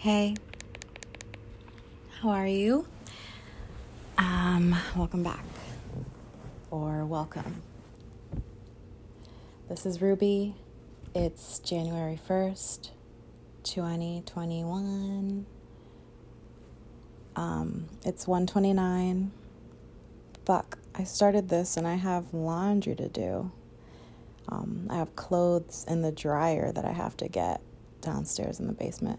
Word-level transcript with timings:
Hey, 0.00 0.36
how 2.20 2.28
are 2.28 2.46
you? 2.46 2.86
Um, 4.16 4.76
welcome 4.94 5.24
back, 5.24 5.44
or 6.70 7.04
welcome. 7.04 7.62
This 9.68 9.84
is 9.84 10.00
Ruby. 10.00 10.54
It's 11.16 11.58
January 11.58 12.16
1st, 12.28 12.90
2021. 13.64 15.46
Um, 17.34 17.88
it's 18.04 18.28
129. 18.28 19.32
Fuck, 20.44 20.78
I 20.94 21.02
started 21.02 21.48
this 21.48 21.76
and 21.76 21.88
I 21.88 21.96
have 21.96 22.32
laundry 22.32 22.94
to 22.94 23.08
do. 23.08 23.50
Um, 24.48 24.86
I 24.90 24.94
have 24.94 25.16
clothes 25.16 25.84
in 25.88 26.02
the 26.02 26.12
dryer 26.12 26.70
that 26.70 26.84
I 26.84 26.92
have 26.92 27.16
to 27.16 27.26
get 27.26 27.60
downstairs 28.00 28.60
in 28.60 28.68
the 28.68 28.72
basement. 28.72 29.18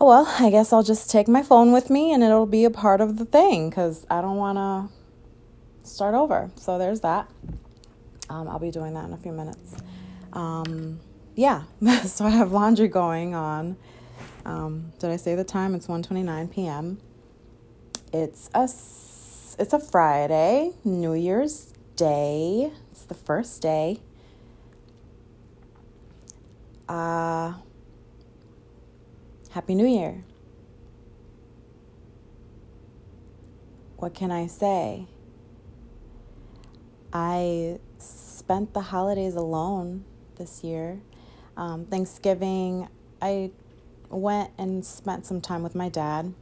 Oh, 0.00 0.06
well, 0.06 0.32
I 0.38 0.50
guess 0.50 0.72
I'll 0.72 0.84
just 0.84 1.10
take 1.10 1.26
my 1.26 1.42
phone 1.42 1.72
with 1.72 1.90
me 1.90 2.12
and 2.12 2.22
it'll 2.22 2.46
be 2.46 2.64
a 2.64 2.70
part 2.70 3.00
of 3.00 3.18
the 3.18 3.24
thing 3.24 3.68
because 3.68 4.06
I 4.08 4.20
don't 4.20 4.36
want 4.36 4.56
to 4.56 5.88
start 5.88 6.14
over. 6.14 6.52
So 6.54 6.78
there's 6.78 7.00
that. 7.00 7.28
Um, 8.30 8.46
I'll 8.48 8.60
be 8.60 8.70
doing 8.70 8.94
that 8.94 9.06
in 9.06 9.12
a 9.12 9.16
few 9.16 9.32
minutes. 9.32 9.74
Um, 10.32 11.00
yeah, 11.34 11.62
so 12.04 12.26
I 12.26 12.30
have 12.30 12.52
laundry 12.52 12.86
going 12.86 13.34
on. 13.34 13.76
Um, 14.44 14.92
did 15.00 15.10
I 15.10 15.16
say 15.16 15.34
the 15.34 15.44
time? 15.44 15.74
It's 15.74 15.88
1:29 15.88 16.50
p.m. 16.52 17.00
It's 18.12 18.50
a 18.54 18.64
it's 18.64 19.72
a 19.72 19.80
Friday, 19.80 20.72
New 20.84 21.14
Year's 21.14 21.72
Day. 21.96 22.70
It's 22.92 23.04
the 23.04 23.14
first 23.14 23.60
day. 23.60 24.00
Uh 26.88 27.54
Happy 29.50 29.74
New 29.74 29.86
Year. 29.86 30.24
What 33.96 34.14
can 34.14 34.30
I 34.30 34.46
say? 34.46 35.06
I 37.14 37.78
spent 37.96 38.74
the 38.74 38.82
holidays 38.82 39.34
alone 39.36 40.04
this 40.36 40.62
year. 40.62 41.00
Um, 41.56 41.86
Thanksgiving, 41.86 42.88
I 43.22 43.50
went 44.10 44.50
and 44.58 44.84
spent 44.84 45.24
some 45.24 45.40
time 45.40 45.62
with 45.62 45.74
my 45.74 45.88
dad. 45.88 46.34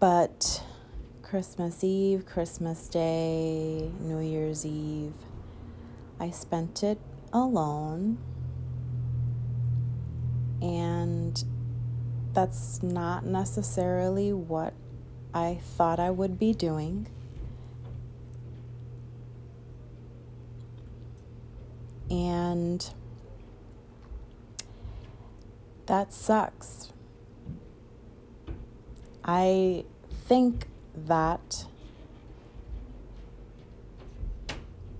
But 0.00 0.64
Christmas 1.22 1.84
Eve, 1.84 2.26
Christmas 2.26 2.88
Day, 2.88 3.92
New 4.00 4.18
Year's 4.18 4.66
Eve, 4.66 5.14
I 6.18 6.30
spent 6.30 6.82
it 6.82 6.98
alone. 7.32 8.18
And 10.62 11.42
that's 12.32 12.82
not 12.82 13.24
necessarily 13.24 14.32
what 14.32 14.74
I 15.32 15.58
thought 15.62 15.98
I 15.98 16.10
would 16.10 16.38
be 16.38 16.52
doing. 16.52 17.06
And 22.10 22.92
that 25.86 26.12
sucks. 26.12 26.92
I 29.24 29.84
think 30.26 30.66
that, 30.96 31.66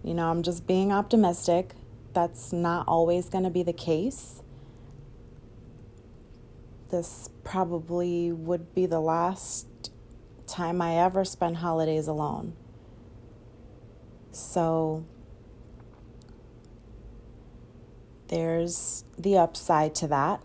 you 0.05 0.15
know, 0.15 0.31
I'm 0.31 0.43
just 0.43 0.67
being 0.67 0.93
optimistic. 0.93 1.75
That's 2.13 2.53
not 2.53 2.87
always 2.87 3.29
going 3.29 3.45
to 3.45 3.51
be 3.51 3.63
the 3.63 3.73
case. 3.73 4.43
This 6.91 7.31
probably 7.45 8.33
would 8.33 8.75
be 8.75 8.87
the 8.87 9.01
last 9.01 9.67
time 10.47 10.83
I 10.83 10.97
ever 10.97 11.25
spend 11.25 11.59
holidays 11.59 12.09
alone. 12.09 12.55
So, 14.33 15.05
there's 18.29 19.05
the 19.19 19.39
upside 19.39 19.95
to 19.97 20.09
that. 20.09 20.43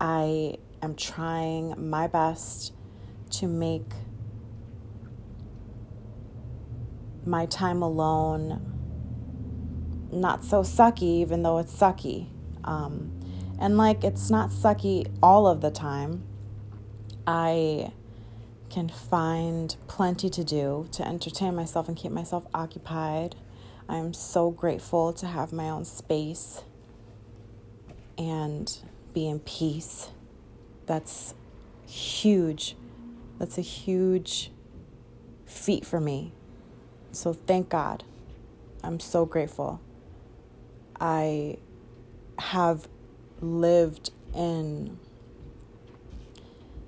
I 0.00 0.58
am 0.82 0.94
trying 0.96 1.88
my 1.88 2.08
best 2.08 2.72
to 3.30 3.46
make 3.46 3.92
my 7.24 7.46
time 7.46 7.82
alone 7.82 8.70
not 10.12 10.44
so 10.44 10.62
sucky, 10.62 11.02
even 11.02 11.42
though 11.42 11.58
it's 11.58 11.74
sucky. 11.74 12.28
Um, 12.62 13.13
and 13.58 13.76
like, 13.76 14.04
it's 14.04 14.30
not 14.30 14.50
sucky 14.50 15.10
all 15.22 15.46
of 15.46 15.60
the 15.60 15.70
time. 15.70 16.24
I 17.26 17.92
can 18.70 18.88
find 18.88 19.76
plenty 19.86 20.28
to 20.28 20.44
do 20.44 20.88
to 20.92 21.06
entertain 21.06 21.54
myself 21.54 21.88
and 21.88 21.96
keep 21.96 22.12
myself 22.12 22.44
occupied. 22.52 23.36
I 23.88 23.96
am 23.96 24.12
so 24.12 24.50
grateful 24.50 25.12
to 25.14 25.26
have 25.26 25.52
my 25.52 25.70
own 25.70 25.84
space 25.84 26.62
and 28.18 28.76
be 29.12 29.28
in 29.28 29.40
peace. 29.40 30.10
That's 30.86 31.34
huge. 31.86 32.76
That's 33.38 33.58
a 33.58 33.62
huge 33.62 34.50
feat 35.46 35.84
for 35.84 36.00
me. 36.00 36.32
So 37.12 37.32
thank 37.32 37.68
God. 37.68 38.04
I'm 38.82 39.00
so 39.00 39.24
grateful. 39.24 39.80
I 41.00 41.58
have 42.38 42.88
lived 43.44 44.10
in 44.34 44.98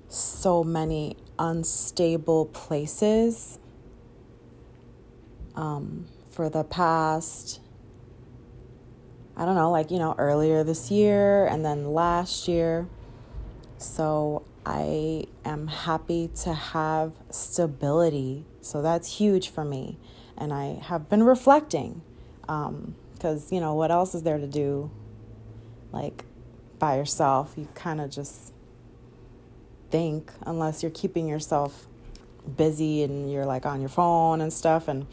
so 0.09 0.63
many 0.63 1.17
unstable 1.39 2.45
places 2.47 3.59
um, 5.55 6.07
for 6.29 6.49
the 6.49 6.63
past 6.63 7.59
I 9.39 9.45
don't 9.45 9.53
know, 9.53 9.69
like, 9.69 9.91
you 9.91 9.99
know, 9.99 10.15
earlier 10.17 10.63
this 10.63 10.89
year 10.89 11.45
and 11.45 11.63
then 11.63 11.93
last 11.93 12.47
year. 12.47 12.87
So 13.77 14.43
I 14.65 15.25
am 15.45 15.67
happy 15.67 16.31
to 16.41 16.53
have 16.55 17.13
stability. 17.29 18.45
So 18.61 18.81
that's 18.81 19.17
huge 19.19 19.49
for 19.49 19.63
me. 19.63 19.99
And 20.35 20.51
I 20.51 20.79
have 20.81 21.07
been 21.07 21.21
reflecting 21.21 22.01
because, 22.41 23.51
um, 23.51 23.55
you 23.55 23.59
know, 23.59 23.75
what 23.75 23.91
else 23.91 24.15
is 24.15 24.23
there 24.23 24.39
to 24.39 24.47
do? 24.47 24.89
Like 25.91 26.25
by 26.79 26.97
yourself, 26.97 27.53
you 27.57 27.67
kind 27.75 28.01
of 28.01 28.09
just 28.09 28.53
think, 29.89 30.31
unless 30.45 30.83
you're 30.83 30.91
keeping 30.91 31.27
yourself 31.27 31.87
busy 32.55 33.03
and 33.03 33.31
you're 33.31 33.45
like 33.45 33.65
on 33.65 33.79
your 33.79 33.89
phone 33.89 34.41
and 34.41 34.51
stuff. 34.51 34.87
And 34.87 35.07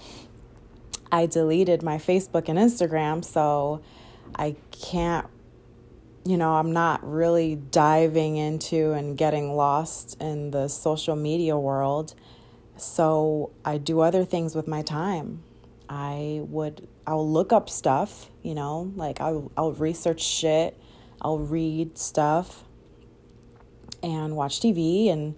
I 1.11 1.27
deleted 1.27 1.83
my 1.83 1.97
Facebook 1.99 2.49
and 2.49 2.59
Instagram. 2.59 3.25
So 3.25 3.83
I 4.35 4.57
can't, 4.71 5.27
you 6.25 6.37
know, 6.37 6.55
I'm 6.55 6.73
not 6.73 7.09
really 7.09 7.57
diving 7.57 8.37
into 8.37 8.93
and 8.93 9.17
getting 9.17 9.55
lost 9.55 10.21
in 10.21 10.51
the 10.51 10.69
social 10.69 11.17
media 11.17 11.59
world. 11.59 12.15
So 12.77 13.51
I 13.65 13.79
do 13.79 14.01
other 14.01 14.25
things 14.25 14.55
with 14.55 14.67
my 14.67 14.83
time. 14.83 15.43
I 15.89 16.41
would, 16.45 16.89
I'll 17.07 17.29
look 17.29 17.53
up 17.53 17.69
stuff, 17.69 18.31
you 18.43 18.55
know, 18.55 18.93
like 18.97 19.21
I'll, 19.21 19.53
I'll 19.57 19.73
research 19.73 20.23
shit, 20.23 20.77
I'll 21.21 21.39
read 21.39 21.99
stuff 21.99 22.65
and 24.03 24.37
watch 24.37 24.61
TV. 24.61 25.11
And, 25.11 25.35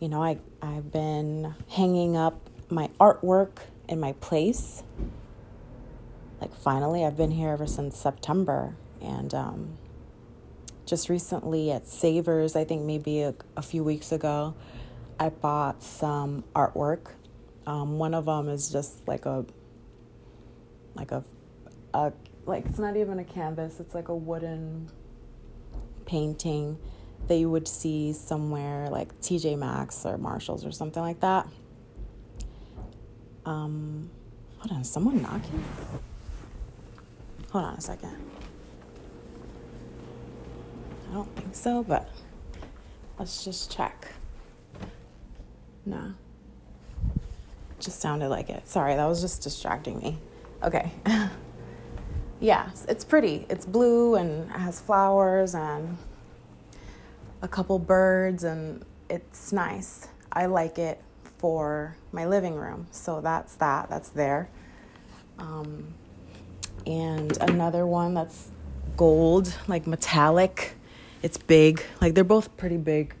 you 0.00 0.08
know, 0.08 0.22
I, 0.22 0.38
I've 0.62 0.92
been 0.92 1.54
hanging 1.68 2.16
up 2.16 2.48
my 2.70 2.90
artwork 3.00 3.58
in 3.88 3.98
my 3.98 4.12
place 4.14 4.82
like 6.40 6.54
finally 6.54 7.04
i've 7.04 7.16
been 7.16 7.30
here 7.30 7.50
ever 7.50 7.66
since 7.66 7.96
september 7.96 8.74
and 9.00 9.32
um, 9.34 9.78
just 10.86 11.08
recently 11.08 11.70
at 11.70 11.86
savers 11.86 12.56
i 12.56 12.64
think 12.64 12.82
maybe 12.82 13.22
a, 13.22 13.34
a, 13.56 13.62
few 13.62 13.82
weeks 13.82 14.12
ago 14.12 14.54
i 15.18 15.28
bought 15.28 15.82
some 15.82 16.44
artwork 16.54 17.12
um, 17.66 17.98
one 17.98 18.14
of 18.14 18.26
them 18.26 18.48
is 18.48 18.70
just 18.70 19.06
like 19.06 19.26
a 19.26 19.44
like 20.94 21.12
a, 21.12 21.22
a 21.94 22.12
like 22.46 22.66
it's 22.66 22.78
not 22.78 22.96
even 22.96 23.18
a 23.18 23.24
canvas 23.24 23.80
it's 23.80 23.94
like 23.94 24.08
a 24.08 24.14
wooden 24.14 24.90
painting 26.08 26.78
that 27.28 27.36
you 27.36 27.48
would 27.50 27.68
see 27.68 28.12
somewhere 28.12 28.88
like 28.90 29.20
tj 29.20 29.56
maxx 29.56 30.04
or 30.06 30.18
marshalls 30.18 30.64
or 30.64 30.72
something 30.72 31.02
like 31.02 31.20
that 31.20 31.46
um 33.44 34.10
hold 34.58 34.72
on 34.72 34.82
someone 34.82 35.22
knocking 35.22 35.62
Hold 37.52 37.64
on 37.64 37.74
a 37.74 37.80
second. 37.80 38.14
I 41.10 41.14
don't 41.14 41.36
think 41.36 41.54
so, 41.54 41.82
but 41.82 42.10
let's 43.18 43.42
just 43.42 43.74
check. 43.74 44.12
No. 45.86 46.12
Just 47.80 48.00
sounded 48.00 48.28
like 48.28 48.50
it. 48.50 48.68
Sorry, 48.68 48.96
that 48.96 49.06
was 49.06 49.22
just 49.22 49.42
distracting 49.42 49.98
me. 49.98 50.18
Okay. 50.62 50.90
yeah, 52.40 52.70
it's 52.88 53.04
pretty. 53.04 53.46
It's 53.48 53.66
blue 53.66 54.14
and 54.14 54.50
has 54.52 54.80
flowers 54.80 55.54
and 55.54 55.96
a 57.42 57.48
couple 57.48 57.78
birds, 57.78 58.44
and 58.44 58.84
it's 59.08 59.52
nice. 59.52 60.08
I 60.32 60.46
like 60.46 60.78
it 60.78 61.02
for 61.38 61.96
my 62.12 62.26
living 62.26 62.54
room. 62.54 62.86
So 62.90 63.20
that's 63.20 63.54
that, 63.56 63.88
that's 63.88 64.10
there. 64.10 64.48
Um, 65.38 65.94
and 66.86 67.36
another 67.40 67.86
one 67.86 68.14
that's 68.14 68.50
gold, 68.96 69.54
like 69.66 69.86
metallic. 69.86 70.74
It's 71.22 71.38
big. 71.38 71.82
Like 72.00 72.14
they're 72.14 72.24
both 72.24 72.56
pretty 72.56 72.76
big 72.76 73.14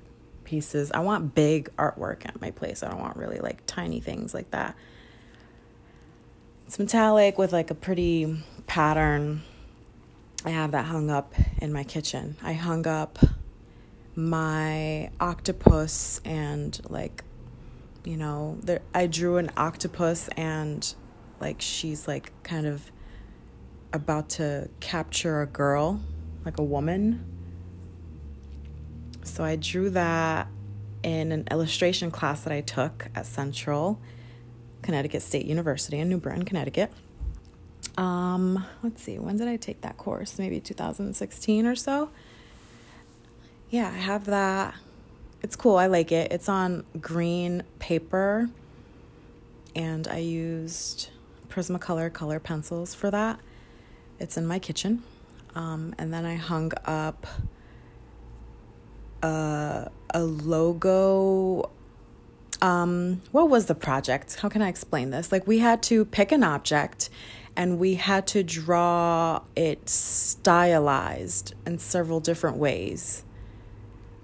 pieces. 0.44 0.90
I 0.92 1.00
want 1.00 1.34
big 1.34 1.74
artwork 1.76 2.26
at 2.26 2.40
my 2.40 2.50
place. 2.50 2.82
I 2.82 2.88
don't 2.88 3.00
want 3.00 3.16
really 3.16 3.38
like 3.38 3.62
tiny 3.66 4.00
things 4.00 4.34
like 4.34 4.50
that. 4.52 4.76
It's 6.68 6.78
metallic 6.78 7.38
with 7.38 7.50
like 7.50 7.70
a 7.70 7.74
pretty 7.74 8.42
pattern. 8.66 9.40
I 10.44 10.50
have 10.50 10.72
that 10.72 10.84
hung 10.84 11.08
up 11.08 11.32
in 11.62 11.72
my 11.72 11.82
kitchen. 11.82 12.36
I 12.42 12.52
hung 12.52 12.86
up 12.86 13.18
my 14.14 15.10
octopus 15.18 16.20
and 16.26 16.78
like 16.90 17.24
you 18.04 18.18
know, 18.18 18.58
there 18.62 18.82
I 18.92 19.06
drew 19.06 19.38
an 19.38 19.50
octopus 19.56 20.28
and 20.36 20.94
like 21.40 21.62
she's 21.62 22.06
like 22.06 22.32
kind 22.42 22.66
of 22.66 22.92
about 23.94 24.28
to 24.28 24.68
capture 24.78 25.40
a 25.40 25.46
girl, 25.46 26.02
like 26.44 26.58
a 26.58 26.64
woman. 26.64 27.24
So 29.22 29.42
I 29.42 29.56
drew 29.56 29.88
that 29.88 30.48
in 31.02 31.32
an 31.32 31.48
illustration 31.50 32.10
class 32.10 32.42
that 32.42 32.52
I 32.52 32.60
took 32.60 33.06
at 33.14 33.24
Central 33.24 33.98
Connecticut 34.82 35.22
State 35.22 35.46
University 35.46 35.98
in 35.98 36.08
New 36.08 36.18
Britain, 36.18 36.44
Connecticut. 36.44 36.90
Um, 37.96 38.64
let's 38.82 39.02
see, 39.02 39.18
when 39.18 39.36
did 39.36 39.48
I 39.48 39.56
take 39.56 39.80
that 39.80 39.96
course? 39.96 40.38
Maybe 40.38 40.60
2016 40.60 41.66
or 41.66 41.74
so. 41.74 42.10
Yeah, 43.70 43.88
I 43.88 43.98
have 43.98 44.26
that. 44.26 44.74
It's 45.42 45.56
cool. 45.56 45.76
I 45.76 45.86
like 45.86 46.10
it. 46.10 46.32
It's 46.32 46.48
on 46.48 46.84
green 47.00 47.62
paper, 47.78 48.48
and 49.74 50.08
I 50.08 50.18
used 50.18 51.10
Prismacolor 51.48 52.12
color 52.12 52.40
pencils 52.40 52.94
for 52.94 53.10
that. 53.10 53.38
It's 54.18 54.36
in 54.36 54.46
my 54.46 54.58
kitchen. 54.58 55.02
Um, 55.54 55.94
and 55.98 56.12
then 56.12 56.24
I 56.24 56.36
hung 56.36 56.72
up 56.84 57.26
a, 59.22 59.90
a 60.14 60.22
logo. 60.22 61.70
Um, 62.60 63.22
what 63.30 63.48
was 63.48 63.66
the 63.66 63.74
project? 63.74 64.36
How 64.36 64.48
can 64.48 64.62
I 64.62 64.68
explain 64.68 65.10
this? 65.10 65.30
Like, 65.30 65.46
we 65.46 65.58
had 65.58 65.82
to 65.84 66.04
pick 66.04 66.32
an 66.32 66.42
object 66.42 67.08
and 67.56 67.78
we 67.78 67.94
had 67.94 68.26
to 68.28 68.42
draw 68.42 69.42
it 69.56 69.88
stylized 69.88 71.54
in 71.66 71.78
several 71.78 72.20
different 72.20 72.56
ways. 72.56 73.24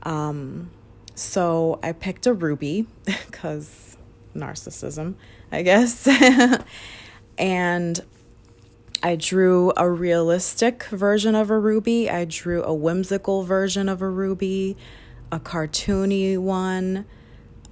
Um, 0.05 0.71
so 1.15 1.81
I 1.83 1.93
picked 1.93 2.27
a 2.27 2.33
ruby 2.33 2.87
because 3.05 3.97
narcissism, 4.35 5.15
I 5.51 5.63
guess. 5.63 6.09
and 7.39 8.01
I 9.03 9.17
drew 9.17 9.73
a 9.77 9.91
realistic 9.91 10.85
version 10.85 11.35
of 11.35 11.51
a 11.51 11.59
ruby, 11.59 12.09
I 12.09 12.25
drew 12.25 12.63
a 12.63 12.73
whimsical 12.73 13.43
version 13.43 13.89
of 13.89 14.01
a 14.01 14.09
ruby, 14.09 14.77
a 15.31 15.39
cartoony 15.39 16.39
one, 16.39 17.05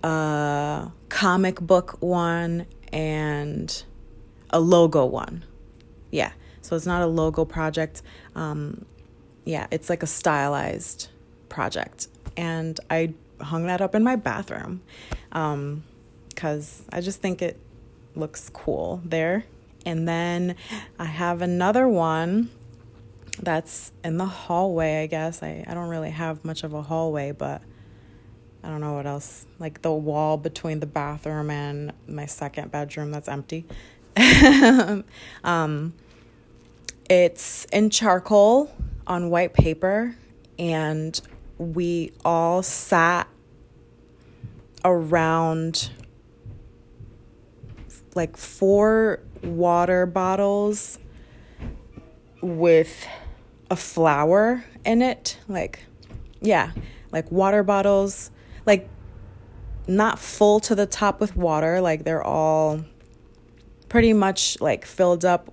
a 0.02 0.90
comic 1.08 1.60
book 1.60 1.96
one, 2.00 2.66
and 2.92 3.84
a 4.50 4.60
logo 4.60 5.06
one. 5.06 5.44
Yeah, 6.10 6.32
so 6.60 6.76
it's 6.76 6.86
not 6.86 7.02
a 7.02 7.06
logo 7.06 7.44
project. 7.44 8.02
Um, 8.34 8.84
yeah, 9.44 9.66
it's 9.70 9.90
like 9.90 10.02
a 10.02 10.06
stylized 10.06 11.08
project. 11.48 12.08
And 12.36 12.78
I 12.90 13.14
hung 13.40 13.66
that 13.66 13.80
up 13.80 13.94
in 13.94 14.02
my 14.02 14.16
bathroom 14.16 14.82
because 15.28 16.80
um, 16.80 16.88
I 16.92 17.00
just 17.00 17.20
think 17.20 17.42
it 17.42 17.58
looks 18.14 18.48
cool 18.50 19.00
there. 19.04 19.44
And 19.84 20.06
then 20.06 20.56
I 20.98 21.06
have 21.06 21.42
another 21.42 21.88
one 21.88 22.50
that's 23.40 23.90
in 24.04 24.16
the 24.16 24.26
hallway, 24.26 25.02
I 25.02 25.06
guess. 25.06 25.42
I, 25.42 25.64
I 25.66 25.74
don't 25.74 25.88
really 25.88 26.10
have 26.10 26.44
much 26.44 26.62
of 26.62 26.72
a 26.72 26.82
hallway, 26.82 27.32
but 27.32 27.62
I 28.64 28.68
don't 28.68 28.80
know 28.80 28.94
what 28.94 29.06
else. 29.06 29.46
Like 29.58 29.82
the 29.82 29.92
wall 29.92 30.36
between 30.36 30.80
the 30.80 30.86
bathroom 30.86 31.50
and 31.50 31.92
my 32.06 32.26
second 32.26 32.70
bedroom 32.70 33.10
that's 33.10 33.28
empty. 33.28 33.64
um, 35.44 35.94
it's 37.08 37.64
in 37.66 37.90
charcoal 37.90 38.74
on 39.06 39.30
white 39.30 39.52
paper, 39.52 40.16
and 40.58 41.20
we 41.58 42.12
all 42.24 42.62
sat 42.62 43.28
around 44.84 45.90
like 48.14 48.36
four 48.36 49.20
water 49.42 50.06
bottles 50.06 50.98
with 52.40 53.06
a 53.70 53.76
flower 53.76 54.64
in 54.84 55.02
it. 55.02 55.38
Like, 55.48 55.84
yeah, 56.40 56.72
like 57.10 57.30
water 57.30 57.62
bottles, 57.62 58.30
like 58.66 58.88
not 59.86 60.18
full 60.18 60.60
to 60.60 60.74
the 60.74 60.86
top 60.86 61.20
with 61.20 61.36
water, 61.36 61.80
like 61.80 62.04
they're 62.04 62.22
all 62.22 62.84
pretty 63.88 64.12
much 64.12 64.60
like 64.60 64.84
filled 64.84 65.24
up 65.24 65.52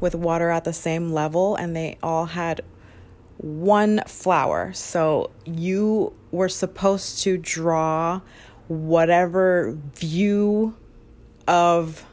with 0.00 0.14
water 0.14 0.50
at 0.50 0.64
the 0.64 0.72
same 0.72 1.12
level, 1.12 1.56
and 1.56 1.74
they 1.76 1.98
all 2.02 2.26
had 2.26 2.60
one 3.38 4.02
flower. 4.06 4.72
So 4.72 5.30
you 5.44 6.14
were 6.30 6.48
supposed 6.48 7.22
to 7.22 7.36
draw 7.36 8.20
whatever 8.68 9.76
view 9.94 10.76
of 11.48 12.04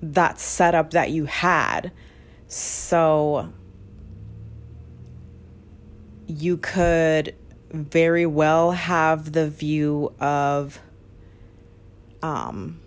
that 0.00 0.38
setup 0.38 0.92
that 0.92 1.10
you 1.10 1.26
had. 1.26 1.92
So 2.46 3.52
you 6.26 6.56
could 6.56 7.34
very 7.70 8.26
well 8.26 8.72
have 8.72 9.32
the 9.32 9.48
view 9.48 10.12
of 10.20 10.80
um 12.22 12.80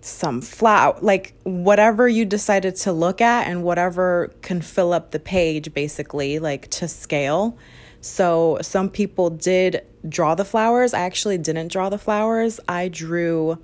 some 0.00 0.40
flower 0.40 0.96
like 1.00 1.34
whatever 1.42 2.08
you 2.08 2.24
decided 2.24 2.76
to 2.76 2.92
look 2.92 3.20
at 3.20 3.48
and 3.48 3.64
whatever 3.64 4.32
can 4.42 4.60
fill 4.60 4.92
up 4.92 5.10
the 5.10 5.18
page 5.18 5.72
basically 5.74 6.38
like 6.38 6.68
to 6.70 6.86
scale. 6.86 7.58
So 8.00 8.58
some 8.62 8.88
people 8.88 9.30
did 9.30 9.84
draw 10.08 10.36
the 10.36 10.44
flowers. 10.44 10.94
I 10.94 11.00
actually 11.00 11.38
didn't 11.38 11.72
draw 11.72 11.88
the 11.88 11.98
flowers. 11.98 12.60
I 12.68 12.86
drew 12.86 13.58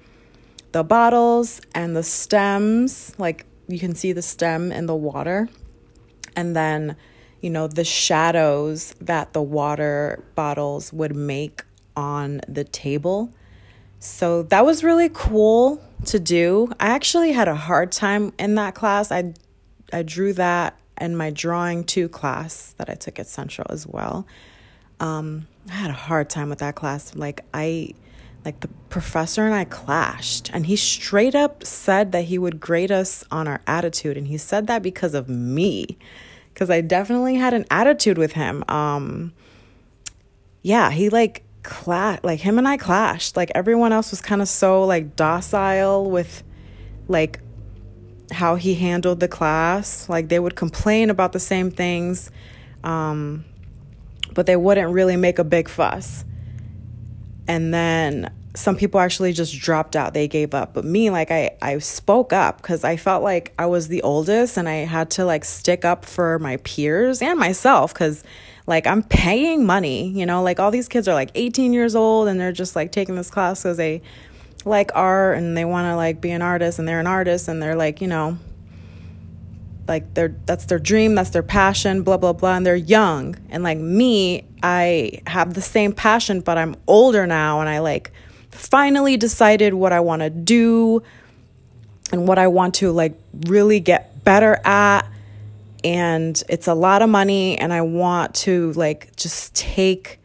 the 0.72 0.82
bottles 0.82 1.60
and 1.74 1.94
the 1.94 2.02
stems, 2.02 3.12
like 3.18 3.46
you 3.68 3.78
can 3.78 3.94
see 3.94 4.12
the 4.12 4.22
stem 4.22 4.72
in 4.72 4.86
the 4.86 4.96
water, 4.96 5.48
and 6.34 6.56
then, 6.56 6.96
you 7.42 7.50
know, 7.50 7.66
the 7.66 7.84
shadows 7.84 8.94
that 9.00 9.34
the 9.34 9.42
water 9.42 10.22
bottles 10.34 10.92
would 10.92 11.14
make 11.14 11.64
on 11.96 12.40
the 12.48 12.64
table. 12.64 13.34
So 13.98 14.44
that 14.44 14.64
was 14.64 14.82
really 14.82 15.10
cool 15.12 15.82
to 16.06 16.18
do. 16.18 16.72
I 16.80 16.88
actually 16.88 17.32
had 17.32 17.48
a 17.48 17.54
hard 17.54 17.92
time 17.92 18.32
in 18.38 18.54
that 18.54 18.74
class. 18.74 19.12
I 19.12 19.34
I 19.92 20.02
drew 20.02 20.32
that 20.34 20.78
in 20.98 21.16
my 21.16 21.30
drawing 21.30 21.84
2 21.84 22.08
class 22.08 22.74
that 22.78 22.88
I 22.88 22.94
took 22.94 23.18
at 23.18 23.26
Central 23.26 23.66
as 23.68 23.86
well. 23.86 24.26
Um, 25.00 25.48
I 25.68 25.72
had 25.72 25.90
a 25.90 25.94
hard 25.94 26.30
time 26.30 26.48
with 26.48 26.60
that 26.60 26.76
class. 26.76 27.14
Like 27.14 27.44
I 27.52 27.92
like 28.44 28.60
the 28.60 28.68
professor 28.88 29.44
and 29.44 29.54
I 29.54 29.64
clashed 29.64 30.50
and 30.52 30.66
he 30.66 30.76
straight 30.76 31.34
up 31.34 31.64
said 31.64 32.12
that 32.12 32.22
he 32.22 32.38
would 32.38 32.60
grade 32.60 32.90
us 32.90 33.24
on 33.30 33.46
our 33.46 33.60
attitude 33.66 34.16
and 34.16 34.26
he 34.28 34.38
said 34.38 34.66
that 34.66 34.82
because 34.82 35.14
of 35.14 35.28
me 35.28 35.96
cuz 36.54 36.70
I 36.70 36.80
definitely 36.80 37.36
had 37.36 37.54
an 37.54 37.64
attitude 37.70 38.18
with 38.18 38.32
him. 38.32 38.64
Um 38.68 39.32
yeah 40.62 40.90
he 40.90 41.08
like 41.08 41.42
clash 41.62 42.20
like 42.22 42.40
him 42.40 42.58
and 42.58 42.66
I 42.66 42.76
clashed. 42.76 43.36
Like 43.36 43.50
everyone 43.54 43.92
else 43.92 44.10
was 44.10 44.20
kind 44.20 44.42
of 44.42 44.48
so 44.48 44.84
like 44.84 45.16
docile 45.16 46.10
with 46.10 46.42
like 47.08 47.40
how 48.30 48.54
he 48.54 48.74
handled 48.74 49.20
the 49.20 49.28
class. 49.28 50.08
Like 50.08 50.28
they 50.28 50.38
would 50.38 50.56
complain 50.56 51.10
about 51.10 51.32
the 51.32 51.40
same 51.40 51.70
things 51.70 52.30
um 52.84 53.44
but 54.34 54.46
they 54.46 54.56
wouldn't 54.56 54.92
really 54.92 55.16
make 55.16 55.38
a 55.38 55.44
big 55.44 55.68
fuss. 55.68 56.24
And 57.46 57.72
then 57.72 58.30
some 58.54 58.76
people 58.76 59.00
actually 59.00 59.32
just 59.32 59.58
dropped 59.58 59.96
out. 59.96 60.12
They 60.12 60.28
gave 60.28 60.54
up. 60.54 60.74
But 60.74 60.84
me 60.84 61.10
like 61.10 61.30
i 61.30 61.56
i 61.62 61.78
spoke 61.78 62.32
up 62.32 62.58
because 62.58 62.84
i 62.84 62.96
felt 62.96 63.22
like 63.22 63.52
i 63.58 63.66
was 63.66 63.88
the 63.88 64.02
oldest 64.02 64.56
and 64.56 64.68
i 64.68 64.84
had 64.84 65.10
to 65.12 65.24
like 65.24 65.44
stick 65.44 65.84
up 65.84 66.04
for 66.04 66.38
my 66.38 66.58
peers 66.58 67.22
and 67.22 67.38
myself 67.38 67.94
because 67.94 68.22
like 68.66 68.86
i'm 68.86 69.02
paying 69.02 69.64
money 69.64 70.08
you 70.08 70.26
know? 70.26 70.42
Like 70.42 70.60
all 70.60 70.70
these 70.70 70.88
kids 70.88 71.08
are 71.08 71.14
like 71.14 71.30
18 71.34 71.72
years 71.72 71.94
old 71.94 72.28
and 72.28 72.40
they're 72.40 72.52
just 72.52 72.76
like 72.76 72.92
taking 72.92 73.14
this 73.14 73.30
class 73.30 73.62
because 73.62 73.76
they 73.76 74.02
like 74.64 74.90
art 74.94 75.38
and 75.38 75.56
they 75.56 75.64
want 75.64 75.86
to 75.86 75.96
like 75.96 76.20
be 76.20 76.30
an 76.30 76.42
artist 76.42 76.78
and 76.78 76.86
they're 76.86 77.00
an 77.00 77.06
artist 77.06 77.48
and 77.48 77.62
they're 77.62 77.76
like 77.76 78.00
you 78.00 78.08
know 78.08 78.38
like 79.88 80.14
their 80.14 80.34
that's 80.46 80.66
their 80.66 80.78
dream, 80.78 81.14
that's 81.14 81.30
their 81.30 81.42
passion, 81.42 82.02
blah 82.02 82.16
blah 82.16 82.32
blah 82.32 82.56
and 82.56 82.66
they're 82.66 82.76
young. 82.76 83.36
And 83.50 83.62
like 83.62 83.78
me, 83.78 84.44
I 84.62 85.20
have 85.26 85.54
the 85.54 85.62
same 85.62 85.92
passion, 85.92 86.40
but 86.40 86.58
I'm 86.58 86.76
older 86.86 87.26
now 87.26 87.60
and 87.60 87.68
I 87.68 87.80
like 87.80 88.12
finally 88.52 89.16
decided 89.16 89.74
what 89.74 89.92
I 89.92 90.00
want 90.00 90.22
to 90.22 90.30
do 90.30 91.02
and 92.12 92.28
what 92.28 92.38
I 92.38 92.46
want 92.46 92.74
to 92.76 92.92
like 92.92 93.18
really 93.46 93.80
get 93.80 94.24
better 94.24 94.60
at 94.64 95.02
and 95.84 96.40
it's 96.48 96.68
a 96.68 96.74
lot 96.74 97.02
of 97.02 97.08
money 97.08 97.58
and 97.58 97.72
I 97.72 97.82
want 97.82 98.34
to 98.36 98.72
like 98.72 99.16
just 99.16 99.54
take 99.54 100.20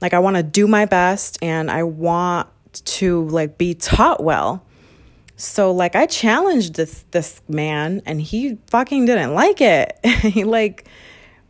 like 0.00 0.14
I 0.14 0.18
want 0.18 0.36
to 0.36 0.42
do 0.42 0.66
my 0.66 0.86
best 0.86 1.38
and 1.42 1.70
I 1.70 1.82
want 1.82 2.48
to 2.72 3.28
like 3.28 3.58
be 3.58 3.74
taught 3.74 4.22
well. 4.22 4.64
So 5.36 5.72
like 5.72 5.96
I 5.96 6.06
challenged 6.06 6.74
this 6.74 7.04
this 7.10 7.40
man 7.48 8.02
and 8.06 8.20
he 8.20 8.58
fucking 8.68 9.06
didn't 9.06 9.34
like 9.34 9.60
it. 9.60 9.98
he 10.04 10.44
like 10.44 10.88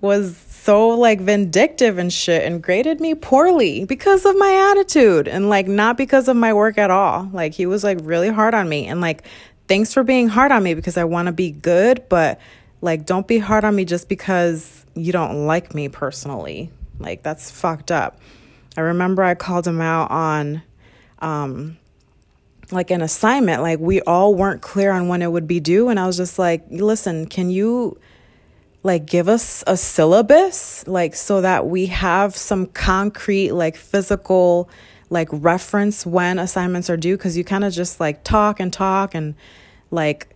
was 0.04 0.36
so 0.36 0.90
like 0.90 1.20
vindictive 1.20 1.98
and 1.98 2.12
shit 2.12 2.44
and 2.44 2.62
graded 2.62 3.00
me 3.00 3.14
poorly 3.14 3.84
because 3.84 4.24
of 4.24 4.36
my 4.38 4.70
attitude 4.70 5.26
and 5.26 5.48
like 5.50 5.66
not 5.66 5.96
because 5.96 6.28
of 6.28 6.36
my 6.36 6.52
work 6.52 6.78
at 6.78 6.90
all. 6.90 7.28
Like 7.32 7.54
he 7.54 7.66
was 7.66 7.82
like 7.82 7.98
really 8.02 8.28
hard 8.28 8.54
on 8.54 8.68
me 8.68 8.86
and 8.86 9.00
like 9.00 9.26
thanks 9.66 9.92
for 9.92 10.04
being 10.04 10.28
hard 10.28 10.52
on 10.52 10.62
me 10.62 10.74
because 10.74 10.96
I 10.96 11.04
want 11.04 11.26
to 11.26 11.32
be 11.32 11.50
good, 11.50 12.04
but 12.08 12.40
like 12.80 13.06
don't 13.06 13.26
be 13.26 13.38
hard 13.38 13.64
on 13.64 13.74
me 13.74 13.84
just 13.84 14.08
because 14.08 14.86
you 14.94 15.12
don't 15.12 15.46
like 15.46 15.74
me 15.74 15.88
personally. 15.88 16.70
Like 16.98 17.22
that's 17.22 17.50
fucked 17.50 17.90
up. 17.90 18.20
I 18.76 18.82
remember 18.82 19.22
I 19.22 19.34
called 19.34 19.66
him 19.66 19.80
out 19.80 20.10
on 20.10 20.62
um 21.18 21.78
like 22.70 22.90
an 22.90 23.02
assignment 23.02 23.62
like 23.62 23.78
we 23.78 24.00
all 24.02 24.34
weren't 24.34 24.62
clear 24.62 24.90
on 24.90 25.08
when 25.08 25.20
it 25.20 25.30
would 25.30 25.46
be 25.46 25.60
due 25.60 25.88
and 25.88 26.00
I 26.00 26.06
was 26.06 26.16
just 26.16 26.38
like, 26.38 26.64
"Listen, 26.70 27.26
can 27.26 27.50
you 27.50 27.98
like 28.84 29.06
give 29.06 29.28
us 29.28 29.64
a 29.66 29.76
syllabus 29.76 30.86
like 30.86 31.16
so 31.16 31.40
that 31.40 31.66
we 31.66 31.86
have 31.86 32.36
some 32.36 32.66
concrete 32.66 33.50
like 33.50 33.76
physical 33.76 34.68
like 35.10 35.28
reference 35.32 36.06
when 36.06 36.38
assignments 36.38 36.88
are 36.88 36.96
due 36.96 37.16
because 37.16 37.36
you 37.36 37.42
kind 37.42 37.64
of 37.64 37.72
just 37.72 37.98
like 37.98 38.22
talk 38.22 38.60
and 38.60 38.72
talk 38.72 39.14
and 39.14 39.34
like 39.90 40.28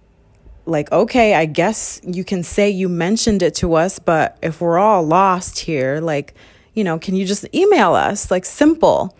like 0.66 0.90
okay 0.90 1.34
i 1.34 1.44
guess 1.44 2.00
you 2.02 2.24
can 2.24 2.42
say 2.42 2.68
you 2.68 2.88
mentioned 2.88 3.42
it 3.42 3.54
to 3.54 3.74
us 3.74 4.00
but 4.00 4.36
if 4.42 4.60
we're 4.60 4.78
all 4.78 5.04
lost 5.04 5.60
here 5.60 6.00
like 6.00 6.34
you 6.78 6.84
know 6.84 6.98
can 6.98 7.16
you 7.16 7.26
just 7.26 7.44
email 7.52 7.94
us? 7.94 8.30
Like 8.30 8.44
simple. 8.44 9.16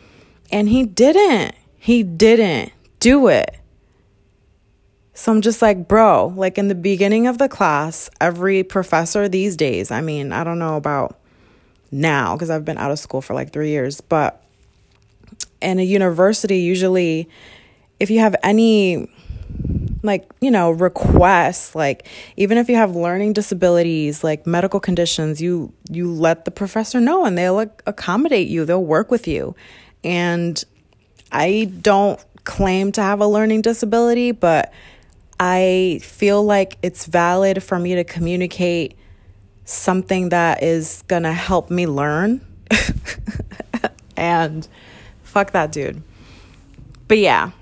And 0.50 0.68
he 0.68 0.85
didn't. 0.85 1.56
He 1.76 2.04
didn't 2.04 2.73
do 3.00 3.26
it 3.26 3.58
so 5.18 5.32
I'm 5.32 5.40
just 5.40 5.60
like, 5.60 5.88
bro, 5.88 6.32
like 6.37 6.58
in 6.58 6.68
the 6.68 6.76
beginning 6.76 7.26
of 7.26 7.38
the 7.38 7.48
class, 7.48 8.08
every 8.20 8.62
professor 8.62 9.28
these 9.28 9.56
days, 9.56 9.90
I 9.90 10.00
mean, 10.00 10.30
I 10.30 10.44
don't 10.44 10.60
know 10.60 10.76
about 10.76 11.18
now 11.90 12.37
because 12.37 12.50
I've 12.50 12.64
been 12.64 12.78
out 12.78 12.92
of 12.92 13.00
school 13.00 13.20
for 13.20 13.34
like 13.34 13.52
three 13.52 13.70
years, 13.70 14.00
but 14.00 14.40
in 15.60 15.80
a 15.80 15.82
university, 15.82 16.58
usually 16.58 17.28
if 17.98 18.10
you 18.10 18.20
have 18.20 18.37
any 18.44 19.10
like 20.04 20.30
you 20.40 20.52
know 20.52 20.70
requests 20.70 21.75
like 21.75 22.06
even 22.37 22.56
if 22.56 22.68
you 22.68 22.76
have 22.76 22.94
learning 22.94 23.32
disabilities 23.32 24.22
like 24.22 24.46
medical 24.46 24.78
conditions 24.78 25.42
you 25.42 25.72
you 25.90 26.12
let 26.12 26.44
the 26.44 26.52
professor 26.52 27.00
know 27.00 27.25
and 27.25 27.37
they'll 27.37 27.58
accommodate 27.58 28.46
you 28.46 28.64
they'll 28.64 28.84
work 28.84 29.10
with 29.10 29.26
you. 29.26 29.56
And 30.04 30.62
i 31.32 31.72
don't 31.82 32.25
claim 32.44 32.92
to 32.92 33.02
have 33.02 33.20
a 33.20 33.26
learning 33.26 33.62
disability 33.62 34.30
but 34.30 34.72
I 35.40 36.00
feel 36.02 36.42
like 36.45 36.78
it's 36.83 37.07
valid 37.07 37.62
for 37.62 37.78
me 37.78 37.95
to 37.95 38.04
communicate 38.04 38.97
something 39.64 40.30
that 40.30 40.62
is 40.62 41.04
going 41.09 41.23
to 41.23 41.33
help 41.33 41.71
me 41.71 41.87
learn. 41.87 42.40
and 44.16 44.66
fuck 45.23 45.52
that 45.52 45.73
dude. 45.73 46.02
But 47.07 47.18
yeah, 47.18 47.52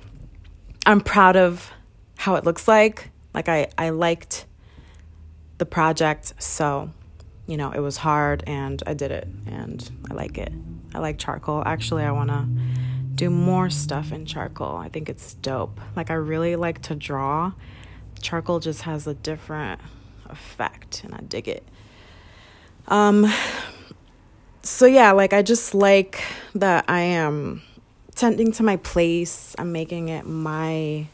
I'm 0.87 1.01
proud 1.01 1.37
of 1.37 1.71
how 2.17 2.37
it 2.37 2.45
looks 2.45 2.67
like. 2.67 3.11
Like 3.35 3.49
I 3.49 3.69
I 3.77 3.91
liked 3.91 4.47
the 5.59 5.67
project, 5.67 6.35
so 6.43 6.91
you 7.47 7.57
know, 7.57 7.71
it 7.71 7.81
was 7.81 7.99
hard 7.99 8.43
and 8.47 8.83
I 8.87 8.95
did 8.95 9.13
it 9.13 9.29
and 9.47 9.89
I 10.11 10.15
like 10.15 10.39
it. 10.39 10.53
I 10.95 10.99
like 10.99 11.19
charcoal. 11.19 11.63
Actually, 11.65 12.03
I 12.03 12.11
want 12.11 12.31
to 12.31 12.47
do 13.17 13.31
more 13.31 13.71
stuff 13.71 14.13
in 14.13 14.27
charcoal. 14.27 14.77
I 14.77 14.89
think 14.89 15.09
it's 15.09 15.35
dope. 15.35 15.81
Like 15.97 16.11
I 16.11 16.15
really 16.15 16.55
like 16.55 16.83
to 16.83 16.95
draw. 16.95 17.53
Charcoal 18.21 18.61
just 18.61 18.83
has 18.83 19.07
a 19.07 19.15
different 19.15 19.81
effect 20.27 21.03
and 21.05 21.15
I 21.15 21.21
dig 21.21 21.49
it. 21.49 21.67
Um 22.89 23.33
so 24.63 24.87
yeah, 24.87 25.13
like 25.13 25.33
I 25.33 25.43
just 25.43 25.75
like 25.75 26.23
that 26.55 26.85
I 26.89 27.01
am 27.01 27.63
tending 28.15 28.53
to 28.53 28.63
my 28.63 28.77
place. 28.77 29.55
I'm 29.59 29.73
making 29.73 30.09
it 30.09 30.27
my 30.27 31.09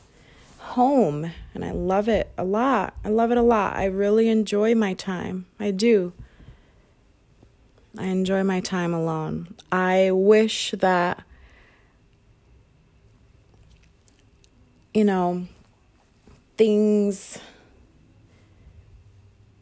home 0.59 1.31
and 1.55 1.65
I 1.65 1.71
love 1.73 2.09
it 2.09 2.33
a 2.39 2.45
lot. 2.45 2.95
I 3.05 3.11
love 3.11 3.31
it 3.31 3.39
a 3.39 3.43
lot. 3.43 3.77
I 3.77 3.85
really 3.85 4.29
enjoy 4.29 4.75
my 4.75 4.95
time. 4.95 5.47
I 5.61 5.71
do. 5.71 6.13
I 7.99 8.07
enjoy 8.07 8.43
my 8.43 8.61
time 8.61 8.95
alone. 8.95 9.55
I 9.71 10.11
wish 10.13 10.71
that 10.79 11.25
you 14.95 15.05
know, 15.05 15.47
things 16.57 17.39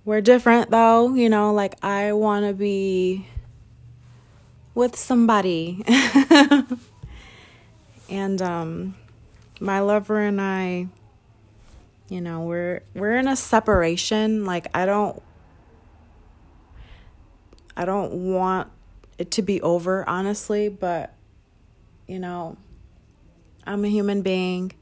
were 0.05 0.21
different 0.21 0.71
though, 0.71 1.15
you 1.15 1.29
know, 1.29 1.53
like 1.53 1.83
I 1.85 2.13
want 2.13 2.47
to 2.47 2.53
be 2.53 3.27
with 4.75 4.97
somebody. 4.97 5.85
and 8.09 8.43
um 8.43 8.97
my 9.61 9.81
lover 9.81 10.21
and 10.21 10.41
I 10.41 10.89
you 12.09 12.21
know, 12.21 12.41
we're 12.41 12.81
we're 12.95 13.17
in 13.17 13.29
a 13.29 13.37
separation. 13.37 14.45
Like 14.45 14.67
I 14.75 14.85
don't 14.85 15.23
I 17.77 17.85
don't 17.85 18.33
want 18.33 18.69
it 19.17 19.31
to 19.33 19.43
be 19.43 19.63
over, 19.63 20.09
honestly, 20.09 20.69
but 20.69 21.15
you 22.09 22.19
know, 22.19 22.57
I'm 23.65 23.85
a 23.85 23.89
human 23.89 24.23
being 24.23 24.73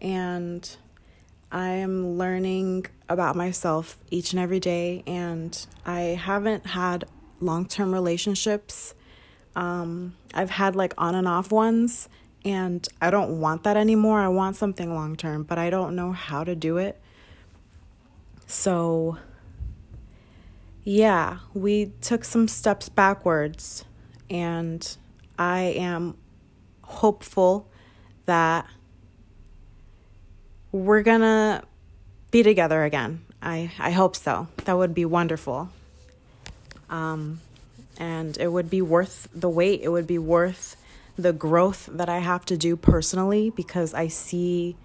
and 0.00 0.76
I 1.50 1.68
am 1.68 2.18
learning 2.18 2.86
about 3.08 3.36
myself 3.36 3.96
each 4.10 4.32
and 4.32 4.40
every 4.40 4.60
day, 4.60 5.04
and 5.06 5.66
I 5.86 6.00
haven't 6.00 6.66
had 6.66 7.04
long 7.40 7.66
term 7.66 7.92
relationships. 7.92 8.94
Um, 9.54 10.16
I've 10.34 10.50
had 10.50 10.74
like 10.74 10.94
on 10.98 11.14
and 11.14 11.28
off 11.28 11.52
ones, 11.52 12.08
and 12.44 12.86
I 13.00 13.10
don't 13.10 13.40
want 13.40 13.62
that 13.62 13.76
anymore. 13.76 14.18
I 14.20 14.28
want 14.28 14.56
something 14.56 14.94
long 14.94 15.16
term, 15.16 15.44
but 15.44 15.58
I 15.58 15.70
don't 15.70 15.94
know 15.94 16.12
how 16.12 16.44
to 16.44 16.54
do 16.54 16.76
it. 16.76 17.00
So, 18.46 19.18
yeah, 20.82 21.38
we 21.54 21.92
took 22.00 22.24
some 22.24 22.48
steps 22.48 22.88
backwards, 22.88 23.84
and 24.28 24.96
I 25.38 25.60
am 25.60 26.16
hopeful 26.82 27.70
that 28.26 28.66
we're 30.74 31.02
gonna 31.02 31.62
be 32.32 32.42
together 32.42 32.82
again. 32.82 33.24
I, 33.40 33.70
I 33.78 33.92
hope 33.92 34.16
so. 34.16 34.48
That 34.64 34.76
would 34.76 34.92
be 34.92 35.04
wonderful. 35.04 35.70
Um, 36.90 37.40
and 37.96 38.36
it 38.38 38.48
would 38.48 38.68
be 38.68 38.82
worth 38.82 39.28
the 39.32 39.48
wait. 39.48 39.82
It 39.82 39.90
would 39.90 40.08
be 40.08 40.18
worth 40.18 40.76
the 41.16 41.32
growth 41.32 41.88
that 41.92 42.08
I 42.08 42.18
have 42.18 42.44
to 42.46 42.56
do 42.56 42.74
personally 42.74 43.50
because 43.50 43.94
I 43.94 44.08
see, 44.08 44.76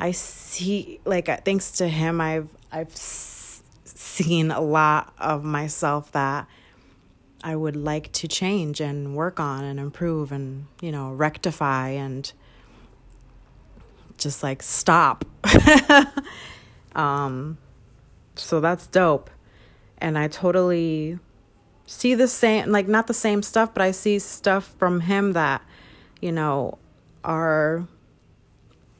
I 0.00 0.10
see, 0.10 0.98
like 1.04 1.28
thanks 1.44 1.70
to 1.72 1.86
him, 1.86 2.20
I've 2.20 2.48
I've 2.72 2.96
seen 2.96 4.50
a 4.50 4.60
lot 4.60 5.14
of 5.16 5.44
myself 5.44 6.10
that 6.10 6.48
I 7.44 7.54
would 7.54 7.76
like 7.76 8.10
to 8.14 8.26
change 8.26 8.80
and 8.80 9.14
work 9.14 9.38
on 9.38 9.62
and 9.62 9.78
improve 9.78 10.32
and 10.32 10.66
you 10.80 10.90
know 10.90 11.12
rectify 11.12 11.90
and 11.90 12.32
just 14.16 14.42
like 14.42 14.62
stop. 14.62 15.24
um, 16.94 17.58
so 18.34 18.60
that's 18.60 18.86
dope. 18.86 19.30
And 19.98 20.18
I 20.18 20.28
totally 20.28 21.18
see 21.86 22.14
the 22.14 22.28
same, 22.28 22.70
like 22.70 22.88
not 22.88 23.06
the 23.06 23.14
same 23.14 23.42
stuff, 23.42 23.72
but 23.72 23.82
I 23.82 23.90
see 23.92 24.18
stuff 24.18 24.74
from 24.78 25.00
him 25.00 25.32
that, 25.32 25.62
you 26.20 26.32
know, 26.32 26.78
are 27.24 27.86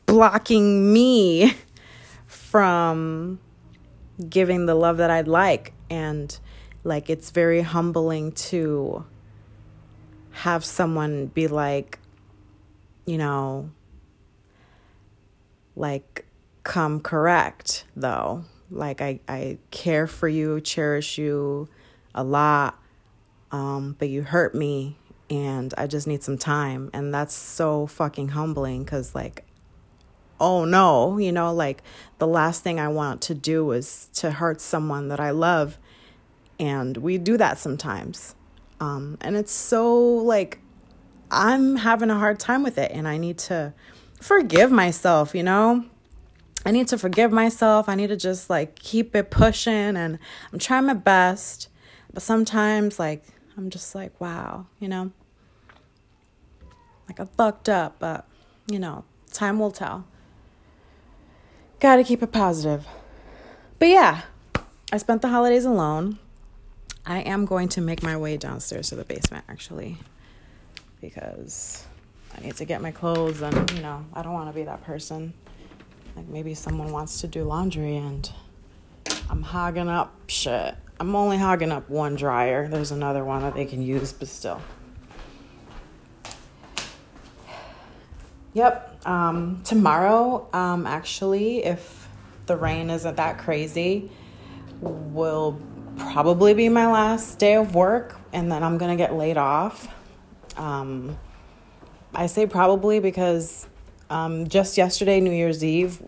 blocking 0.07 0.93
me 0.93 1.55
from 2.27 3.39
giving 4.29 4.67
the 4.67 4.75
love 4.75 4.97
that 4.99 5.11
I'd 5.11 5.29
like. 5.29 5.73
And 5.91 6.37
like, 6.85 7.11
it's 7.11 7.31
very 7.31 7.63
humbling 7.63 8.33
to 8.33 9.05
have 10.31 10.65
someone 10.65 11.27
be 11.27 11.49
like, 11.49 11.99
you 13.05 13.19
know, 13.19 13.71
like 15.77 16.27
come 16.65 16.99
correct 17.01 17.85
though 17.95 18.45
Like, 18.71 19.01
I, 19.01 19.21
I 19.29 19.59
care 19.71 20.07
for 20.07 20.29
you, 20.29 20.61
cherish 20.61 21.19
you 21.19 21.69
a 22.15 22.25
lot, 22.25 22.81
um, 23.53 23.95
but 23.99 24.09
you 24.09 24.23
hurt 24.23 24.55
me 24.55 24.99
and 25.31 25.73
I 25.79 25.87
just 25.87 26.07
need 26.07 26.23
some 26.23 26.39
time. 26.39 26.91
And 26.93 27.15
that's 27.15 27.35
so 27.35 27.87
fucking 27.87 28.29
humbling 28.29 28.85
because, 28.85 29.15
like, 29.15 29.45
oh 30.41 30.65
no, 30.65 31.19
you 31.19 31.33
know, 31.33 31.53
like 31.53 31.83
the 32.19 32.27
last 32.27 32.63
thing 32.63 32.81
I 32.81 32.89
want 32.89 33.23
to 33.23 33.35
do 33.35 33.71
is 33.73 34.09
to 34.15 34.33
hurt 34.33 34.61
someone 34.61 35.09
that 35.09 35.21
I 35.21 35.31
love. 35.31 35.79
And 36.59 36.97
we 36.97 37.19
do 37.19 37.37
that 37.37 37.59
sometimes. 37.59 38.35
Um, 38.81 39.17
and 39.21 39.37
it's 39.37 39.53
so 39.53 39.95
like, 39.97 40.59
I'm 41.31 41.77
having 41.77 42.11
a 42.11 42.19
hard 42.19 42.39
time 42.39 42.63
with 42.63 42.79
it 42.79 42.91
and 42.93 43.07
I 43.07 43.17
need 43.17 43.39
to 43.39 43.73
forgive 44.21 44.71
myself, 44.71 45.35
you 45.35 45.43
know? 45.43 45.85
I 46.65 46.73
need 46.73 46.89
to 46.89 46.99
forgive 46.99 47.31
myself. 47.31 47.89
I 47.89 47.95
need 47.95 48.09
to 48.09 48.17
just 48.17 48.51
like 48.51 48.75
keep 48.77 49.15
it 49.15 49.31
pushing 49.31 49.97
and 49.97 50.19
I'm 50.53 50.59
trying 50.59 50.87
my 50.87 50.95
best. 50.95 51.69
But 52.13 52.23
sometimes 52.23 52.99
like 52.99 53.25
I'm 53.57 53.71
just 53.71 53.95
like, 53.95 54.21
wow, 54.21 54.67
you 54.81 54.89
know? 54.89 55.13
Like 57.09 57.21
I 57.21 57.25
fucked 57.25 57.69
up, 57.69 57.97
but 57.99 58.27
you 58.67 58.81
know, 58.81 59.05
time 59.33 59.61
will 59.61 59.71
tell. 59.71 60.07
Gotta 61.79 62.03
keep 62.03 62.23
it 62.23 62.33
positive. 62.33 62.87
But 63.79 63.89
yeah, 63.89 64.23
I 64.93 64.97
spent 64.97 65.23
the 65.23 65.29
holidays 65.29 65.65
alone. 65.65 66.19
I 67.05 67.21
am 67.21 67.45
going 67.45 67.69
to 67.71 67.81
make 67.81 68.03
my 68.03 68.17
way 68.17 68.37
downstairs 68.37 68.89
to 68.89 68.97
the 68.97 69.05
basement 69.05 69.45
actually 69.49 69.99
because 71.01 71.87
I 72.37 72.41
need 72.43 72.57
to 72.57 72.65
get 72.65 72.83
my 72.83 72.91
clothes 72.91 73.41
and, 73.41 73.71
you 73.73 73.83
know, 73.83 74.05
I 74.13 74.23
don't 74.23 74.35
want 74.35 74.49
to 74.51 74.55
be 74.55 74.65
that 74.65 74.85
person. 74.85 75.33
Like 76.15 76.29
maybe 76.29 76.55
someone 76.55 76.93
wants 76.93 77.21
to 77.23 77.29
do 77.29 77.45
laundry 77.45 77.97
and 77.97 78.31
I'm 79.31 79.43
hogging 79.43 79.89
up 79.89 80.13
shit. 80.29 80.75
I'm 80.99 81.15
only 81.15 81.39
hogging 81.39 81.73
up 81.73 81.89
one 81.91 82.15
dryer. 82.15 82.69
There's 82.69 82.91
another 82.91 83.25
one 83.25 83.43
that 83.43 83.55
they 83.55 83.65
can 83.65 83.83
use, 83.83 84.13
but 84.13 84.29
still. 84.29 84.61
Yep. 88.55 89.07
Um, 89.07 89.61
tomorrow, 89.65 90.49
um, 90.55 90.87
actually, 90.87 91.65
if 91.65 92.09
the 92.47 92.57
rain 92.57 92.89
isn't 92.89 93.17
that 93.17 93.37
crazy, 93.39 94.11
will 94.81 95.61
probably 95.99 96.55
be 96.55 96.69
my 96.71 96.91
last 96.91 97.39
day 97.39 97.55
of 97.55 97.75
work, 97.75 98.19
and 98.33 98.51
then 98.51 98.63
I'm 98.63 98.79
gonna 98.79 98.97
get 98.97 99.15
laid 99.15 99.37
off. 99.37 99.89
Um, 100.57 101.19
I 102.17 102.27
say 102.27 102.47
probably 102.47 102.99
because 102.99 103.67
um, 104.09 104.49
just 104.49 104.79
yesterday, 104.79 105.21
New 105.21 105.33
Year's 105.33 105.63
Eve, 105.63 106.03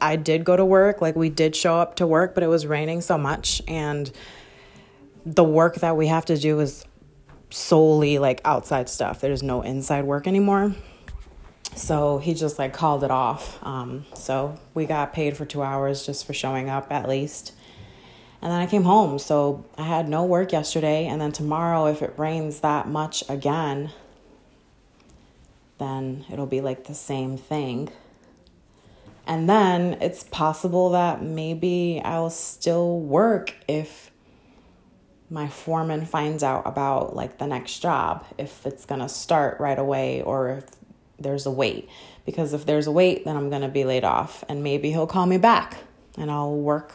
I 0.00 0.14
did 0.14 0.44
go 0.44 0.56
to 0.56 0.64
work. 0.64 1.00
Like, 1.02 1.16
we 1.16 1.30
did 1.30 1.56
show 1.56 1.76
up 1.76 1.96
to 1.96 2.06
work, 2.06 2.34
but 2.34 2.44
it 2.44 2.46
was 2.46 2.64
raining 2.64 3.00
so 3.00 3.18
much. 3.18 3.60
And 3.66 4.10
the 5.26 5.42
work 5.42 5.76
that 5.76 5.96
we 5.96 6.06
have 6.06 6.24
to 6.26 6.36
do 6.36 6.60
is 6.60 6.84
solely 7.50 8.18
like 8.18 8.40
outside 8.44 8.88
stuff. 8.88 9.20
There's 9.20 9.42
no 9.42 9.62
inside 9.62 10.04
work 10.04 10.26
anymore. 10.28 10.76
So 11.74 12.18
he 12.18 12.34
just 12.34 12.58
like 12.58 12.72
called 12.72 13.02
it 13.02 13.10
off. 13.10 13.58
Um, 13.64 14.04
so 14.14 14.58
we 14.74 14.86
got 14.86 15.12
paid 15.12 15.36
for 15.36 15.44
two 15.44 15.62
hours 15.62 16.06
just 16.06 16.26
for 16.26 16.34
showing 16.34 16.68
up 16.68 16.92
at 16.92 17.08
least. 17.08 17.52
And 18.40 18.52
then 18.52 18.60
I 18.60 18.66
came 18.66 18.84
home. 18.84 19.18
So 19.18 19.64
I 19.76 19.82
had 19.82 20.08
no 20.08 20.24
work 20.24 20.52
yesterday. 20.52 21.06
And 21.06 21.20
then 21.20 21.32
tomorrow, 21.32 21.86
if 21.86 22.02
it 22.02 22.14
rains 22.16 22.60
that 22.60 22.86
much 22.86 23.24
again, 23.28 23.90
then 25.78 26.24
it'll 26.30 26.46
be 26.46 26.60
like 26.60 26.84
the 26.84 26.94
same 26.94 27.36
thing. 27.36 27.90
And 29.26 29.48
then 29.48 29.98
it's 30.00 30.24
possible 30.24 30.90
that 30.90 31.22
maybe 31.22 32.00
I'll 32.04 32.30
still 32.30 32.98
work 32.98 33.54
if 33.68 34.10
my 35.30 35.48
foreman 35.48 36.06
finds 36.06 36.42
out 36.42 36.62
about 36.66 37.14
like 37.14 37.38
the 37.38 37.46
next 37.46 37.80
job, 37.80 38.24
if 38.38 38.64
it's 38.64 38.86
gonna 38.86 39.08
start 39.08 39.60
right 39.60 39.78
away 39.78 40.22
or 40.22 40.50
if 40.50 40.64
there's 41.18 41.46
a 41.46 41.50
wait. 41.50 41.88
Because 42.24 42.54
if 42.54 42.64
there's 42.64 42.86
a 42.86 42.92
wait, 42.92 43.24
then 43.24 43.36
I'm 43.36 43.50
gonna 43.50 43.68
be 43.68 43.84
laid 43.84 44.04
off 44.04 44.44
and 44.48 44.62
maybe 44.62 44.90
he'll 44.90 45.06
call 45.06 45.26
me 45.26 45.36
back 45.36 45.78
and 46.16 46.30
I'll 46.30 46.56
work 46.56 46.94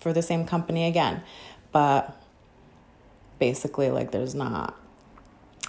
for 0.00 0.12
the 0.12 0.22
same 0.22 0.46
company 0.46 0.86
again. 0.86 1.22
But 1.72 2.16
basically, 3.40 3.90
like, 3.90 4.12
there's 4.12 4.34
not 4.34 4.78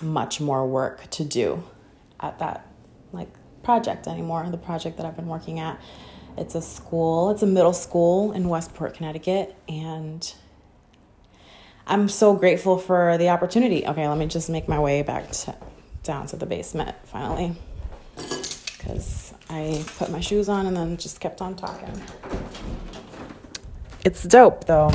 much 0.01 0.39
more 0.39 0.67
work 0.67 1.09
to 1.09 1.23
do 1.23 1.63
at 2.19 2.39
that 2.39 2.67
like 3.11 3.29
project 3.63 4.07
anymore 4.07 4.47
the 4.49 4.57
project 4.57 4.97
that 4.97 5.05
i've 5.05 5.15
been 5.15 5.27
working 5.27 5.59
at. 5.59 5.79
It's 6.37 6.53
a 6.53 6.61
school 6.61 7.31
it's 7.31 7.43
a 7.43 7.47
middle 7.47 7.73
school 7.73 8.31
in 8.31 8.49
westport 8.49 8.93
connecticut 8.93 9.55
and 9.67 10.33
i'm 11.87 12.09
so 12.09 12.33
grateful 12.35 12.77
for 12.77 13.17
the 13.17 13.29
opportunity. 13.29 13.85
Okay 13.85 14.07
let 14.07 14.17
me 14.17 14.27
just 14.27 14.49
make 14.49 14.67
my 14.67 14.79
way 14.79 15.01
back 15.01 15.31
to, 15.31 15.55
down 16.03 16.27
to 16.27 16.35
the 16.35 16.45
basement 16.45 16.95
finally 17.05 17.55
because 18.15 19.33
i 19.49 19.83
put 19.97 20.09
my 20.11 20.19
shoes 20.19 20.49
on 20.49 20.65
and 20.65 20.75
then 20.75 20.97
just 20.97 21.19
kept 21.19 21.41
on 21.41 21.55
talking. 21.55 22.01
It's 24.05 24.21
dope 24.21 24.65
though. 24.65 24.91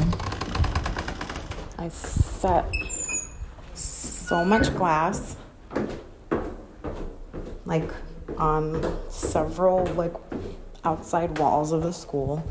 I 1.76 1.88
set 1.88 2.66
so 3.74 4.44
much 4.44 4.72
glass 4.76 5.34
like 7.70 7.90
on 8.36 8.98
several 9.08 9.86
like 9.94 10.12
outside 10.84 11.38
walls 11.38 11.70
of 11.70 11.84
the 11.84 11.92
school. 11.92 12.44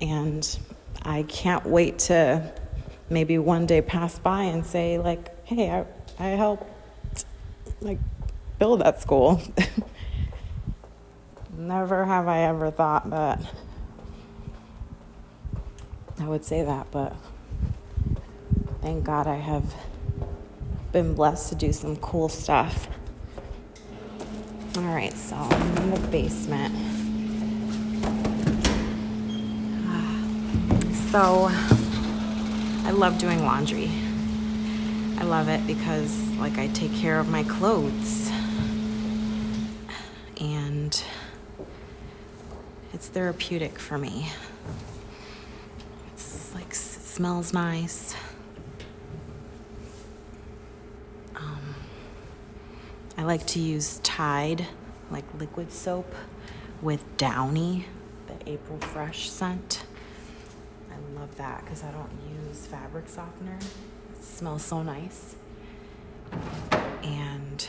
And 0.00 0.58
I 1.02 1.24
can't 1.24 1.66
wait 1.66 1.98
to 2.10 2.52
maybe 3.10 3.36
one 3.36 3.66
day 3.66 3.82
pass 3.82 4.16
by 4.16 4.44
and 4.44 4.64
say 4.64 4.98
like, 4.98 5.44
"Hey, 5.44 5.70
I 5.70 5.84
I 6.20 6.28
helped 6.28 7.24
like 7.80 7.98
build 8.60 8.80
that 8.82 9.02
school." 9.02 9.42
Never 11.58 12.04
have 12.04 12.28
I 12.28 12.42
ever 12.42 12.70
thought 12.70 13.10
that 13.10 13.40
I 16.20 16.28
would 16.28 16.44
say 16.44 16.62
that, 16.62 16.86
but 16.92 17.16
thank 18.80 19.02
God 19.02 19.26
I 19.26 19.34
have 19.34 19.64
been 20.92 21.14
blessed 21.14 21.50
to 21.50 21.54
do 21.54 21.72
some 21.72 21.96
cool 21.96 22.28
stuff. 22.28 22.88
All 24.76 24.82
right, 24.82 25.12
so 25.12 25.36
I'm 25.36 25.76
in 25.78 25.90
the 25.90 26.08
basement. 26.08 26.74
So 31.10 31.48
I 31.50 32.90
love 32.90 33.18
doing 33.18 33.42
laundry. 33.42 33.90
I 35.18 35.24
love 35.24 35.48
it 35.48 35.66
because 35.66 36.16
like 36.36 36.58
I 36.58 36.68
take 36.68 36.94
care 36.94 37.18
of 37.18 37.28
my 37.28 37.42
clothes. 37.44 38.30
And 40.38 41.02
it's 42.92 43.08
therapeutic 43.08 43.78
for 43.78 43.96
me. 43.96 44.30
It's 46.12 46.54
like 46.54 46.68
it 46.68 46.74
smells 46.74 47.52
nice. 47.52 48.14
I 53.18 53.22
like 53.22 53.44
to 53.48 53.58
use 53.58 53.98
Tide, 54.04 54.68
like 55.10 55.24
liquid 55.36 55.72
soap, 55.72 56.14
with 56.80 57.04
Downy, 57.16 57.86
the 58.28 58.48
April 58.48 58.78
Fresh 58.78 59.28
scent. 59.28 59.82
I 60.88 61.18
love 61.18 61.36
that 61.36 61.64
because 61.64 61.82
I 61.82 61.90
don't 61.90 62.12
use 62.46 62.66
fabric 62.66 63.08
softener. 63.08 63.58
It 64.12 64.22
smells 64.22 64.62
so 64.62 64.84
nice. 64.84 65.34
And 67.02 67.68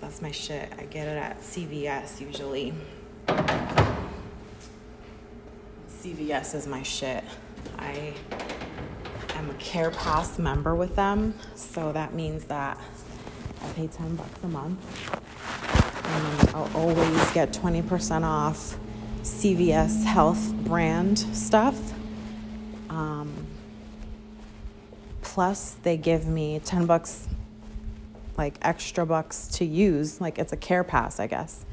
that's 0.00 0.22
my 0.22 0.30
shit. 0.30 0.72
I 0.78 0.84
get 0.84 1.06
it 1.06 1.18
at 1.18 1.42
CVS 1.42 2.22
usually. 2.22 2.72
CVS 6.02 6.54
is 6.54 6.66
my 6.66 6.82
shit. 6.82 7.22
I 7.78 8.14
am 9.34 9.50
a 9.50 9.54
Care 9.58 9.90
Pass 9.90 10.38
member 10.38 10.74
with 10.74 10.96
them, 10.96 11.34
so 11.54 11.92
that 11.92 12.14
means 12.14 12.44
that 12.46 12.78
I 13.62 13.72
pay 13.72 13.86
10 13.86 14.16
bucks 14.16 14.42
a 14.42 14.48
month. 14.48 14.78
And 16.04 16.50
I'll 16.50 16.70
always 16.74 17.30
get 17.32 17.52
20% 17.52 18.24
off 18.24 18.76
CVS 19.22 20.04
Health 20.04 20.52
brand 20.64 21.18
stuff. 21.18 21.92
Um, 22.88 23.46
plus, 25.22 25.76
they 25.82 25.96
give 25.96 26.26
me 26.26 26.60
10 26.64 26.86
bucks, 26.86 27.28
like 28.36 28.54
extra 28.62 29.06
bucks 29.06 29.46
to 29.48 29.64
use. 29.64 30.20
Like 30.20 30.38
it's 30.38 30.52
a 30.52 30.56
care 30.56 30.84
pass, 30.84 31.20
I 31.20 31.26
guess. 31.26 31.64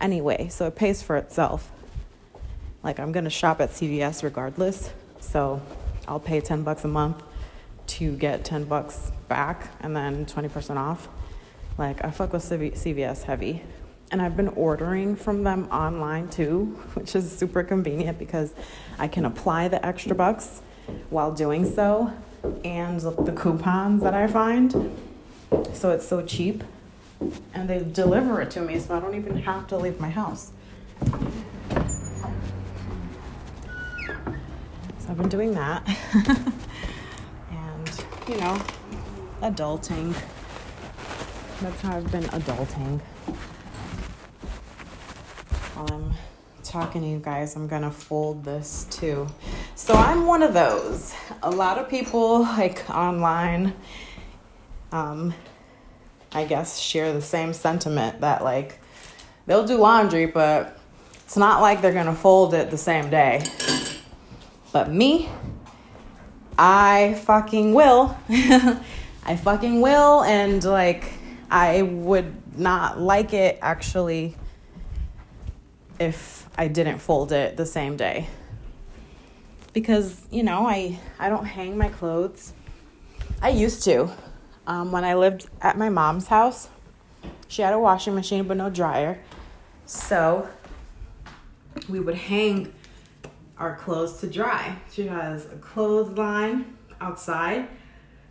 Anyway, 0.00 0.48
so 0.48 0.66
it 0.66 0.76
pays 0.76 1.02
for 1.02 1.16
itself. 1.16 1.70
Like 2.82 2.98
I'm 2.98 3.12
going 3.12 3.24
to 3.24 3.30
shop 3.30 3.60
at 3.60 3.70
CVS 3.70 4.22
regardless. 4.22 4.90
So 5.20 5.60
I'll 6.08 6.20
pay 6.20 6.40
10 6.40 6.62
bucks 6.62 6.84
a 6.84 6.88
month 6.88 7.22
to 7.86 8.16
get 8.16 8.44
10 8.44 8.64
bucks 8.64 9.12
back 9.28 9.70
and 9.80 9.94
then 9.94 10.26
20% 10.26 10.76
off. 10.76 11.08
Like, 11.82 12.04
I 12.04 12.12
fuck 12.12 12.32
with 12.32 12.44
CVS 12.44 13.24
heavy. 13.24 13.64
And 14.12 14.22
I've 14.22 14.36
been 14.36 14.50
ordering 14.50 15.16
from 15.16 15.42
them 15.42 15.66
online 15.72 16.28
too, 16.28 16.78
which 16.94 17.16
is 17.16 17.36
super 17.36 17.64
convenient 17.64 18.20
because 18.20 18.54
I 19.00 19.08
can 19.08 19.24
apply 19.24 19.66
the 19.66 19.84
extra 19.84 20.14
bucks 20.14 20.62
while 21.10 21.32
doing 21.32 21.64
so 21.68 22.12
and 22.64 23.00
the 23.00 23.32
coupons 23.32 24.00
that 24.04 24.14
I 24.14 24.28
find. 24.28 24.96
So 25.72 25.90
it's 25.90 26.06
so 26.06 26.24
cheap. 26.24 26.62
And 27.52 27.68
they 27.68 27.80
deliver 27.80 28.40
it 28.40 28.52
to 28.52 28.60
me, 28.60 28.78
so 28.78 28.94
I 28.94 29.00
don't 29.00 29.16
even 29.16 29.38
have 29.38 29.66
to 29.66 29.76
leave 29.76 29.98
my 29.98 30.10
house. 30.10 30.52
So 35.00 35.08
I've 35.08 35.16
been 35.16 35.28
doing 35.28 35.52
that. 35.54 35.84
and, 37.50 38.04
you 38.28 38.36
know, 38.36 38.62
adulting. 39.40 40.14
That's 41.62 41.80
how 41.82 41.96
I've 41.96 42.10
been 42.10 42.24
adulting. 42.24 42.98
While 45.74 45.92
I'm 45.92 46.14
talking 46.64 47.02
to 47.02 47.06
you 47.06 47.20
guys, 47.20 47.54
I'm 47.54 47.68
gonna 47.68 47.92
fold 47.92 48.42
this 48.42 48.84
too. 48.90 49.28
So 49.76 49.94
I'm 49.94 50.26
one 50.26 50.42
of 50.42 50.54
those. 50.54 51.14
A 51.40 51.52
lot 51.52 51.78
of 51.78 51.88
people, 51.88 52.40
like 52.40 52.90
online, 52.90 53.74
um, 54.90 55.34
I 56.32 56.46
guess, 56.46 56.80
share 56.80 57.12
the 57.12 57.22
same 57.22 57.52
sentiment 57.52 58.22
that, 58.22 58.42
like, 58.42 58.80
they'll 59.46 59.64
do 59.64 59.76
laundry, 59.76 60.26
but 60.26 60.76
it's 61.24 61.36
not 61.36 61.60
like 61.60 61.80
they're 61.80 61.92
gonna 61.92 62.12
fold 62.12 62.54
it 62.54 62.72
the 62.72 62.76
same 62.76 63.08
day. 63.08 63.40
But 64.72 64.90
me, 64.90 65.28
I 66.58 67.20
fucking 67.24 67.72
will. 67.72 68.16
I 68.28 69.36
fucking 69.36 69.80
will, 69.80 70.24
and 70.24 70.64
like, 70.64 71.21
I 71.52 71.82
would 71.82 72.58
not 72.58 72.98
like 72.98 73.34
it 73.34 73.58
actually 73.60 74.34
if 76.00 76.48
I 76.56 76.66
didn't 76.66 77.00
fold 77.00 77.30
it 77.30 77.58
the 77.58 77.66
same 77.66 77.98
day. 77.98 78.26
Because, 79.74 80.26
you 80.30 80.44
know, 80.44 80.66
I, 80.66 80.98
I 81.18 81.28
don't 81.28 81.44
hang 81.44 81.76
my 81.76 81.88
clothes. 81.88 82.54
I 83.42 83.50
used 83.50 83.84
to. 83.84 84.10
Um, 84.66 84.92
when 84.92 85.04
I 85.04 85.14
lived 85.14 85.50
at 85.60 85.76
my 85.76 85.90
mom's 85.90 86.28
house, 86.28 86.70
she 87.48 87.60
had 87.60 87.74
a 87.74 87.78
washing 87.78 88.14
machine 88.14 88.44
but 88.44 88.56
no 88.56 88.70
dryer. 88.70 89.20
So 89.84 90.48
we 91.86 92.00
would 92.00 92.14
hang 92.14 92.72
our 93.58 93.76
clothes 93.76 94.20
to 94.20 94.26
dry. 94.26 94.78
She 94.90 95.06
has 95.06 95.44
a 95.44 95.56
clothesline 95.56 96.78
outside, 96.98 97.68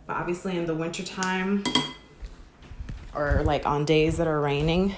but 0.08 0.16
obviously 0.16 0.56
in 0.56 0.66
the 0.66 0.74
wintertime 0.74 1.62
or 3.14 3.42
like 3.44 3.66
on 3.66 3.84
days 3.84 4.18
that 4.18 4.26
are 4.26 4.40
raining, 4.40 4.94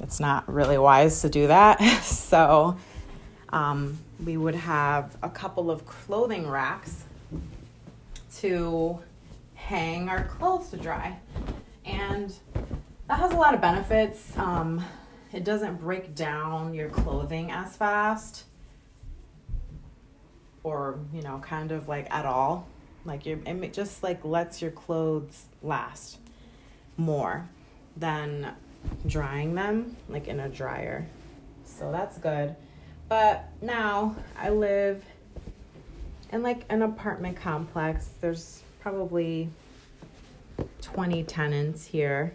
it's 0.00 0.20
not 0.20 0.50
really 0.52 0.78
wise 0.78 1.22
to 1.22 1.28
do 1.28 1.46
that. 1.46 1.80
so 2.02 2.76
um, 3.50 3.98
we 4.24 4.36
would 4.36 4.54
have 4.54 5.16
a 5.22 5.30
couple 5.30 5.70
of 5.70 5.86
clothing 5.86 6.48
racks 6.48 7.04
to 8.36 8.98
hang 9.54 10.08
our 10.08 10.24
clothes 10.24 10.68
to 10.70 10.76
dry. 10.76 11.18
And 11.84 12.34
that 13.08 13.18
has 13.18 13.32
a 13.32 13.36
lot 13.36 13.54
of 13.54 13.60
benefits. 13.60 14.36
Um, 14.36 14.84
it 15.32 15.44
doesn't 15.44 15.80
break 15.80 16.14
down 16.14 16.74
your 16.74 16.88
clothing 16.88 17.50
as 17.50 17.76
fast 17.76 18.44
or 20.62 20.98
you 21.12 21.22
know 21.22 21.38
kind 21.38 21.70
of 21.70 21.88
like 21.88 22.12
at 22.12 22.24
all 22.26 22.66
like 23.04 23.26
it 23.26 23.72
just 23.72 24.02
like 24.02 24.24
lets 24.24 24.62
your 24.62 24.70
clothes 24.70 25.44
last 25.62 26.18
more 26.96 27.48
than 27.96 28.52
drying 29.06 29.54
them 29.54 29.96
like 30.08 30.28
in 30.28 30.40
a 30.40 30.48
dryer 30.48 31.06
so 31.64 31.90
that's 31.90 32.18
good 32.18 32.54
but 33.08 33.48
now 33.62 34.14
i 34.36 34.50
live 34.50 35.02
in 36.32 36.42
like 36.42 36.64
an 36.68 36.82
apartment 36.82 37.36
complex 37.36 38.10
there's 38.20 38.62
probably 38.80 39.48
20 40.82 41.24
tenants 41.24 41.86
here 41.86 42.34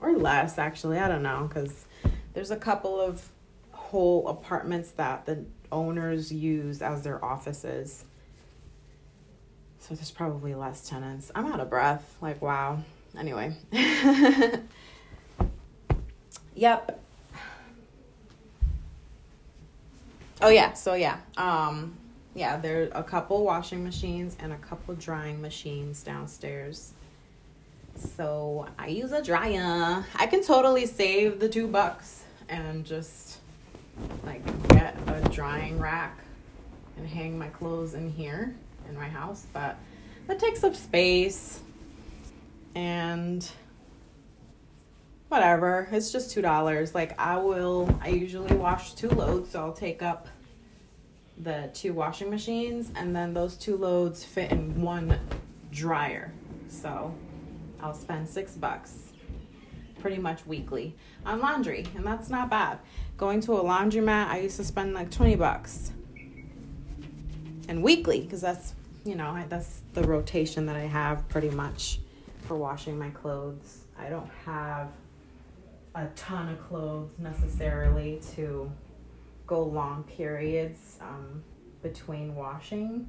or 0.00 0.16
less 0.16 0.58
actually 0.58 0.98
i 0.98 1.06
don't 1.06 1.22
know 1.22 1.46
because 1.48 1.84
there's 2.32 2.50
a 2.50 2.56
couple 2.56 3.00
of 3.00 3.28
whole 3.72 4.28
apartments 4.28 4.90
that 4.92 5.26
the 5.26 5.44
owners 5.70 6.32
use 6.32 6.82
as 6.82 7.02
their 7.02 7.24
offices. 7.24 8.04
So 9.78 9.94
there's 9.94 10.10
probably 10.10 10.54
less 10.54 10.88
tenants. 10.88 11.30
I'm 11.34 11.46
out 11.46 11.60
of 11.60 11.70
breath. 11.70 12.16
Like, 12.20 12.42
wow. 12.42 12.82
Anyway. 13.18 13.56
yep. 16.54 17.00
Oh 20.42 20.48
yeah, 20.48 20.74
so 20.74 20.94
yeah. 20.94 21.18
Um 21.36 21.96
yeah, 22.34 22.58
there's 22.58 22.90
a 22.94 23.02
couple 23.02 23.44
washing 23.44 23.82
machines 23.82 24.36
and 24.38 24.52
a 24.52 24.58
couple 24.58 24.94
drying 24.94 25.40
machines 25.40 26.02
downstairs. 26.02 26.92
So 27.96 28.66
I 28.78 28.88
use 28.88 29.12
a 29.12 29.22
dryer. 29.22 30.04
I 30.14 30.26
can 30.26 30.42
totally 30.42 30.84
save 30.84 31.40
the 31.40 31.48
two 31.48 31.66
bucks 31.66 32.24
and 32.50 32.84
just 32.84 33.38
like 34.24 34.44
get 34.68 34.96
a 35.06 35.26
drying 35.30 35.80
rack 35.80 36.18
and 36.98 37.06
hang 37.08 37.38
my 37.38 37.48
clothes 37.48 37.94
in 37.94 38.10
here 38.10 38.54
in 38.88 38.94
my 38.94 39.08
house, 39.08 39.46
but 39.52 39.78
that 40.26 40.38
takes 40.38 40.62
up 40.64 40.76
space 40.76 41.60
and 42.76 43.50
whatever. 45.28 45.88
It's 45.90 46.12
just 46.12 46.30
two 46.30 46.42
dollars. 46.42 46.94
Like 46.94 47.18
I 47.18 47.38
will 47.38 47.98
I 48.02 48.10
usually 48.10 48.54
wash 48.54 48.92
two 48.92 49.08
loads, 49.08 49.50
so 49.50 49.60
I'll 49.60 49.72
take 49.72 50.02
up 50.02 50.28
the 51.38 51.70
two 51.72 51.92
washing 51.92 52.30
machines 52.30 52.92
and 52.94 53.16
then 53.16 53.34
those 53.34 53.56
two 53.56 53.76
loads 53.76 54.24
fit 54.24 54.52
in 54.52 54.80
one 54.82 55.18
dryer. 55.72 56.32
So 56.68 57.14
I'll 57.80 57.94
spend 57.94 58.28
six 58.28 58.52
bucks 58.52 59.12
pretty 60.00 60.18
much 60.18 60.46
weekly 60.46 60.94
on 61.24 61.40
laundry, 61.40 61.86
and 61.96 62.06
that's 62.06 62.28
not 62.28 62.50
bad. 62.50 62.78
Going 63.16 63.40
to 63.42 63.54
a 63.54 63.64
laundromat, 63.64 64.28
I 64.28 64.40
used 64.40 64.56
to 64.58 64.64
spend 64.64 64.92
like 64.92 65.10
20 65.10 65.36
bucks. 65.36 65.92
And 67.68 67.82
weekly, 67.82 68.20
because 68.20 68.40
that's, 68.40 68.74
you 69.04 69.16
know, 69.16 69.42
that's 69.48 69.80
the 69.94 70.04
rotation 70.04 70.66
that 70.66 70.76
I 70.76 70.86
have 70.86 71.28
pretty 71.28 71.50
much 71.50 71.98
for 72.46 72.56
washing 72.56 72.98
my 72.98 73.10
clothes. 73.10 73.84
I 73.98 74.08
don't 74.08 74.30
have 74.44 74.88
a 75.94 76.06
ton 76.14 76.48
of 76.48 76.68
clothes 76.68 77.10
necessarily 77.18 78.20
to 78.34 78.70
go 79.46 79.62
long 79.64 80.04
periods 80.04 80.98
um, 81.00 81.42
between 81.82 82.34
washing. 82.34 83.08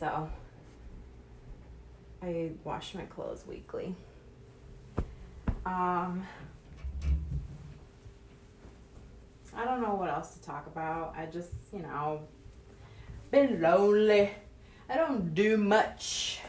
So 0.00 0.28
I 2.22 2.50
wash 2.64 2.94
my 2.94 3.04
clothes 3.04 3.44
weekly. 3.46 3.94
Um, 5.64 6.26
I 9.56 9.64
don't 9.64 9.80
know 9.80 9.94
what 9.94 10.10
else 10.10 10.34
to 10.34 10.42
talk 10.42 10.66
about. 10.66 11.14
I 11.16 11.26
just, 11.26 11.52
you 11.72 11.80
know, 11.80 12.20
been 13.30 13.60
lonely. 13.60 14.30
I 14.88 14.96
don't 14.96 15.34
do 15.34 15.56
much. 15.56 16.40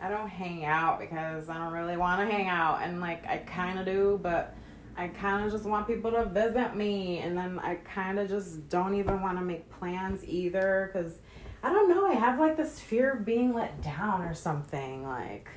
I 0.00 0.08
don't 0.08 0.28
hang 0.28 0.64
out 0.64 1.00
because 1.00 1.48
I 1.48 1.58
don't 1.58 1.72
really 1.72 1.96
want 1.96 2.20
to 2.20 2.34
hang 2.34 2.48
out. 2.48 2.82
And, 2.82 3.00
like, 3.00 3.26
I 3.26 3.38
kind 3.38 3.78
of 3.78 3.86
do, 3.86 4.20
but 4.22 4.54
I 4.96 5.08
kind 5.08 5.44
of 5.44 5.52
just 5.52 5.64
want 5.64 5.86
people 5.86 6.10
to 6.12 6.26
visit 6.26 6.76
me. 6.76 7.18
And 7.18 7.36
then 7.36 7.58
I 7.58 7.76
kind 7.76 8.18
of 8.18 8.28
just 8.28 8.68
don't 8.68 8.94
even 8.94 9.22
want 9.22 9.38
to 9.38 9.44
make 9.44 9.70
plans 9.70 10.24
either 10.24 10.90
because 10.92 11.18
I 11.62 11.72
don't 11.72 11.88
know. 11.88 12.06
I 12.06 12.14
have, 12.14 12.38
like, 12.38 12.56
this 12.56 12.78
fear 12.78 13.12
of 13.12 13.24
being 13.24 13.54
let 13.54 13.82
down 13.82 14.22
or 14.22 14.34
something. 14.34 15.06
Like, 15.06 15.48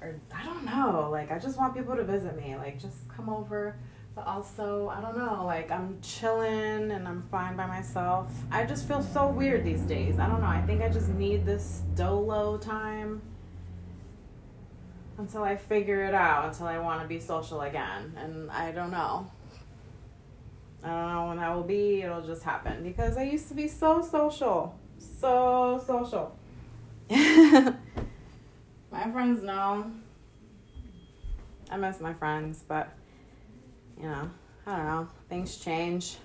or 0.00 0.20
I 0.34 0.44
don't 0.44 0.64
know. 0.64 1.08
Like 1.10 1.30
I 1.30 1.38
just 1.38 1.58
want 1.58 1.74
people 1.74 1.96
to 1.96 2.04
visit 2.04 2.36
me. 2.36 2.56
Like 2.56 2.78
just 2.78 3.08
come 3.08 3.28
over. 3.28 3.76
But 4.16 4.26
also, 4.26 4.88
I 4.88 5.02
don't 5.02 5.18
know, 5.18 5.44
like 5.44 5.70
I'm 5.70 5.98
chilling 6.00 6.90
and 6.90 7.06
I'm 7.06 7.20
fine 7.30 7.54
by 7.54 7.66
myself. 7.66 8.32
I 8.50 8.64
just 8.64 8.88
feel 8.88 9.02
so 9.02 9.28
weird 9.28 9.62
these 9.62 9.82
days. 9.82 10.18
I 10.18 10.26
don't 10.26 10.40
know. 10.40 10.46
I 10.46 10.62
think 10.62 10.80
I 10.80 10.88
just 10.88 11.10
need 11.10 11.44
this 11.44 11.82
dolo 11.94 12.56
time 12.56 13.20
until 15.18 15.42
I 15.42 15.56
figure 15.56 16.02
it 16.02 16.14
out, 16.14 16.46
until 16.46 16.66
I 16.66 16.78
want 16.78 17.02
to 17.02 17.06
be 17.06 17.20
social 17.20 17.60
again. 17.60 18.14
And 18.16 18.50
I 18.50 18.72
don't 18.72 18.90
know. 18.90 19.30
I 20.82 20.88
don't 20.88 21.12
know 21.12 21.26
when 21.28 21.36
that 21.36 21.54
will 21.54 21.64
be. 21.64 22.00
It'll 22.00 22.22
just 22.22 22.42
happen 22.42 22.82
because 22.82 23.18
I 23.18 23.24
used 23.24 23.48
to 23.48 23.54
be 23.54 23.68
so 23.68 24.00
social. 24.00 24.78
So 24.98 25.82
social. 25.86 26.34
my 27.10 27.74
friends 29.12 29.42
know. 29.42 29.90
I 31.70 31.76
miss 31.76 32.00
my 32.00 32.14
friends, 32.14 32.64
but 32.66 32.94
you 34.00 34.08
know, 34.08 34.30
I 34.66 34.76
don't 34.76 34.86
know. 34.86 35.08
Things 35.28 35.56
change. 35.56 36.16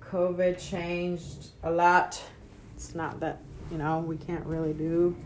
COVID 0.00 0.58
changed 0.58 1.48
a 1.62 1.70
lot. 1.70 2.22
It's 2.74 2.94
not 2.94 3.20
that, 3.20 3.40
you 3.70 3.78
know, 3.78 3.98
we 4.00 4.16
can't 4.16 4.46
really 4.46 4.72
do 4.72 5.16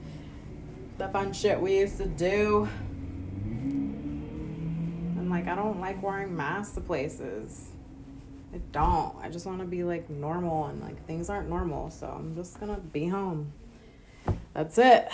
the 0.99 1.09
fun 1.09 1.33
shit 1.33 1.61
we 1.61 1.79
used 1.79 1.99
to 1.99 2.07
do. 2.07 2.69
And 5.17 5.31
like, 5.31 5.47
I 5.49 5.55
don't 5.55 5.81
like 5.81 6.03
wearing 6.03 6.37
masks 6.37 6.75
to 6.75 6.81
places. 6.81 7.71
I 8.55 8.59
don't. 8.71 9.17
I 9.23 9.31
just 9.31 9.47
want 9.47 9.61
to 9.61 9.65
be 9.65 9.83
like 9.83 10.11
normal 10.11 10.67
and 10.67 10.83
like 10.83 11.07
things 11.07 11.31
aren't 11.31 11.49
normal, 11.49 11.91
so 11.91 12.07
I'm 12.07 12.35
just 12.35 12.61
gonna 12.61 12.79
be 12.79 13.07
home. 13.09 13.53
That's 14.53 14.77
it. 14.79 15.09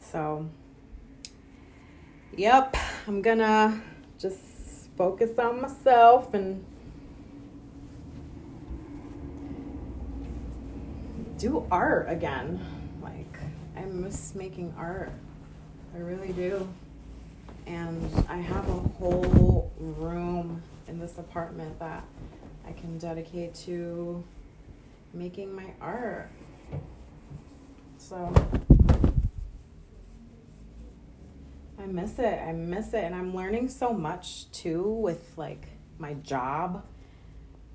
So, 0.00 0.50
yep, 2.36 2.76
I'm 3.06 3.22
gonna 3.22 3.82
just 4.18 4.40
focus 4.96 5.38
on 5.38 5.60
myself 5.60 6.34
and 6.34 6.64
do 11.38 11.66
art 11.70 12.06
again. 12.08 12.64
Like, 13.02 13.36
I 13.76 13.84
miss 13.84 14.34
making 14.34 14.74
art. 14.78 15.12
I 15.94 15.98
really 15.98 16.32
do. 16.32 16.68
And 17.66 18.10
I 18.28 18.36
have 18.36 18.68
a 18.68 18.80
whole 18.98 19.72
room 19.78 20.62
in 20.88 20.98
this 20.98 21.18
apartment 21.18 21.78
that 21.80 22.04
I 22.66 22.72
can 22.72 22.98
dedicate 22.98 23.54
to 23.66 24.22
making 25.12 25.54
my 25.54 25.72
art. 25.80 26.30
So 27.98 28.32
I 31.78 31.86
miss 31.86 32.18
it. 32.18 32.40
I 32.40 32.52
miss 32.52 32.94
it. 32.94 33.04
And 33.04 33.14
I'm 33.14 33.34
learning 33.34 33.68
so 33.68 33.92
much 33.92 34.50
too 34.50 34.82
with 34.82 35.32
like 35.36 35.68
my 35.98 36.14
job 36.14 36.84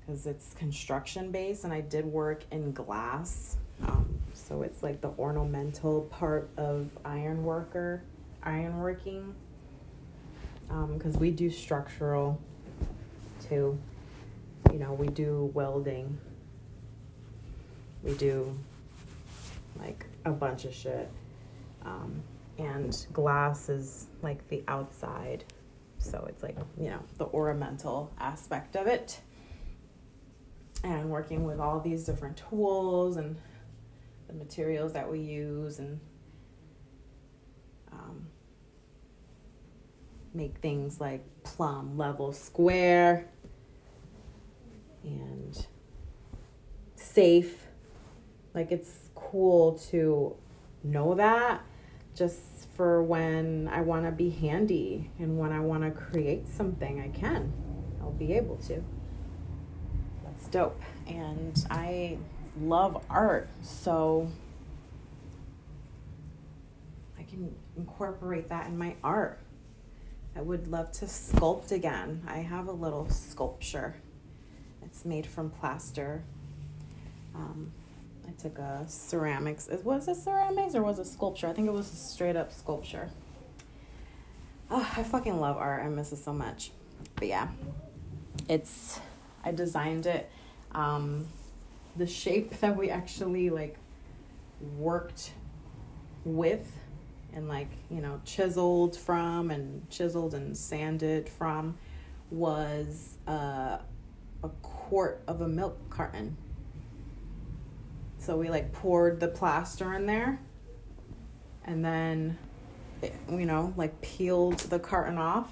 because 0.00 0.26
it's 0.26 0.54
construction 0.54 1.30
based 1.30 1.64
and 1.64 1.72
I 1.72 1.80
did 1.80 2.04
work 2.04 2.44
in 2.50 2.72
glass. 2.72 3.58
Um, 3.86 4.18
so 4.32 4.62
it's 4.62 4.82
like 4.82 5.00
the 5.00 5.10
ornamental 5.18 6.02
part 6.02 6.48
of 6.56 6.88
iron 7.04 7.44
worker, 7.44 8.02
iron 8.42 8.78
working. 8.78 9.34
Because 10.68 11.14
um, 11.14 11.20
we 11.20 11.30
do 11.30 11.50
structural 11.50 12.40
too. 13.48 13.78
You 14.72 14.78
know, 14.78 14.92
we 14.92 15.08
do 15.08 15.50
welding. 15.54 16.18
We 18.02 18.14
do 18.14 18.54
like 19.78 20.06
a 20.24 20.30
bunch 20.30 20.64
of 20.64 20.74
shit. 20.74 21.10
Um, 21.84 22.22
and 22.58 23.06
glass 23.12 23.68
is 23.68 24.06
like 24.22 24.46
the 24.48 24.64
outside. 24.68 25.44
So 25.98 26.26
it's 26.28 26.42
like, 26.42 26.56
you 26.78 26.90
know, 26.90 27.00
the 27.16 27.26
ornamental 27.26 28.12
aspect 28.18 28.76
of 28.76 28.86
it. 28.86 29.20
And 30.84 31.10
working 31.10 31.44
with 31.44 31.58
all 31.58 31.80
these 31.80 32.04
different 32.04 32.42
tools 32.48 33.16
and 33.16 33.36
the 34.26 34.34
materials 34.34 34.92
that 34.92 35.10
we 35.10 35.20
use 35.20 35.78
and 35.78 35.98
um, 37.92 38.26
make 40.34 40.58
things 40.58 41.00
like 41.00 41.24
plumb, 41.42 41.96
level, 41.96 42.32
square, 42.32 43.28
and 45.02 45.66
safe. 46.94 47.66
Like 48.54 48.70
it's 48.70 49.10
cool 49.14 49.78
to 49.90 50.36
know 50.84 51.14
that 51.14 51.62
just 52.18 52.68
for 52.74 53.02
when 53.02 53.70
I 53.72 53.80
want 53.80 54.04
to 54.04 54.10
be 54.10 54.30
handy 54.30 55.10
and 55.18 55.38
when 55.38 55.52
I 55.52 55.60
want 55.60 55.84
to 55.84 55.90
create 55.90 56.48
something, 56.48 57.00
I 57.00 57.16
can. 57.16 57.52
I'll 58.00 58.10
be 58.10 58.32
able 58.34 58.56
to. 58.68 58.82
That's 60.24 60.48
dope. 60.48 60.80
And 61.06 61.64
I 61.70 62.18
love 62.60 63.04
art, 63.08 63.48
so 63.62 64.28
I 67.18 67.22
can 67.22 67.54
incorporate 67.76 68.48
that 68.48 68.66
in 68.66 68.76
my 68.76 68.96
art. 69.04 69.38
I 70.34 70.40
would 70.40 70.68
love 70.68 70.92
to 70.92 71.06
sculpt 71.06 71.72
again. 71.72 72.22
I 72.26 72.38
have 72.38 72.66
a 72.66 72.72
little 72.72 73.08
sculpture. 73.10 73.96
It's 74.84 75.04
made 75.04 75.26
from 75.26 75.50
plaster. 75.50 76.22
Um, 77.34 77.72
I 78.28 78.32
took 78.32 78.58
a 78.58 78.84
ceramics. 78.86 79.68
Was 79.84 80.06
it 80.06 80.16
ceramics 80.16 80.74
or 80.74 80.82
was 80.82 80.98
it 80.98 81.06
sculpture? 81.06 81.48
I 81.48 81.52
think 81.54 81.66
it 81.66 81.72
was 81.72 81.86
straight 81.86 82.36
up 82.36 82.52
sculpture. 82.52 83.08
Oh, 84.70 84.86
I 84.96 85.02
fucking 85.02 85.40
love 85.40 85.56
art. 85.56 85.82
I 85.82 85.88
miss 85.88 86.12
it 86.12 86.18
so 86.18 86.34
much. 86.34 86.70
But 87.14 87.28
yeah, 87.28 87.48
it's, 88.48 89.00
I 89.44 89.52
designed 89.52 90.06
it. 90.06 90.30
Um, 90.72 91.26
the 91.96 92.06
shape 92.06 92.60
that 92.60 92.76
we 92.76 92.90
actually 92.90 93.48
like 93.48 93.76
worked 94.76 95.32
with 96.24 96.70
and 97.32 97.48
like, 97.48 97.70
you 97.90 98.02
know, 98.02 98.20
chiseled 98.26 98.94
from 98.94 99.50
and 99.50 99.88
chiseled 99.88 100.34
and 100.34 100.54
sanded 100.54 101.30
from 101.30 101.78
was 102.30 103.16
uh, 103.26 103.78
a 104.42 104.48
quart 104.60 105.22
of 105.26 105.40
a 105.40 105.48
milk 105.48 105.78
carton 105.88 106.36
so 108.28 108.36
we 108.36 108.50
like 108.50 108.74
poured 108.74 109.20
the 109.20 109.28
plaster 109.28 109.94
in 109.94 110.04
there 110.04 110.38
and 111.64 111.82
then, 111.82 112.36
you 113.30 113.46
know, 113.46 113.72
like 113.74 114.02
peeled 114.02 114.58
the 114.58 114.78
carton 114.78 115.16
off. 115.16 115.48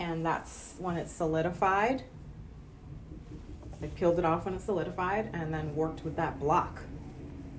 And 0.00 0.24
that's 0.24 0.76
when 0.78 0.96
it 0.96 1.10
solidified. 1.10 2.02
I 3.82 3.86
peeled 3.88 4.18
it 4.18 4.24
off 4.24 4.46
when 4.46 4.54
it 4.54 4.62
solidified 4.62 5.28
and 5.34 5.52
then 5.52 5.76
worked 5.76 6.06
with 6.06 6.16
that 6.16 6.40
block 6.40 6.80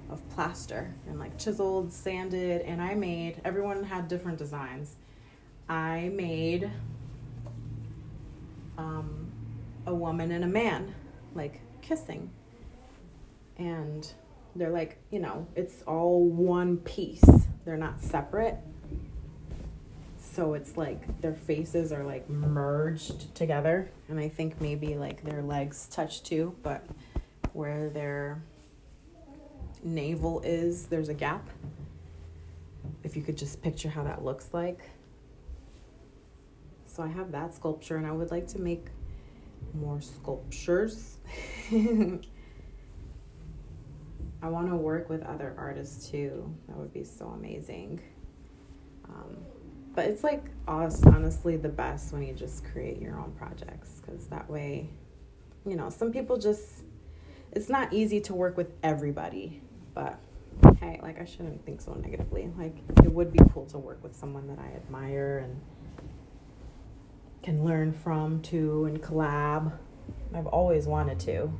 of 0.09 0.27
plaster 0.31 0.91
and 1.07 1.19
like 1.19 1.37
chiseled, 1.37 1.93
sanded, 1.93 2.63
and 2.63 2.81
I 2.81 2.95
made, 2.95 3.39
everyone 3.45 3.83
had 3.83 4.07
different 4.07 4.39
designs. 4.39 4.95
I 5.69 6.09
made 6.15 6.71
um, 8.75 9.31
a 9.85 9.93
woman 9.93 10.31
and 10.31 10.43
a 10.43 10.47
man 10.47 10.95
like 11.35 11.61
kissing 11.83 12.31
and 13.57 14.11
they're 14.55 14.69
like, 14.69 14.97
you 15.11 15.19
know, 15.19 15.47
it's 15.55 15.81
all 15.83 16.25
one 16.25 16.77
piece. 16.77 17.23
They're 17.65 17.77
not 17.77 18.01
separate. 18.01 18.57
So 20.19 20.53
it's 20.53 20.75
like 20.75 21.21
their 21.21 21.33
faces 21.33 21.91
are 21.91 22.03
like 22.03 22.29
merged 22.29 23.33
together. 23.35 23.89
And 24.09 24.19
I 24.19 24.29
think 24.29 24.59
maybe 24.59 24.95
like 24.95 25.23
their 25.23 25.41
legs 25.41 25.87
touch 25.89 26.23
too, 26.23 26.55
but 26.63 26.85
where 27.53 27.89
their 27.89 28.41
navel 29.83 30.41
is, 30.41 30.87
there's 30.87 31.09
a 31.09 31.13
gap. 31.13 31.47
If 33.03 33.15
you 33.15 33.21
could 33.21 33.37
just 33.37 33.61
picture 33.61 33.89
how 33.89 34.03
that 34.03 34.23
looks 34.23 34.49
like. 34.51 34.89
So 36.85 37.03
I 37.03 37.07
have 37.07 37.31
that 37.33 37.53
sculpture 37.53 37.97
and 37.97 38.07
I 38.07 38.11
would 38.11 38.31
like 38.31 38.47
to 38.49 38.59
make 38.59 38.87
more 39.73 40.01
sculptures. 40.01 41.17
I 44.45 44.47
want 44.47 44.69
to 44.69 44.75
work 44.75 45.09
with 45.09 45.23
other 45.23 45.55
artists 45.57 46.07
too. 46.07 46.55
That 46.67 46.77
would 46.77 46.93
be 46.93 47.03
so 47.03 47.29
amazing. 47.29 47.99
Um, 49.09 49.37
but 49.95 50.05
it's 50.05 50.23
like 50.23 50.43
honestly 50.67 51.57
the 51.57 51.69
best 51.69 52.13
when 52.13 52.21
you 52.21 52.31
just 52.31 52.63
create 52.63 53.01
your 53.01 53.17
own 53.17 53.31
projects 53.31 54.03
because 54.05 54.27
that 54.27 54.47
way, 54.47 54.91
you 55.65 55.75
know, 55.75 55.89
some 55.89 56.13
people 56.13 56.37
just, 56.37 56.83
it's 57.53 57.69
not 57.69 57.91
easy 57.91 58.21
to 58.21 58.35
work 58.35 58.55
with 58.55 58.71
everybody, 58.83 59.63
but 59.95 60.19
hey, 60.79 60.99
like 61.01 61.19
I 61.19 61.25
shouldn't 61.25 61.65
think 61.65 61.81
so 61.81 61.95
negatively. 61.95 62.51
Like 62.55 62.77
it 63.03 63.11
would 63.11 63.33
be 63.33 63.39
cool 63.51 63.65
to 63.71 63.79
work 63.79 64.03
with 64.03 64.15
someone 64.15 64.47
that 64.49 64.59
I 64.59 64.75
admire 64.75 65.39
and 65.39 65.59
can 67.41 67.65
learn 67.65 67.93
from 67.93 68.43
too 68.43 68.85
and 68.85 69.01
collab. 69.01 69.71
I've 70.35 70.45
always 70.45 70.85
wanted 70.85 71.19
to 71.21 71.51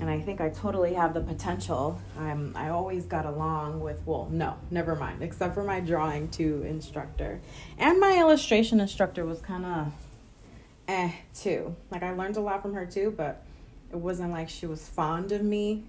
and 0.00 0.08
I 0.08 0.20
think 0.20 0.40
I 0.40 0.48
totally 0.50 0.94
have 0.94 1.12
the 1.12 1.20
potential. 1.20 2.00
I'm 2.18 2.52
I 2.56 2.68
always 2.68 3.04
got 3.04 3.26
along 3.26 3.80
with 3.80 4.00
well, 4.06 4.28
no, 4.30 4.56
never 4.70 4.94
mind, 4.94 5.22
except 5.22 5.54
for 5.54 5.64
my 5.64 5.80
drawing 5.80 6.28
to 6.30 6.62
instructor. 6.62 7.40
And 7.78 7.98
my 7.98 8.18
illustration 8.18 8.80
instructor 8.80 9.24
was 9.24 9.40
kind 9.40 9.64
of 9.64 9.92
eh 10.86 11.12
too. 11.34 11.74
Like 11.90 12.02
I 12.02 12.12
learned 12.12 12.36
a 12.36 12.40
lot 12.40 12.62
from 12.62 12.74
her 12.74 12.86
too, 12.86 13.12
but 13.16 13.44
it 13.90 13.96
wasn't 13.96 14.30
like 14.30 14.48
she 14.48 14.66
was 14.66 14.86
fond 14.88 15.32
of 15.32 15.42
me. 15.42 15.84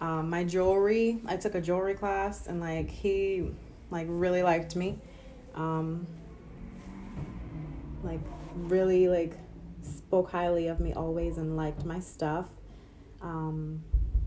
Um, 0.00 0.28
my 0.30 0.44
jewelry, 0.44 1.20
I 1.26 1.36
took 1.36 1.54
a 1.54 1.60
jewelry 1.60 1.94
class 1.94 2.46
and 2.46 2.60
like 2.60 2.90
he 2.90 3.50
like 3.90 4.06
really 4.10 4.42
liked 4.42 4.74
me. 4.74 4.98
Um, 5.54 6.06
like 8.02 8.20
really 8.54 9.08
like 9.08 9.34
spoke 9.82 10.30
highly 10.30 10.68
of 10.68 10.80
me 10.80 10.92
always 10.92 11.38
and 11.38 11.56
liked 11.56 11.84
my 11.84 12.00
stuff. 12.00 12.48
Um, 13.24 13.82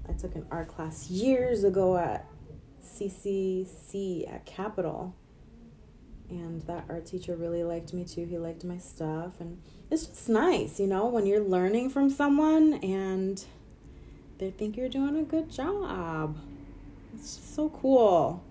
I 0.09 0.13
took 0.13 0.35
an 0.35 0.45
art 0.49 0.67
class 0.67 1.09
years 1.09 1.63
ago 1.63 1.97
at 1.97 2.25
CCC 2.83 4.29
at 4.31 4.45
Capital. 4.45 5.15
And 6.29 6.61
that 6.63 6.85
art 6.89 7.05
teacher 7.05 7.35
really 7.35 7.63
liked 7.63 7.93
me 7.93 8.03
too. 8.03 8.25
He 8.25 8.37
liked 8.37 8.65
my 8.65 8.79
stuff. 8.79 9.39
And 9.39 9.61
it's 9.89 10.07
just 10.07 10.27
nice, 10.27 10.79
you 10.79 10.87
know, 10.87 11.05
when 11.05 11.25
you're 11.25 11.43
learning 11.43 11.91
from 11.91 12.09
someone 12.09 12.73
and 12.75 13.45
they 14.39 14.49
think 14.49 14.75
you're 14.75 14.89
doing 14.89 15.15
a 15.15 15.23
good 15.23 15.49
job. 15.49 16.37
It's 17.13 17.37
just 17.37 17.55
so 17.55 17.69
cool. 17.69 18.43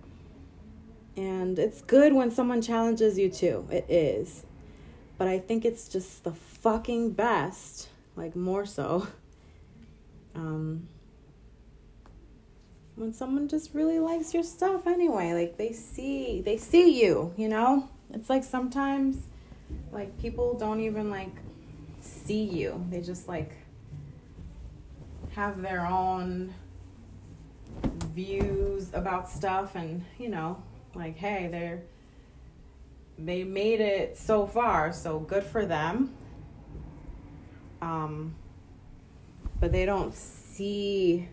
And 1.17 1.59
it's 1.59 1.83
good 1.83 2.15
when 2.15 2.31
someone 2.31 2.63
challenges 2.63 3.19
you 3.19 3.31
too. 3.31 3.67
It 3.71 3.87
is. 3.89 4.45
But 5.19 5.29
I 5.29 5.39
think 5.39 5.65
it's 5.65 5.89
just 5.89 6.25
the 6.25 6.33
fucking 6.33 7.13
best, 7.13 7.89
like 8.15 8.37
more 8.37 8.65
so. 8.65 9.09
Um, 10.37 10.89
when 12.95 13.13
someone 13.13 13.49
just 13.49 13.75
really 13.75 13.99
likes 13.99 14.35
your 14.35 14.43
stuff 14.43 14.87
anyway, 14.87 15.33
like 15.33 15.57
they 15.57 15.73
see 15.73 16.43
they 16.43 16.57
see 16.57 17.03
you, 17.03 17.33
you 17.37 17.49
know? 17.49 17.89
It's 18.13 18.31
like 18.31 18.45
sometimes 18.45 19.17
like 19.93 20.19
people 20.21 20.55
don't 20.59 20.81
even 20.81 21.11
like 21.11 21.33
see 22.01 22.45
you. 22.45 22.85
They 22.91 23.01
just 23.01 23.29
like 23.29 23.53
have 25.35 25.61
their 25.63 25.87
own 25.87 26.55
views 28.15 28.91
about 28.95 29.31
stuff 29.31 29.75
and, 29.75 30.05
you 30.19 30.29
know, 30.29 30.63
like 30.95 31.17
hey, 31.17 31.49
they're 31.51 31.83
they 33.19 33.45
made 33.45 33.81
it 33.81 34.19
so 34.19 34.47
far, 34.47 34.93
so 34.93 35.19
good 35.19 35.45
for 35.45 35.65
them. 35.65 36.15
Um 37.81 38.35
but 39.61 39.73
they 39.73 39.87
don't 39.87 40.15
see 40.15 41.29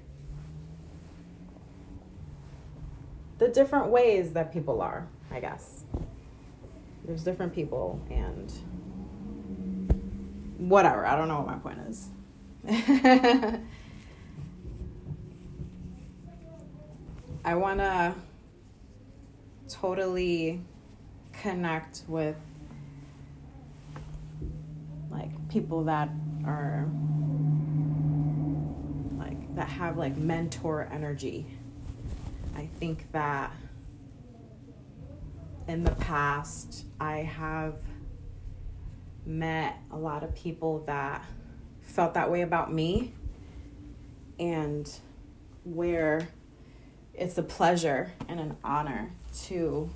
the 3.38 3.48
different 3.48 3.88
ways 3.88 4.34
that 4.34 4.54
people 4.54 4.82
are, 4.82 5.08
I 5.32 5.40
guess. 5.40 5.84
There's 7.04 7.24
different 7.24 7.54
people 7.54 8.02
and 8.10 8.52
whatever. 10.58 11.06
I 11.06 11.18
don't 11.18 11.28
know 11.28 11.42
what 11.42 11.48
my 11.48 11.56
point 11.56 11.80
is. 11.90 12.08
I 17.46 17.56
want 17.56 17.80
to 17.80 18.16
totally 19.68 20.62
connect 21.34 22.04
with 22.08 22.38
like 25.12 25.30
people 25.50 25.84
that 25.84 26.10
are 26.46 26.88
that 29.56 29.68
have 29.68 29.98
like 29.98 30.18
mentor 30.18 30.90
energy. 30.92 31.46
I 32.56 32.68
think 32.80 33.12
that 33.12 33.52
in 35.68 35.84
the 35.84 35.92
past 35.92 36.86
I 37.00 37.18
have 37.18 37.76
met 39.26 39.78
a 39.92 39.98
lot 39.98 40.24
of 40.24 40.36
people 40.36 40.84
that 40.86 41.24
felt 41.82 42.14
that 42.16 42.30
way 42.30 42.42
about 42.42 42.74
me 42.74 43.14
and 44.40 44.90
where 45.64 46.28
it's 47.14 47.38
a 47.38 47.44
pleasure 47.44 48.12
and 48.28 48.40
an 48.40 48.58
honor 48.64 49.12
to 49.44 49.90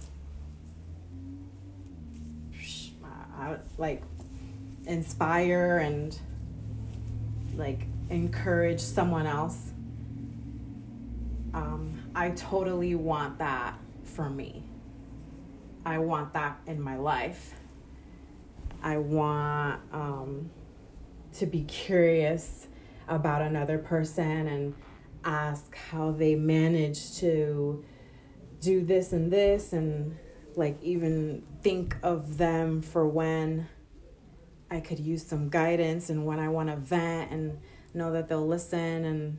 like 3.78 4.02
inspire 4.86 5.78
and 5.78 6.18
like 7.56 7.82
encourage 8.10 8.80
someone 8.80 9.28
else 9.28 9.72
um, 11.54 12.00
i 12.16 12.30
totally 12.32 12.96
want 12.96 13.40
that 13.40 13.78
for 14.08 14.30
me. 14.30 14.64
I 15.86 16.00
want 16.00 16.34
that 16.34 16.60
in 16.66 16.82
my 16.82 16.98
life. 16.98 17.54
I 18.82 18.98
want 18.98 19.82
um, 19.92 20.50
to 21.34 21.46
be 21.46 21.64
curious 21.64 22.68
about 23.08 23.42
another 23.42 23.78
person 23.78 24.48
and 24.48 24.76
ask 25.24 25.76
how 25.76 26.12
they 26.12 26.36
manage 26.36 27.18
to 27.18 27.86
do 28.60 28.84
this 28.84 29.14
and 29.14 29.32
this 29.32 29.72
and 29.72 30.18
like 30.56 30.82
even 30.82 31.44
think 31.62 31.96
of 32.02 32.38
them 32.38 32.82
for 32.82 33.08
when 33.08 33.68
I 34.70 34.80
could 34.80 35.00
use 35.00 35.26
some 35.26 35.50
guidance 35.50 36.10
and 36.10 36.26
when 36.26 36.40
I 36.40 36.50
want 36.50 36.70
to 36.70 36.76
vent 36.76 37.32
and 37.32 37.60
know 37.94 38.12
that 38.12 38.28
they'll 38.28 38.48
listen 38.48 39.06
and 39.06 39.38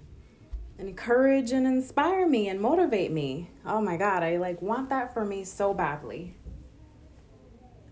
encourage 0.78 1.52
and 1.52 1.66
inspire 1.66 2.28
me 2.28 2.48
and 2.48 2.60
motivate 2.60 3.10
me. 3.10 3.50
Oh 3.66 3.80
my 3.80 3.96
god, 3.96 4.22
I 4.22 4.36
like 4.36 4.62
want 4.62 4.88
that 4.90 5.12
for 5.12 5.24
me 5.24 5.44
so 5.44 5.74
badly. 5.74 6.34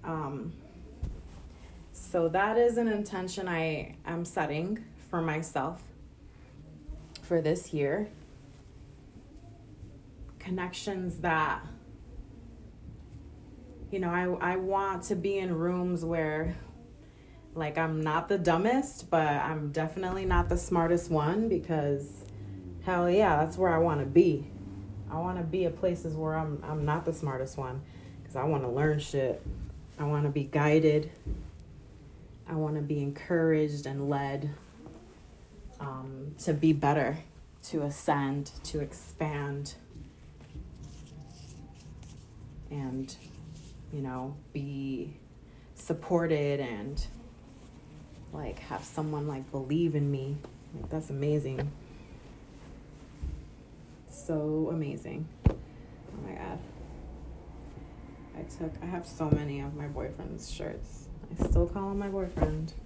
Um 0.05 0.53
so 1.93 2.29
that 2.29 2.57
is 2.57 2.77
an 2.77 2.89
intention 2.89 3.49
I 3.49 3.97
am 4.05 4.25
setting 4.25 4.85
for 5.11 5.21
myself 5.21 5.83
for 7.23 7.41
this 7.41 7.73
year. 7.73 8.09
Connections 10.39 11.19
that 11.19 11.65
you 13.91 13.99
know, 14.01 14.11
I 14.11 14.53
I 14.53 14.57
want 14.57 15.05
to 15.05 15.17
be 15.17 15.39
in 15.39 15.55
rooms 15.55 16.05
where 16.05 16.57
like 17.57 17.79
I'm 17.79 18.01
not 18.01 18.29
the 18.29 18.39
dumbest, 18.39 19.11
but 19.11 19.27
I'm 19.27 19.73
definitely 19.73 20.25
not 20.25 20.49
the 20.49 20.59
smartest 20.59 21.11
one 21.11 21.49
because 21.49 22.25
hell 22.85 23.11
yeah, 23.11 23.45
that's 23.45 23.57
where 23.57 23.73
I 23.73 23.79
want 23.79 24.01
to 24.01 24.07
be. 24.07 24.47
I 25.11 25.19
want 25.19 25.39
to 25.39 25.45
be 25.45 25.65
at 25.65 25.77
places 25.77 26.15
where 26.15 26.35
I'm 26.35 26.63
I'm 26.65 26.85
not 26.85 27.05
the 27.05 27.13
smartest 27.13 27.57
one 27.57 27.83
cuz 28.25 28.37
I 28.37 28.45
want 28.45 28.63
to 28.63 28.69
learn 28.69 28.99
shit. 28.99 29.43
I 29.99 30.05
want 30.05 30.25
to 30.25 30.31
be 30.31 30.45
guided 30.45 31.11
I 32.49 32.55
want 32.55 32.77
to 32.77 32.83
be 32.83 33.03
encouraged 33.03 33.87
and 33.87 34.09
led 34.09 34.51
um, 35.81 36.35
to 36.45 36.55
be 36.55 36.73
better, 36.73 37.19
to 37.65 37.83
ascend, 37.83 38.53
to 38.65 38.81
expand, 38.81 39.75
and, 42.71 43.15
you 43.93 44.01
know, 44.01 44.37
be 44.53 45.17
supported 45.75 46.61
and 46.61 47.05
like 48.37 48.59
have 48.61 48.85
someone 48.85 49.27
like 49.27 49.51
believe 49.51 49.95
in 49.95 50.11
me. 50.11 50.37
Like, 50.75 50.91
that's 50.91 51.11
amazing. 51.11 51.71
So 54.11 54.69
amazing. 54.71 55.27
Oh 55.49 55.57
my 56.27 56.33
god. 56.33 56.59
I 58.39 58.43
took, 58.43 58.73
I 58.83 58.87
have 58.87 59.07
so 59.07 59.31
many 59.31 59.61
of 59.61 59.75
my 59.75 59.87
boyfriend's 59.87 60.51
shirts 60.51 61.07
I 61.31 61.49
still 61.49 61.67
call 61.67 61.91
him 61.91 61.99
my 61.99 62.09
boyfriend. 62.09 62.73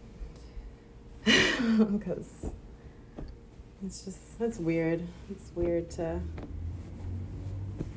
Because 1.26 2.50
it's 3.84 4.04
just, 4.04 4.18
it's 4.40 4.58
weird. 4.58 5.02
It's 5.30 5.52
weird 5.54 5.90
to 5.92 6.20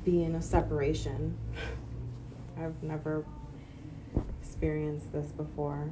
be 0.03 0.23
in 0.23 0.35
a 0.35 0.41
separation. 0.41 1.37
I've 2.57 2.81
never 2.83 3.25
experienced 4.41 5.13
this 5.13 5.27
before. 5.27 5.89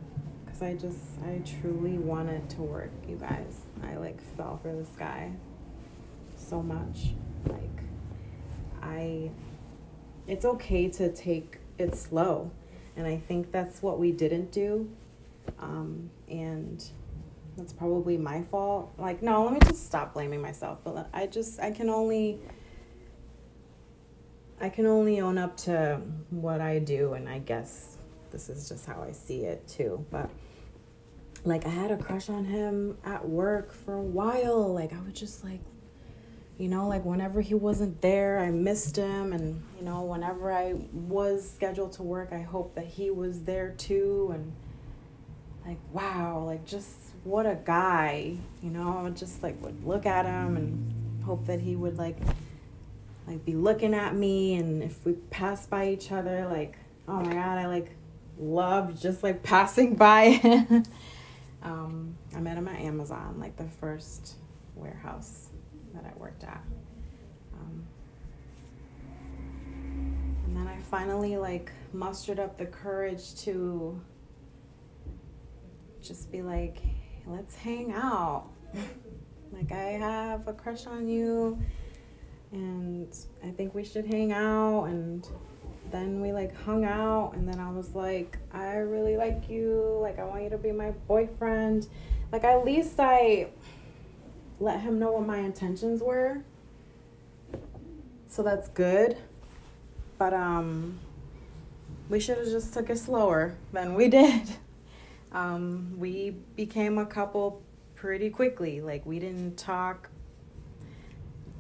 I 0.62 0.74
just, 0.74 1.20
I 1.26 1.42
truly 1.62 1.98
wanted 1.98 2.50
to 2.52 2.62
work, 2.62 2.92
you 3.08 3.16
guys. 3.16 3.62
I 3.84 3.96
like 3.98 4.22
fell 4.38 4.60
for 4.62 4.74
this 4.74 4.90
guy 4.98 5.32
so 6.38 6.62
much. 6.62 7.14
Like, 7.48 7.84
I, 8.82 9.32
it's 10.28 10.46
okay 10.46 10.88
to 10.90 11.12
take 11.12 11.58
it 11.78 11.96
slow 11.96 12.52
and 12.96 13.08
I 13.08 13.18
think 13.18 13.52
that's 13.52 13.82
what 13.82 14.00
we 14.00 14.12
didn't 14.12 14.52
do. 14.52 14.90
Um, 15.60 16.10
and 16.30 16.84
that's 17.58 17.74
probably 17.74 18.18
my 18.18 18.44
fault. 18.44 18.92
Like, 18.98 19.22
no, 19.22 19.44
let 19.44 19.54
me 19.54 19.60
just 19.64 19.86
stop 19.86 20.14
blaming 20.14 20.42
myself. 20.42 20.80
But 20.84 21.10
I 21.14 21.28
just, 21.28 21.60
I 21.60 21.72
can 21.72 21.90
only, 21.90 22.40
I 24.60 24.70
can 24.70 24.86
only 24.86 25.20
own 25.22 25.38
up 25.38 25.58
to 25.58 26.02
what 26.30 26.62
I 26.62 26.80
do. 26.80 27.14
And 27.14 27.28
I 27.30 27.40
guess 27.40 27.98
this 28.32 28.50
is 28.50 28.68
just 28.70 28.86
how 28.86 29.02
I 29.02 29.12
see 29.12 29.46
it 29.46 29.68
too. 29.68 30.06
But 30.12 30.30
like, 31.44 31.66
I 31.66 31.70
had 31.70 31.92
a 31.92 31.98
crush 31.98 32.30
on 32.30 32.46
him 32.46 32.98
at 33.04 33.28
work 33.28 33.74
for 33.74 33.96
a 33.96 34.02
while. 34.02 34.74
Like, 34.74 34.94
I 34.94 35.00
would 35.02 35.16
just 35.16 35.44
like 35.44 35.62
you 36.62 36.68
know 36.68 36.88
like 36.88 37.04
whenever 37.04 37.42
he 37.42 37.56
wasn't 37.56 38.00
there 38.02 38.38
i 38.38 38.52
missed 38.52 38.96
him. 38.96 39.34
And 39.34 39.64
you 39.80 39.84
know 39.84 40.04
whenever 40.04 40.52
i 40.52 40.74
was 40.94 41.50
scheduled 41.50 41.94
to 41.94 42.04
work 42.04 42.30
i 42.32 42.42
hoped 42.42 42.76
that 42.76 42.86
he 42.86 43.10
was 43.10 43.42
there 43.42 43.72
too. 43.72 44.30
And 44.34 44.54
like 45.66 45.80
wow 45.92 46.44
like 46.46 46.64
just 46.66 46.96
what 47.24 47.48
a 47.48 47.58
guy 47.66 48.38
you 48.62 48.70
know? 48.70 49.06
I 49.08 49.10
just 49.10 49.42
like 49.42 49.60
would 49.64 49.84
look 49.84 50.06
at 50.06 50.26
him 50.26 50.56
and 50.56 51.24
hope 51.24 51.48
that 51.48 51.60
he 51.60 51.76
would 51.76 51.98
like 51.98 52.18
like 53.28 53.44
be 53.44 53.56
looking 53.56 53.96
at 53.96 54.16
me. 54.16 54.56
And 54.56 54.84
if 54.84 55.04
we 55.04 55.14
passed 55.14 55.68
by 55.68 55.90
each 55.90 56.12
other 56.12 56.48
like 56.48 56.78
oh 57.08 57.22
my 57.22 57.34
god 57.34 57.58
i 57.58 57.66
like 57.66 57.96
loved 58.38 59.02
just 59.02 59.24
like 59.24 59.42
passing 59.52 59.96
by 59.96 60.84
um 61.64 62.16
i 62.36 62.40
met 62.40 62.58
him 62.58 62.68
at 62.68 62.80
amazon 62.80 63.40
like 63.40 63.56
the 63.58 63.68
first 63.80 64.36
warehouse 64.76 65.50
that 65.94 66.06
I 66.06 66.18
worked 66.20 66.44
at. 66.44 66.64
Um, 67.54 67.86
and 70.46 70.56
then 70.56 70.68
I 70.68 70.80
finally 70.90 71.38
like 71.38 71.72
mustered 71.94 72.40
up 72.40 72.58
the 72.58 72.66
courage 72.66 73.36
to 73.44 74.00
just 76.02 76.32
be 76.32 76.42
like, 76.42 76.80
let's 77.28 77.56
hang 77.56 77.92
out. 77.94 78.48
like 79.54 79.72
I 79.72 79.92
have 79.92 80.48
a 80.48 80.54
crush 80.54 80.88
on 80.88 81.08
you 81.08 81.60
and 82.52 83.16
I 83.44 83.50
think 83.50 83.76
we 83.76 83.84
should 83.84 84.06
hang 84.06 84.32
out 84.32 84.86
and 84.86 85.28
then 85.90 86.22
we 86.22 86.32
like 86.32 86.56
hung 86.56 86.86
out 86.86 87.34
and 87.34 87.48
then 87.48 87.60
I 87.60 87.70
was 87.72 87.96
like, 87.96 88.38
I 88.54 88.76
really 88.76 89.18
like 89.18 89.50
you. 89.50 89.98
Like 90.02 90.20
I 90.20 90.24
want 90.24 90.44
you 90.44 90.50
to 90.52 90.58
be 90.58 90.72
my 90.72 90.92
boyfriend. 91.08 91.88
Like 92.32 92.44
at 92.44 92.64
least 92.64 92.96
I 93.00 93.50
let 94.60 94.80
him 94.82 95.00
know 95.00 95.12
what 95.12 95.26
my 95.26 95.40
intentions 95.40 96.02
were. 96.02 96.44
So 98.28 98.44
that's 98.44 98.70
good. 98.70 99.18
But 100.18 100.34
um 100.34 101.00
we 102.10 102.20
should 102.20 102.38
have 102.38 102.48
just 102.48 102.74
took 102.74 102.90
it 102.90 102.98
slower 102.98 103.56
than 103.74 103.96
we 103.96 104.08
did. 104.20 104.44
Um 105.32 105.96
we 105.98 106.32
became 106.56 106.98
a 106.98 107.06
couple 107.06 107.62
pretty 107.96 108.30
quickly. 108.30 108.82
Like 108.82 109.06
we 109.06 109.20
didn't 109.20 109.58
talk 109.58 110.10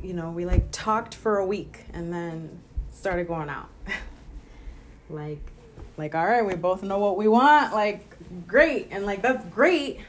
you 0.01 0.13
know, 0.13 0.31
we 0.31 0.45
like 0.45 0.65
talked 0.71 1.13
for 1.13 1.37
a 1.37 1.45
week 1.45 1.85
and 1.93 2.11
then 2.11 2.59
started 2.91 3.27
going 3.27 3.49
out. 3.49 3.69
like 5.11 5.41
like 5.97 6.15
all 6.15 6.25
right 6.25 6.45
we 6.45 6.55
both 6.55 6.83
know 6.83 6.99
what 6.99 7.17
we 7.17 7.27
want. 7.27 7.73
Like 7.73 8.15
great. 8.47 8.87
And 8.91 9.05
like 9.05 9.21
that's 9.21 9.45
great. 9.47 9.99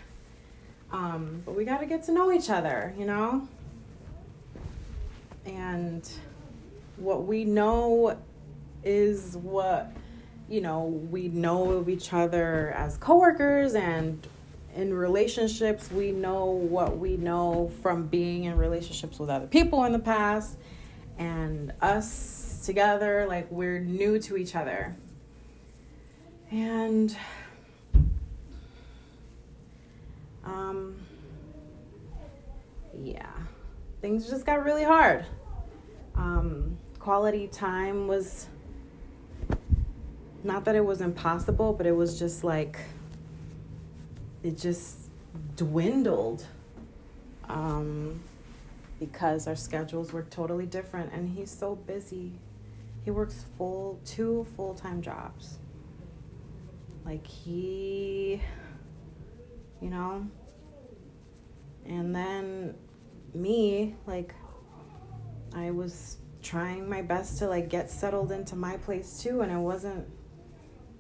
Um 0.91 1.43
but 1.45 1.55
we 1.55 1.65
got 1.65 1.81
to 1.81 1.87
get 1.87 2.05
to 2.05 2.13
know 2.13 2.33
each 2.33 2.51
other 2.51 2.95
you 2.99 3.07
know? 3.07 3.49
And 5.45 6.09
what 6.97 7.27
we 7.27 7.45
know 7.45 8.17
is 8.85 9.37
what 9.37 9.93
you 10.49 10.61
know 10.61 10.85
we 10.85 11.29
know 11.29 11.71
of 11.71 11.89
each 11.89 12.13
other 12.13 12.73
as 12.77 12.97
coworkers 12.97 13.75
and 13.75 14.27
in 14.75 14.95
relationships. 14.95 15.91
We 15.91 16.13
know 16.13 16.47
what 16.47 16.99
we 16.99 17.17
know 17.17 17.71
from 17.83 18.07
being 18.07 18.45
in 18.45 18.57
relationships 18.57 19.19
with 19.19 19.31
other 19.31 19.47
people 19.47 19.85
in 19.85 19.93
the 19.93 19.99
past. 19.99 20.57
And 21.19 21.73
us 21.81 22.42
together, 22.63 23.27
like 23.29 23.51
we're 23.51 23.81
new 23.81 24.19
to 24.21 24.37
each 24.37 24.55
other. 24.55 24.95
And 26.51 27.17
um 30.45 30.97
yeah, 33.03 33.31
things 34.01 34.29
just 34.29 34.47
got 34.47 34.65
really 34.65 34.85
hard. 34.85 35.25
Um 36.15 36.77
quality 36.99 37.49
time 37.49 38.07
was 38.07 38.47
not 40.45 40.65
that 40.65 40.75
it 40.75 40.85
was 40.85 41.01
impossible, 41.01 41.73
but 41.73 41.87
it 41.87 41.97
was 41.97 42.19
just 42.19 42.45
like 42.45 42.79
it 44.43 44.59
just 44.59 44.99
dwindled. 45.57 46.45
Um 47.49 48.21
because 49.01 49.49
our 49.49 49.57
schedules 49.57 50.13
were 50.13 50.23
totally 50.23 50.65
different 50.65 51.13
and 51.13 51.37
he's 51.37 51.51
so 51.51 51.75
busy 51.75 52.31
he 53.05 53.11
works 53.11 53.45
full 53.57 54.01
two 54.05 54.47
full-time 54.57 55.03
jobs. 55.03 55.59
Like 57.05 57.27
he 57.27 58.41
you 59.83 59.91
know 59.91 60.25
and 61.85 62.15
then 62.15 62.75
me 63.35 63.97
like 64.07 64.33
i 65.55 65.71
was 65.71 66.19
trying 66.41 66.89
my 66.89 67.03
best 67.03 67.39
to 67.39 67.47
like 67.49 67.69
get 67.69 67.91
settled 67.91 68.31
into 68.31 68.55
my 68.55 68.77
place 68.77 69.21
too 69.21 69.41
and 69.41 69.51
it 69.51 69.59
wasn't 69.59 70.07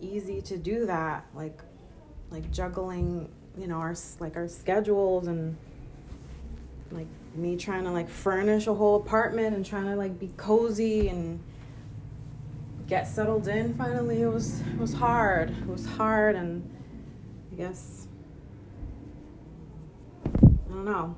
easy 0.00 0.42
to 0.42 0.56
do 0.56 0.84
that 0.86 1.24
like 1.34 1.60
like 2.30 2.50
juggling 2.50 3.30
you 3.56 3.68
know 3.68 3.76
our 3.76 3.94
like 4.18 4.36
our 4.36 4.48
schedules 4.48 5.28
and 5.28 5.56
like 6.90 7.06
me 7.36 7.56
trying 7.56 7.84
to 7.84 7.90
like 7.90 8.08
furnish 8.08 8.66
a 8.66 8.74
whole 8.74 8.96
apartment 8.96 9.54
and 9.54 9.64
trying 9.64 9.84
to 9.84 9.94
like 9.94 10.18
be 10.18 10.30
cozy 10.36 11.08
and 11.08 11.40
get 12.92 13.08
settled 13.08 13.48
in 13.48 13.72
finally 13.72 14.20
it 14.20 14.26
was 14.26 14.60
it 14.60 14.78
was 14.78 14.92
hard. 14.92 15.48
It 15.48 15.66
was 15.66 15.86
hard 15.86 16.36
and 16.36 16.62
i 17.50 17.54
guess 17.54 18.06
i 20.26 20.68
don't 20.68 20.84
know. 20.84 21.16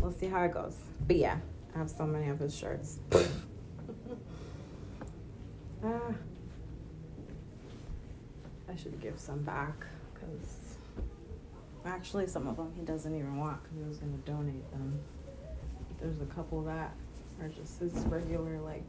We'll 0.00 0.12
see 0.12 0.28
how 0.28 0.44
it 0.44 0.54
goes. 0.54 0.78
But 1.06 1.16
yeah 1.16 1.36
i 1.74 1.78
have 1.78 1.90
so 1.90 2.06
many 2.06 2.30
of 2.30 2.38
his 2.38 2.56
shirts. 2.56 3.00
Ah, 5.86 6.14
i 8.70 8.74
should 8.74 8.98
give 9.02 9.20
some 9.20 9.42
back 9.42 9.84
because 10.14 10.78
actually 11.84 12.26
some 12.26 12.48
of 12.48 12.56
them 12.56 12.72
he 12.74 12.80
doesn't 12.80 13.14
even 13.14 13.36
want 13.36 13.62
because 13.62 13.76
he 13.76 13.84
was 13.84 13.98
going 13.98 14.18
to 14.18 14.30
donate 14.30 14.70
them. 14.70 14.98
There's 16.00 16.22
a 16.22 16.34
couple 16.34 16.62
that 16.62 16.94
just 17.48 17.80
his 17.80 17.92
regular 18.06 18.60
like 18.60 18.88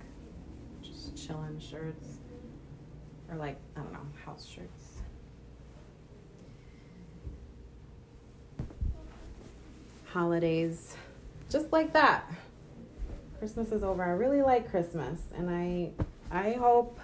just 0.82 1.16
chilling 1.16 1.60
shirts 1.60 2.20
or 3.30 3.38
like 3.38 3.58
I 3.76 3.82
don't 3.82 3.94
know 3.94 4.00
house 4.26 4.46
shirts. 4.46 4.92
Holidays, 10.06 10.96
just 11.50 11.72
like 11.74 11.92
that. 11.94 12.32
Christmas 13.40 13.72
is 13.72 13.84
over. 13.84 14.02
I 14.04 14.12
really 14.12 14.42
like 14.42 14.70
Christmas, 14.70 15.20
and 15.36 15.50
I 15.50 15.92
I 16.32 16.54
hope 16.54 17.00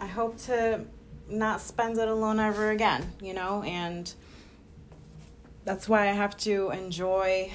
I 0.00 0.06
hope 0.06 0.38
to 0.42 0.84
not 1.28 1.60
spend 1.60 1.98
it 1.98 2.08
alone 2.08 2.38
ever 2.38 2.70
again, 2.70 3.12
you 3.20 3.34
know, 3.34 3.62
and 3.62 4.12
that's 5.64 5.88
why 5.88 6.02
I 6.02 6.12
have 6.12 6.36
to 6.38 6.70
enjoy 6.70 7.50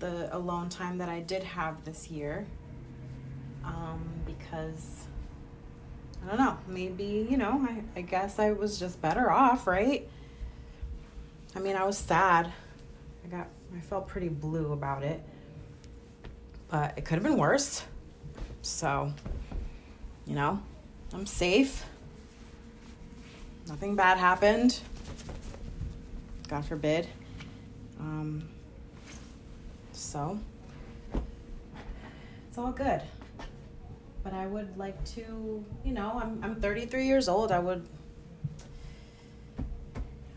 the 0.00 0.34
alone 0.36 0.68
time 0.68 0.98
that 0.98 1.08
I 1.08 1.20
did 1.20 1.44
have 1.44 1.84
this 1.84 2.10
year 2.10 2.46
um, 3.64 4.02
because 4.26 5.04
I 6.24 6.28
don't 6.28 6.38
know, 6.38 6.58
maybe, 6.66 7.26
you 7.30 7.36
know, 7.36 7.66
I, 7.68 7.98
I 8.00 8.02
guess 8.02 8.38
I 8.38 8.52
was 8.52 8.78
just 8.78 9.00
better 9.00 9.30
off, 9.30 9.66
right? 9.66 10.08
I 11.54 11.58
mean, 11.60 11.76
I 11.76 11.84
was 11.84 11.96
sad. 11.96 12.52
I 13.24 13.28
got, 13.28 13.48
I 13.76 13.80
felt 13.80 14.08
pretty 14.08 14.28
blue 14.28 14.72
about 14.72 15.02
it, 15.02 15.22
but 16.68 16.94
it 16.96 17.04
could 17.04 17.14
have 17.14 17.22
been 17.22 17.38
worse. 17.38 17.84
So, 18.62 19.12
you 20.26 20.34
know, 20.34 20.60
I'm 21.14 21.26
safe. 21.26 21.84
Nothing 23.66 23.96
bad 23.96 24.18
happened. 24.18 24.78
God 26.48 26.64
forbid. 26.64 27.06
Um, 27.98 28.48
so 30.10 30.36
it's 32.48 32.58
all 32.58 32.72
good. 32.72 33.00
But 34.24 34.34
I 34.34 34.46
would 34.46 34.76
like 34.76 35.02
to, 35.14 35.64
you 35.84 35.92
know, 35.92 36.20
I'm 36.20 36.40
I'm 36.42 36.60
33 36.60 37.06
years 37.06 37.28
old. 37.28 37.52
I 37.52 37.60
would 37.60 37.86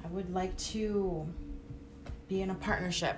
I 0.04 0.08
would 0.12 0.32
like 0.32 0.56
to 0.58 1.26
be 2.28 2.44
in 2.44 2.52
a 2.52 2.56
partnership 2.56 3.18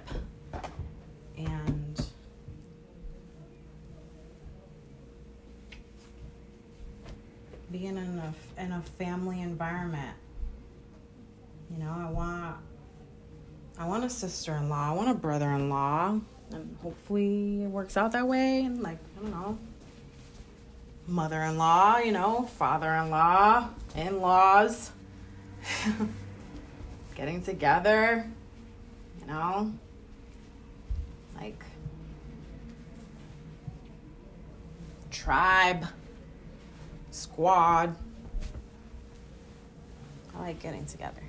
and 1.38 2.06
be 7.70 7.86
in 7.86 7.98
a 7.98 8.34
in 8.62 8.72
a 8.72 8.82
family 8.98 9.42
environment. 9.42 10.16
You 11.70 11.84
know, 11.84 11.94
I 11.94 12.10
want 12.10 12.56
I 13.78 13.86
want 13.86 14.06
a 14.06 14.10
sister-in-law. 14.10 14.92
I 14.92 14.94
want 14.94 15.10
a 15.10 15.14
brother-in-law 15.14 16.22
and 16.56 16.78
hopefully 16.82 17.64
it 17.64 17.68
works 17.68 17.98
out 17.98 18.12
that 18.14 18.28
way. 18.28 18.64
And 18.64 18.82
like 18.82 18.98
i 19.18 19.22
don't 19.22 19.32
know 19.32 19.58
mother-in-law 21.08 22.00
you 22.00 22.12
know 22.12 22.50
father-in-law 22.58 23.70
in-laws 23.96 24.92
getting 27.16 27.44
together 27.44 28.28
you 29.22 29.28
know 29.28 29.72
like 31.40 31.64
tribe 35.26 35.86
squad. 37.12 37.96
I 40.36 40.40
like 40.40 40.62
getting 40.62 40.86
together 40.86 41.25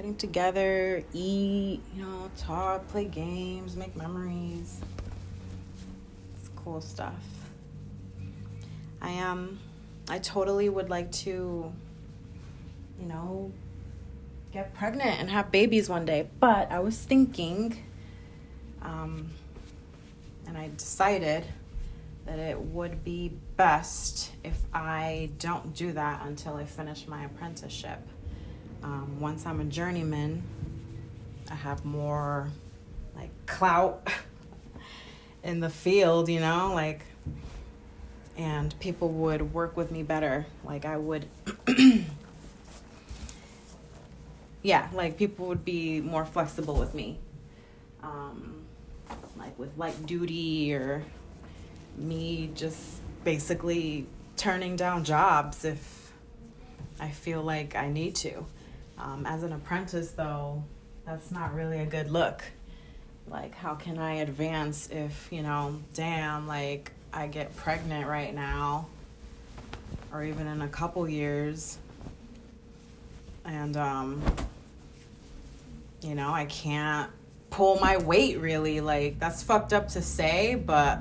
getting 0.00 0.16
together, 0.16 1.04
eat, 1.12 1.78
you 1.94 2.02
know, 2.02 2.30
talk, 2.38 2.88
play 2.88 3.04
games, 3.04 3.76
make 3.76 3.94
memories. 3.94 4.80
It's 6.38 6.48
cool 6.56 6.80
stuff. 6.80 7.22
I 9.02 9.10
am 9.10 9.30
um, 9.30 9.58
I 10.08 10.18
totally 10.18 10.70
would 10.70 10.88
like 10.88 11.12
to 11.12 11.70
you 12.98 13.06
know, 13.06 13.52
get 14.54 14.72
pregnant 14.72 15.20
and 15.20 15.28
have 15.28 15.52
babies 15.52 15.90
one 15.90 16.06
day, 16.06 16.30
but 16.40 16.72
I 16.72 16.78
was 16.78 16.98
thinking 16.98 17.84
um 18.80 19.28
and 20.46 20.56
I 20.56 20.70
decided 20.78 21.44
that 22.24 22.38
it 22.38 22.58
would 22.58 23.04
be 23.04 23.34
best 23.58 24.30
if 24.44 24.62
I 24.72 25.28
don't 25.38 25.74
do 25.74 25.92
that 25.92 26.22
until 26.24 26.54
I 26.56 26.64
finish 26.64 27.06
my 27.06 27.24
apprenticeship 27.26 28.00
um, 28.82 29.20
once 29.20 29.46
I'm 29.46 29.60
a 29.60 29.64
journeyman, 29.64 30.42
I 31.50 31.54
have 31.54 31.84
more 31.84 32.48
like 33.16 33.30
clout 33.46 34.08
in 35.44 35.60
the 35.60 35.70
field, 35.70 36.28
you 36.28 36.40
know, 36.40 36.72
like 36.74 37.02
and 38.36 38.78
people 38.80 39.10
would 39.10 39.52
work 39.52 39.76
with 39.76 39.90
me 39.90 40.02
better. 40.02 40.46
Like 40.64 40.84
I 40.84 40.96
would 40.96 41.26
yeah, 44.62 44.88
like 44.92 45.16
people 45.16 45.46
would 45.46 45.64
be 45.64 46.00
more 46.00 46.24
flexible 46.24 46.76
with 46.76 46.94
me. 46.94 47.18
Um, 48.02 48.62
like 49.38 49.58
with 49.58 49.76
light 49.76 50.06
duty 50.06 50.72
or 50.72 51.04
me 51.96 52.50
just 52.54 53.00
basically 53.24 54.06
turning 54.36 54.76
down 54.76 55.04
jobs 55.04 55.64
if 55.64 56.12
I 56.98 57.10
feel 57.10 57.42
like 57.42 57.76
I 57.76 57.88
need 57.90 58.14
to. 58.16 58.46
Um, 59.02 59.24
as 59.24 59.42
an 59.44 59.52
apprentice, 59.52 60.10
though, 60.10 60.62
that's 61.06 61.30
not 61.30 61.54
really 61.54 61.80
a 61.80 61.86
good 61.86 62.10
look. 62.10 62.42
Like, 63.28 63.54
how 63.54 63.74
can 63.74 63.98
I 63.98 64.16
advance 64.16 64.88
if, 64.90 65.28
you 65.30 65.42
know, 65.42 65.80
damn, 65.94 66.46
like 66.46 66.92
I 67.12 67.26
get 67.28 67.56
pregnant 67.56 68.06
right 68.06 68.34
now 68.34 68.88
or 70.12 70.24
even 70.24 70.46
in 70.46 70.62
a 70.62 70.68
couple 70.68 71.08
years 71.08 71.78
and, 73.44 73.76
um, 73.76 74.22
you 76.02 76.14
know, 76.14 76.32
I 76.32 76.44
can't 76.46 77.10
pull 77.50 77.78
my 77.80 77.96
weight 77.96 78.38
really. 78.38 78.80
Like, 78.80 79.18
that's 79.18 79.42
fucked 79.42 79.72
up 79.72 79.88
to 79.88 80.02
say, 80.02 80.56
but 80.56 81.00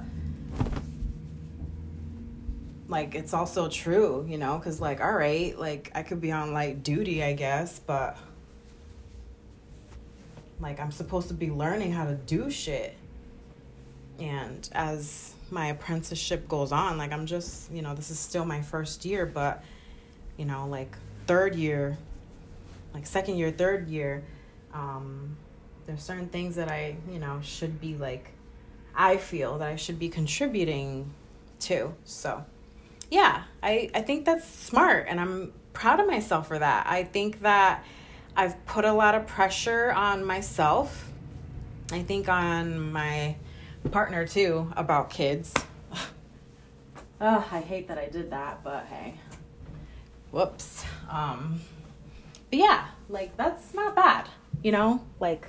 like 2.89 3.13
it's 3.13 3.35
also 3.35 3.69
true, 3.69 4.25
you 4.27 4.39
know, 4.39 4.57
because 4.57 4.81
like, 4.81 4.99
all 4.99 5.13
right, 5.13 5.57
like 5.57 5.91
I 5.93 6.01
could 6.01 6.19
be 6.19 6.31
on 6.31 6.53
like 6.53 6.83
duty, 6.83 7.23
I 7.23 7.33
guess, 7.33 7.77
but 7.79 8.17
like 10.59 10.79
I'm 10.79 10.91
supposed 10.91 11.27
to 11.29 11.35
be 11.35 11.51
learning 11.51 11.93
how 11.93 12.05
to 12.05 12.15
do 12.15 12.49
shit. 12.49 12.97
And 14.19 14.67
as 14.73 15.33
my 15.51 15.67
apprenticeship 15.67 16.49
goes 16.49 16.71
on, 16.71 16.97
like 16.97 17.13
I'm 17.13 17.27
just, 17.27 17.71
you 17.71 17.83
know, 17.83 17.93
this 17.93 18.09
is 18.09 18.17
still 18.19 18.43
my 18.43 18.61
first 18.61 19.05
year, 19.05 19.25
but 19.27 19.63
you 20.35 20.45
know, 20.45 20.67
like 20.67 20.97
third 21.27 21.55
year, 21.55 21.95
like 22.95 23.05
second 23.05 23.37
year, 23.37 23.51
third 23.51 23.87
year, 23.87 24.23
um, 24.73 25.37
there's 25.85 26.01
certain 26.01 26.27
things 26.27 26.55
that 26.55 26.69
I, 26.69 26.95
you 27.09 27.19
know, 27.19 27.39
should 27.43 27.79
be 27.79 27.95
like, 27.95 28.31
I 28.95 29.17
feel 29.17 29.59
that 29.59 29.69
I 29.69 29.75
should 29.75 29.99
be 29.99 30.09
contributing 30.09 31.13
to. 31.61 31.93
So, 32.03 32.43
yeah, 33.09 33.43
I, 33.63 33.89
I 33.93 34.01
think 34.01 34.25
that's 34.25 34.47
smart 34.47 35.07
and 35.09 35.19
I'm 35.19 35.53
proud 35.73 35.99
of 35.99 36.07
myself 36.07 36.47
for 36.47 36.59
that. 36.59 36.87
I 36.87 37.03
think 37.03 37.41
that 37.41 37.83
I've 38.35 38.63
put 38.65 38.85
a 38.85 38.93
lot 38.93 39.15
of 39.15 39.27
pressure 39.27 39.91
on 39.91 40.23
myself. 40.23 41.11
I 41.91 42.03
think 42.03 42.29
on 42.29 42.91
my 42.91 43.35
partner 43.91 44.27
too 44.27 44.71
about 44.75 45.09
kids. 45.09 45.53
oh, 47.21 47.47
I 47.51 47.61
hate 47.61 47.87
that 47.87 47.97
I 47.97 48.07
did 48.07 48.31
that, 48.31 48.63
but 48.63 48.85
hey. 48.85 49.15
Whoops. 50.31 50.85
Um 51.09 51.61
but 52.51 52.59
yeah, 52.59 52.87
like 53.09 53.35
that's 53.37 53.73
not 53.73 53.95
bad, 53.95 54.27
you 54.63 54.71
know? 54.71 55.03
Like 55.19 55.47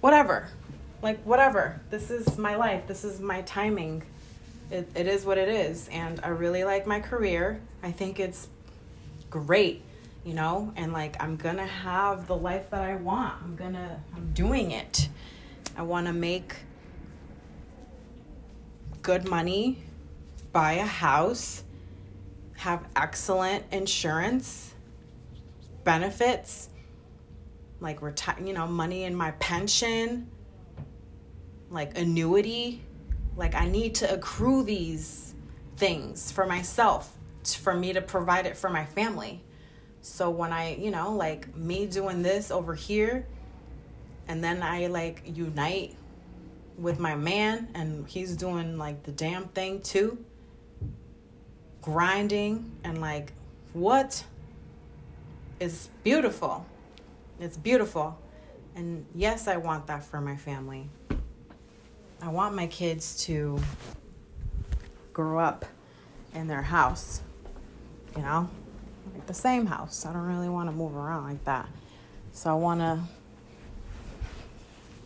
whatever. 0.00 0.48
Like 1.02 1.22
whatever. 1.24 1.80
This 1.90 2.10
is 2.10 2.38
my 2.38 2.56
life. 2.56 2.86
This 2.86 3.04
is 3.04 3.20
my 3.20 3.42
timing 3.42 4.04
it, 4.70 4.90
it 4.94 5.06
is 5.06 5.24
what 5.24 5.38
it 5.38 5.48
is. 5.48 5.88
And 5.88 6.20
I 6.22 6.28
really 6.28 6.64
like 6.64 6.86
my 6.86 7.00
career. 7.00 7.60
I 7.82 7.92
think 7.92 8.20
it's 8.20 8.48
great, 9.30 9.82
you 10.24 10.34
know, 10.34 10.72
and 10.76 10.92
like 10.92 11.22
I'm 11.22 11.36
gonna 11.36 11.66
have 11.66 12.26
the 12.26 12.36
life 12.36 12.70
that 12.70 12.82
I 12.82 12.96
want. 12.96 13.34
I'm 13.42 13.56
gonna, 13.56 14.00
I'm 14.14 14.32
doing 14.32 14.70
it. 14.70 15.08
I 15.76 15.82
wanna 15.82 16.12
make 16.12 16.56
good 19.02 19.28
money, 19.28 19.82
buy 20.52 20.74
a 20.74 20.86
house, 20.86 21.62
have 22.56 22.86
excellent 22.96 23.64
insurance, 23.70 24.72
benefits, 25.82 26.70
like 27.80 28.00
retire, 28.00 28.36
you 28.42 28.54
know, 28.54 28.66
money 28.66 29.04
in 29.04 29.14
my 29.14 29.32
pension, 29.32 30.30
like 31.70 31.98
annuity 31.98 32.80
like, 33.36 33.54
I 33.54 33.66
need 33.66 33.96
to 33.96 34.12
accrue 34.12 34.62
these 34.62 35.34
things 35.76 36.30
for 36.30 36.46
myself, 36.46 37.16
for 37.60 37.74
me 37.74 37.92
to 37.92 38.00
provide 38.00 38.46
it 38.46 38.56
for 38.56 38.70
my 38.70 38.84
family. 38.84 39.42
So 40.00 40.30
when 40.30 40.52
I, 40.52 40.76
you 40.76 40.90
know, 40.90 41.12
like 41.12 41.56
me 41.56 41.86
doing 41.86 42.22
this 42.22 42.50
over 42.50 42.74
here, 42.74 43.26
and 44.28 44.42
then 44.42 44.62
I 44.62 44.86
like 44.86 45.22
unite 45.24 45.96
with 46.78 46.98
my 46.98 47.14
man, 47.14 47.68
and 47.74 48.08
he's 48.08 48.36
doing 48.36 48.78
like 48.78 49.02
the 49.02 49.12
damn 49.12 49.48
thing 49.48 49.80
too, 49.80 50.24
grinding, 51.82 52.70
and 52.84 53.00
like, 53.00 53.32
what 53.72 54.24
is 55.60 55.88
beautiful? 56.02 56.66
It's 57.40 57.56
beautiful. 57.56 58.18
And 58.76 59.06
yes, 59.14 59.48
I 59.48 59.56
want 59.56 59.86
that 59.86 60.04
for 60.04 60.20
my 60.20 60.36
family. 60.36 60.88
I 62.24 62.28
want 62.28 62.54
my 62.54 62.66
kids 62.68 63.22
to 63.26 63.60
grow 65.12 65.38
up 65.38 65.66
in 66.32 66.46
their 66.46 66.62
house, 66.62 67.20
you 68.16 68.22
know, 68.22 68.48
like 69.12 69.26
the 69.26 69.34
same 69.34 69.66
house. 69.66 70.06
I 70.06 70.12
don't 70.14 70.22
really 70.22 70.48
want 70.48 70.70
to 70.70 70.74
move 70.74 70.96
around 70.96 71.24
like 71.24 71.44
that. 71.44 71.68
So 72.32 72.50
I 72.50 72.54
want 72.54 72.80
to 72.80 73.00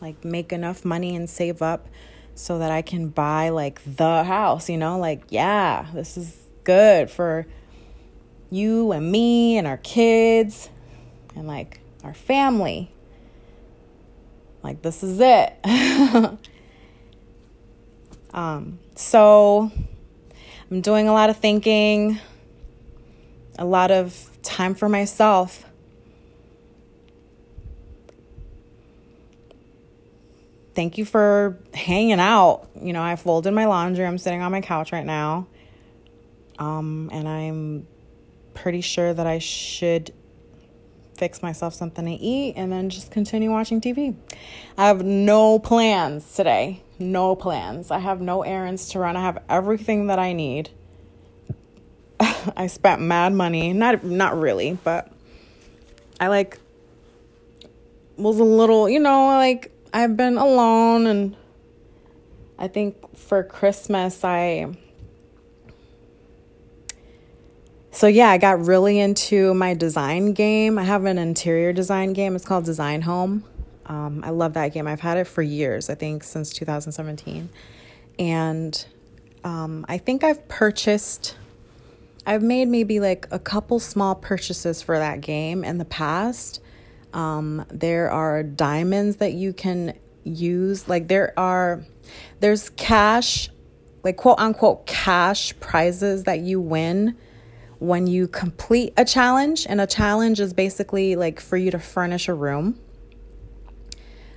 like 0.00 0.24
make 0.24 0.52
enough 0.52 0.84
money 0.84 1.16
and 1.16 1.28
save 1.28 1.60
up 1.60 1.88
so 2.36 2.60
that 2.60 2.70
I 2.70 2.82
can 2.82 3.08
buy 3.08 3.48
like 3.48 3.82
the 3.96 4.22
house, 4.22 4.70
you 4.70 4.76
know, 4.76 4.96
like 5.00 5.24
yeah, 5.30 5.86
this 5.92 6.16
is 6.16 6.36
good 6.62 7.10
for 7.10 7.48
you 8.48 8.92
and 8.92 9.10
me 9.10 9.58
and 9.58 9.66
our 9.66 9.78
kids 9.78 10.70
and 11.34 11.48
like 11.48 11.80
our 12.04 12.14
family. 12.14 12.92
Like 14.62 14.82
this 14.82 15.02
is 15.02 15.18
it. 15.20 15.58
Um, 18.32 18.78
so 18.94 19.70
I'm 20.70 20.80
doing 20.80 21.08
a 21.08 21.12
lot 21.12 21.30
of 21.30 21.38
thinking, 21.38 22.18
a 23.58 23.64
lot 23.64 23.90
of 23.90 24.30
time 24.42 24.74
for 24.74 24.88
myself. 24.88 25.64
Thank 30.74 30.96
you 30.96 31.04
for 31.04 31.58
hanging 31.74 32.20
out. 32.20 32.68
You 32.80 32.92
know, 32.92 33.02
I 33.02 33.16
folded 33.16 33.52
my 33.52 33.64
laundry. 33.64 34.06
I'm 34.06 34.18
sitting 34.18 34.42
on 34.42 34.52
my 34.52 34.60
couch 34.60 34.92
right 34.92 35.04
now. 35.04 35.48
Um, 36.58 37.10
and 37.12 37.28
I'm 37.28 37.86
pretty 38.54 38.80
sure 38.80 39.12
that 39.12 39.26
I 39.26 39.38
should 39.38 40.12
fix 41.18 41.42
myself 41.42 41.74
something 41.74 42.04
to 42.04 42.12
eat 42.12 42.54
and 42.56 42.72
then 42.72 42.88
just 42.88 43.10
continue 43.10 43.50
watching 43.50 43.80
TV. 43.80 44.14
I 44.76 44.86
have 44.86 45.04
no 45.04 45.58
plans 45.58 46.34
today 46.34 46.82
no 46.98 47.36
plans. 47.36 47.90
I 47.90 47.98
have 47.98 48.20
no 48.20 48.42
errands 48.42 48.88
to 48.90 48.98
run. 48.98 49.16
I 49.16 49.22
have 49.22 49.42
everything 49.48 50.08
that 50.08 50.18
I 50.18 50.32
need. 50.32 50.70
I 52.56 52.66
spent 52.66 53.00
mad 53.00 53.32
money. 53.32 53.72
Not 53.72 54.04
not 54.04 54.38
really, 54.38 54.78
but 54.84 55.10
I 56.20 56.28
like 56.28 56.58
was 58.16 58.38
a 58.38 58.44
little, 58.44 58.88
you 58.88 58.98
know, 58.98 59.26
like 59.26 59.70
I've 59.92 60.16
been 60.16 60.38
alone 60.38 61.06
and 61.06 61.36
I 62.58 62.68
think 62.68 63.16
for 63.16 63.44
Christmas 63.44 64.24
I 64.24 64.76
so 67.98 68.06
yeah, 68.06 68.28
I 68.28 68.38
got 68.38 68.64
really 68.64 69.00
into 69.00 69.52
my 69.54 69.74
design 69.74 70.32
game. 70.32 70.78
I 70.78 70.84
have 70.84 71.04
an 71.04 71.18
interior 71.18 71.72
design 71.72 72.12
game. 72.12 72.36
It's 72.36 72.44
called 72.44 72.64
Design 72.64 73.02
Home. 73.02 73.42
Um, 73.86 74.22
I 74.24 74.30
love 74.30 74.54
that 74.54 74.72
game. 74.72 74.86
I've 74.86 75.00
had 75.00 75.16
it 75.16 75.24
for 75.24 75.42
years, 75.42 75.90
I 75.90 75.96
think 75.96 76.22
since 76.22 76.52
2017. 76.52 77.48
And 78.20 78.86
um, 79.42 79.84
I 79.88 79.98
think 79.98 80.22
I've 80.22 80.46
purchased, 80.46 81.36
I've 82.24 82.40
made 82.40 82.68
maybe 82.68 83.00
like 83.00 83.26
a 83.32 83.38
couple 83.40 83.80
small 83.80 84.14
purchases 84.14 84.80
for 84.80 84.96
that 84.96 85.20
game 85.20 85.64
in 85.64 85.78
the 85.78 85.84
past. 85.84 86.62
Um, 87.12 87.66
there 87.68 88.12
are 88.12 88.44
diamonds 88.44 89.16
that 89.16 89.32
you 89.32 89.52
can 89.52 89.98
use. 90.22 90.88
Like 90.88 91.08
there 91.08 91.32
are, 91.36 91.82
there's 92.38 92.70
cash, 92.70 93.48
like 94.04 94.16
quote 94.16 94.38
unquote 94.38 94.86
cash 94.86 95.58
prizes 95.58 96.22
that 96.22 96.38
you 96.38 96.60
win 96.60 97.16
when 97.78 98.06
you 98.06 98.28
complete 98.28 98.92
a 98.96 99.04
challenge. 99.04 99.66
And 99.68 99.80
a 99.80 99.86
challenge 99.86 100.40
is 100.40 100.52
basically 100.52 101.16
like 101.16 101.40
for 101.40 101.56
you 101.56 101.70
to 101.70 101.78
furnish 101.78 102.28
a 102.28 102.34
room 102.34 102.78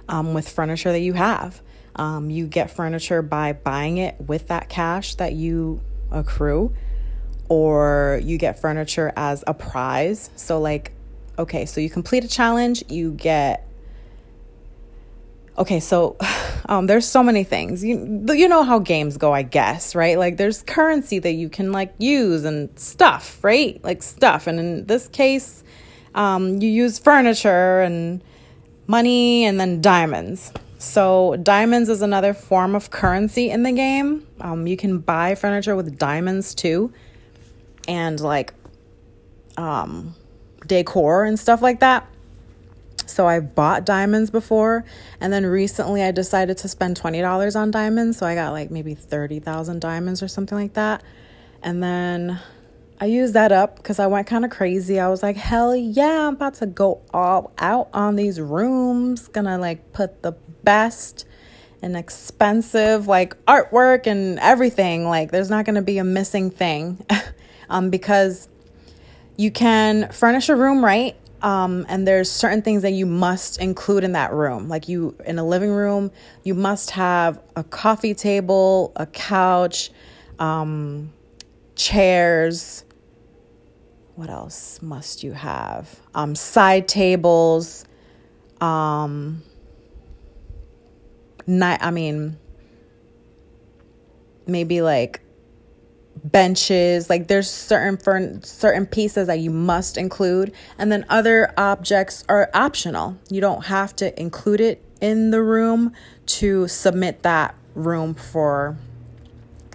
um, 0.07 0.33
with 0.33 0.47
furniture 0.49 0.91
that 0.91 0.99
you 0.99 1.13
have. 1.13 1.61
Um, 1.95 2.29
you 2.29 2.47
get 2.47 2.71
furniture 2.71 3.21
by 3.21 3.53
buying 3.53 3.97
it 3.97 4.19
with 4.19 4.47
that 4.47 4.69
cash 4.69 5.15
that 5.15 5.33
you 5.33 5.81
accrue, 6.09 6.73
or 7.49 8.19
you 8.23 8.37
get 8.37 8.59
furniture 8.59 9.11
as 9.15 9.43
a 9.45 9.53
prize. 9.53 10.29
So, 10.35 10.59
like, 10.59 10.93
okay, 11.37 11.65
so 11.65 11.81
you 11.81 11.89
complete 11.89 12.23
a 12.23 12.27
challenge, 12.27 12.83
you 12.89 13.11
get. 13.11 13.67
Okay, 15.57 15.79
so 15.79 16.17
Um, 16.71 16.87
there's 16.87 17.05
so 17.05 17.21
many 17.21 17.43
things. 17.43 17.83
You 17.83 18.23
you 18.29 18.47
know 18.47 18.63
how 18.63 18.79
games 18.79 19.17
go, 19.17 19.33
I 19.33 19.41
guess, 19.41 19.93
right? 19.93 20.17
Like 20.17 20.37
there's 20.37 20.61
currency 20.61 21.19
that 21.19 21.33
you 21.33 21.49
can 21.49 21.73
like 21.73 21.93
use 21.97 22.45
and 22.45 22.69
stuff, 22.79 23.43
right? 23.43 23.83
Like 23.83 24.01
stuff. 24.01 24.47
And 24.47 24.57
in 24.57 24.85
this 24.85 25.09
case, 25.09 25.65
um, 26.15 26.61
you 26.61 26.69
use 26.69 26.97
furniture 26.97 27.81
and 27.81 28.23
money 28.87 29.43
and 29.43 29.59
then 29.59 29.81
diamonds. 29.81 30.53
So 30.77 31.35
diamonds 31.43 31.89
is 31.89 32.01
another 32.01 32.33
form 32.33 32.73
of 32.73 32.89
currency 32.89 33.49
in 33.49 33.63
the 33.63 33.73
game. 33.73 34.25
Um, 34.39 34.65
you 34.65 34.77
can 34.77 34.99
buy 34.99 35.35
furniture 35.35 35.75
with 35.75 35.97
diamonds 35.97 36.55
too, 36.55 36.93
and 37.85 38.17
like 38.19 38.53
um, 39.57 40.15
decor 40.65 41.25
and 41.25 41.37
stuff 41.37 41.61
like 41.61 41.81
that. 41.81 42.07
So 43.11 43.27
I 43.27 43.39
bought 43.39 43.85
diamonds 43.85 44.29
before, 44.29 44.85
and 45.19 45.31
then 45.31 45.45
recently 45.45 46.01
I 46.03 46.11
decided 46.11 46.57
to 46.59 46.67
spend 46.67 46.99
$20 46.99 47.55
on 47.55 47.71
diamonds. 47.71 48.17
So 48.17 48.25
I 48.25 48.35
got 48.35 48.51
like 48.51 48.71
maybe 48.71 48.93
30,000 48.95 49.79
diamonds 49.79 50.23
or 50.23 50.27
something 50.27 50.57
like 50.57 50.73
that. 50.73 51.03
And 51.61 51.83
then 51.83 52.39
I 52.99 53.05
used 53.05 53.33
that 53.33 53.51
up 53.51 53.77
because 53.77 53.97
I 53.97 54.05
went 54.07 54.27
kind 54.27 54.45
of 54.45 54.51
crazy. 54.51 54.99
I 54.99 55.09
was 55.09 55.23
like, 55.23 55.35
hell 55.35 55.75
yeah, 55.75 56.27
I'm 56.27 56.35
about 56.35 56.53
to 56.55 56.67
go 56.67 57.01
all 57.11 57.51
out 57.57 57.89
on 57.93 58.15
these 58.15 58.39
rooms. 58.39 59.27
Gonna 59.27 59.57
like 59.57 59.91
put 59.91 60.21
the 60.21 60.33
best 60.63 61.25
and 61.81 61.97
expensive 61.97 63.07
like 63.07 63.43
artwork 63.45 64.05
and 64.05 64.37
everything. 64.39 65.07
Like, 65.07 65.31
there's 65.31 65.49
not 65.49 65.65
gonna 65.65 65.81
be 65.81 65.97
a 65.97 66.03
missing 66.03 66.51
thing 66.51 67.03
um, 67.69 67.89
because 67.89 68.47
you 69.35 69.49
can 69.49 70.11
furnish 70.11 70.49
a 70.49 70.55
room 70.55 70.85
right 70.85 71.15
um, 71.41 71.85
and 71.89 72.07
there's 72.07 72.29
certain 72.29 72.61
things 72.61 72.83
that 72.83 72.91
you 72.91 73.05
must 73.05 73.59
include 73.59 74.03
in 74.03 74.11
that 74.11 74.31
room. 74.31 74.67
Like 74.69 74.87
you 74.87 75.15
in 75.25 75.39
a 75.39 75.43
living 75.45 75.71
room, 75.71 76.11
you 76.43 76.53
must 76.53 76.91
have 76.91 77.41
a 77.55 77.63
coffee 77.63 78.13
table, 78.13 78.91
a 78.95 79.05
couch, 79.05 79.91
um, 80.39 81.11
chairs. 81.75 82.85
What 84.15 84.29
else 84.29 84.81
must 84.81 85.23
you 85.23 85.31
have? 85.31 85.99
Um, 86.13 86.35
side 86.35 86.87
tables. 86.87 87.85
Um, 88.59 89.41
not. 91.47 91.81
I 91.81 91.89
mean, 91.89 92.37
maybe 94.45 94.81
like 94.81 95.20
benches 96.23 97.09
like 97.09 97.27
there's 97.27 97.49
certain 97.49 97.97
for 97.97 98.39
certain 98.43 98.85
pieces 98.85 99.27
that 99.27 99.39
you 99.39 99.49
must 99.49 99.97
include. 99.97 100.53
And 100.77 100.91
then 100.91 101.05
other 101.09 101.53
objects 101.57 102.23
are 102.29 102.49
optional. 102.53 103.17
You 103.29 103.41
don't 103.41 103.65
have 103.65 103.95
to 103.97 104.19
include 104.19 104.61
it 104.61 104.83
in 104.99 105.31
the 105.31 105.41
room 105.41 105.93
to 106.27 106.67
submit 106.67 107.23
that 107.23 107.55
room 107.73 108.13
for 108.13 108.77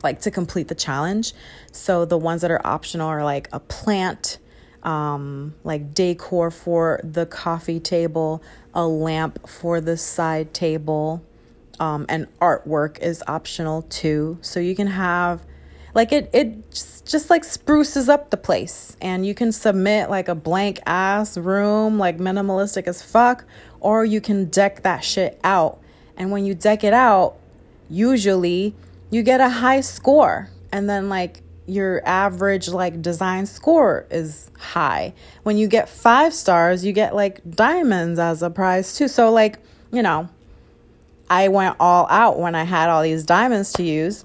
like 0.02 0.20
to 0.20 0.30
complete 0.30 0.68
the 0.68 0.74
challenge. 0.74 1.32
So 1.72 2.04
the 2.04 2.18
ones 2.18 2.42
that 2.42 2.50
are 2.50 2.64
optional 2.64 3.08
are 3.08 3.24
like 3.24 3.48
a 3.52 3.60
plant 3.60 4.38
um, 4.82 5.54
like 5.64 5.94
decor 5.94 6.52
for 6.52 7.00
the 7.02 7.26
coffee 7.26 7.80
table 7.80 8.40
a 8.76 8.86
lamp 8.86 9.48
for 9.48 9.80
the 9.80 9.96
side 9.96 10.52
table 10.52 11.24
um, 11.80 12.04
and 12.10 12.26
artwork 12.40 12.98
is 13.00 13.24
optional 13.26 13.82
too. 13.82 14.38
So 14.42 14.60
you 14.60 14.76
can 14.76 14.86
have 14.86 15.44
like 15.96 16.12
it 16.12 16.28
it 16.34 16.70
just, 16.70 17.06
just 17.06 17.30
like 17.30 17.42
spruces 17.42 18.10
up 18.10 18.28
the 18.28 18.36
place. 18.36 18.98
And 19.00 19.24
you 19.24 19.34
can 19.34 19.50
submit 19.50 20.10
like 20.10 20.28
a 20.28 20.34
blank 20.34 20.78
ass 20.84 21.38
room 21.38 21.98
like 21.98 22.18
minimalistic 22.18 22.86
as 22.86 23.02
fuck 23.02 23.46
or 23.80 24.04
you 24.04 24.20
can 24.20 24.44
deck 24.44 24.82
that 24.82 25.02
shit 25.02 25.40
out. 25.42 25.80
And 26.14 26.30
when 26.30 26.44
you 26.44 26.54
deck 26.54 26.84
it 26.84 26.92
out 26.92 27.36
usually 27.88 28.74
you 29.10 29.22
get 29.22 29.40
a 29.40 29.48
high 29.48 29.80
score. 29.80 30.50
And 30.70 30.88
then 30.88 31.08
like 31.08 31.40
your 31.64 32.06
average 32.06 32.68
like 32.68 33.00
design 33.00 33.46
score 33.46 34.06
is 34.10 34.50
high. 34.58 35.14
When 35.44 35.56
you 35.56 35.66
get 35.66 35.88
five 35.88 36.34
stars 36.34 36.84
you 36.84 36.92
get 36.92 37.14
like 37.14 37.40
diamonds 37.48 38.18
as 38.18 38.42
a 38.42 38.50
prize 38.50 38.98
too. 38.98 39.08
So 39.08 39.32
like 39.32 39.58
you 39.90 40.02
know 40.02 40.28
i 41.30 41.48
went 41.48 41.74
all 41.80 42.06
out 42.08 42.38
when 42.38 42.54
i 42.54 42.62
had 42.62 42.88
all 42.88 43.02
these 43.02 43.24
diamonds 43.24 43.72
to 43.72 43.82
use 43.82 44.24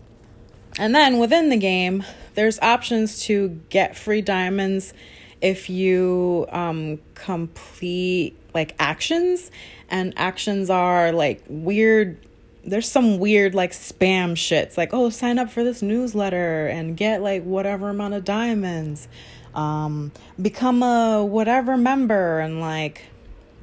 and 0.77 0.95
then 0.95 1.17
within 1.19 1.49
the 1.49 1.57
game, 1.57 2.03
there's 2.35 2.59
options 2.59 3.23
to 3.23 3.59
get 3.69 3.97
free 3.97 4.21
diamonds 4.21 4.93
if 5.41 5.69
you 5.69 6.45
um, 6.49 6.99
complete 7.15 8.35
like 8.53 8.75
actions. 8.79 9.51
And 9.89 10.13
actions 10.15 10.69
are 10.69 11.11
like 11.11 11.43
weird. 11.47 12.17
There's 12.63 12.89
some 12.89 13.19
weird 13.19 13.53
like 13.55 13.71
spam 13.71 14.33
shits 14.33 14.77
like, 14.77 14.93
oh, 14.93 15.09
sign 15.09 15.39
up 15.39 15.49
for 15.49 15.63
this 15.63 15.81
newsletter 15.81 16.67
and 16.67 16.95
get 16.95 17.21
like 17.21 17.43
whatever 17.43 17.89
amount 17.89 18.13
of 18.13 18.23
diamonds. 18.23 19.07
Um, 19.53 20.13
become 20.41 20.81
a 20.81 21.25
whatever 21.25 21.75
member 21.75 22.39
and 22.39 22.61
like 22.61 23.03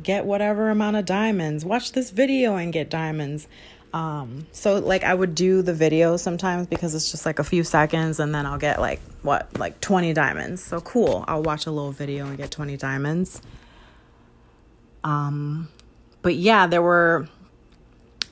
get 0.03 0.27
whatever 0.27 0.69
amount 0.69 0.97
of 0.97 1.07
diamonds. 1.07 1.65
Watch 1.65 1.93
this 1.93 2.11
video 2.11 2.57
and 2.57 2.73
get 2.73 2.91
diamonds. 2.91 3.49
Um, 3.93 4.47
so 4.53 4.78
like 4.78 5.03
I 5.03 5.14
would 5.14 5.34
do 5.34 5.62
the 5.62 5.72
video 5.72 6.16
sometimes 6.16 6.66
because 6.66 6.95
it's 6.95 7.11
just 7.11 7.24
like 7.24 7.39
a 7.39 7.45
few 7.45 7.64
seconds 7.64 8.20
and 8.20 8.34
then 8.34 8.45
I'll 8.45 8.59
get 8.59 8.80
like 8.80 9.01
what, 9.22 9.59
like 9.59 9.80
20 9.80 10.12
diamonds. 10.12 10.62
So 10.62 10.80
cool. 10.80 11.24
I'll 11.26 11.43
watch 11.43 11.66
a 11.66 11.70
little 11.70 11.93
video 11.93 12.26
and 12.26 12.36
get 12.36 12.51
20 12.51 12.76
diamonds. 12.76 13.41
Um, 15.05 15.68
but 16.22 16.34
yeah, 16.34 16.66
there 16.66 16.82
were 16.82 17.28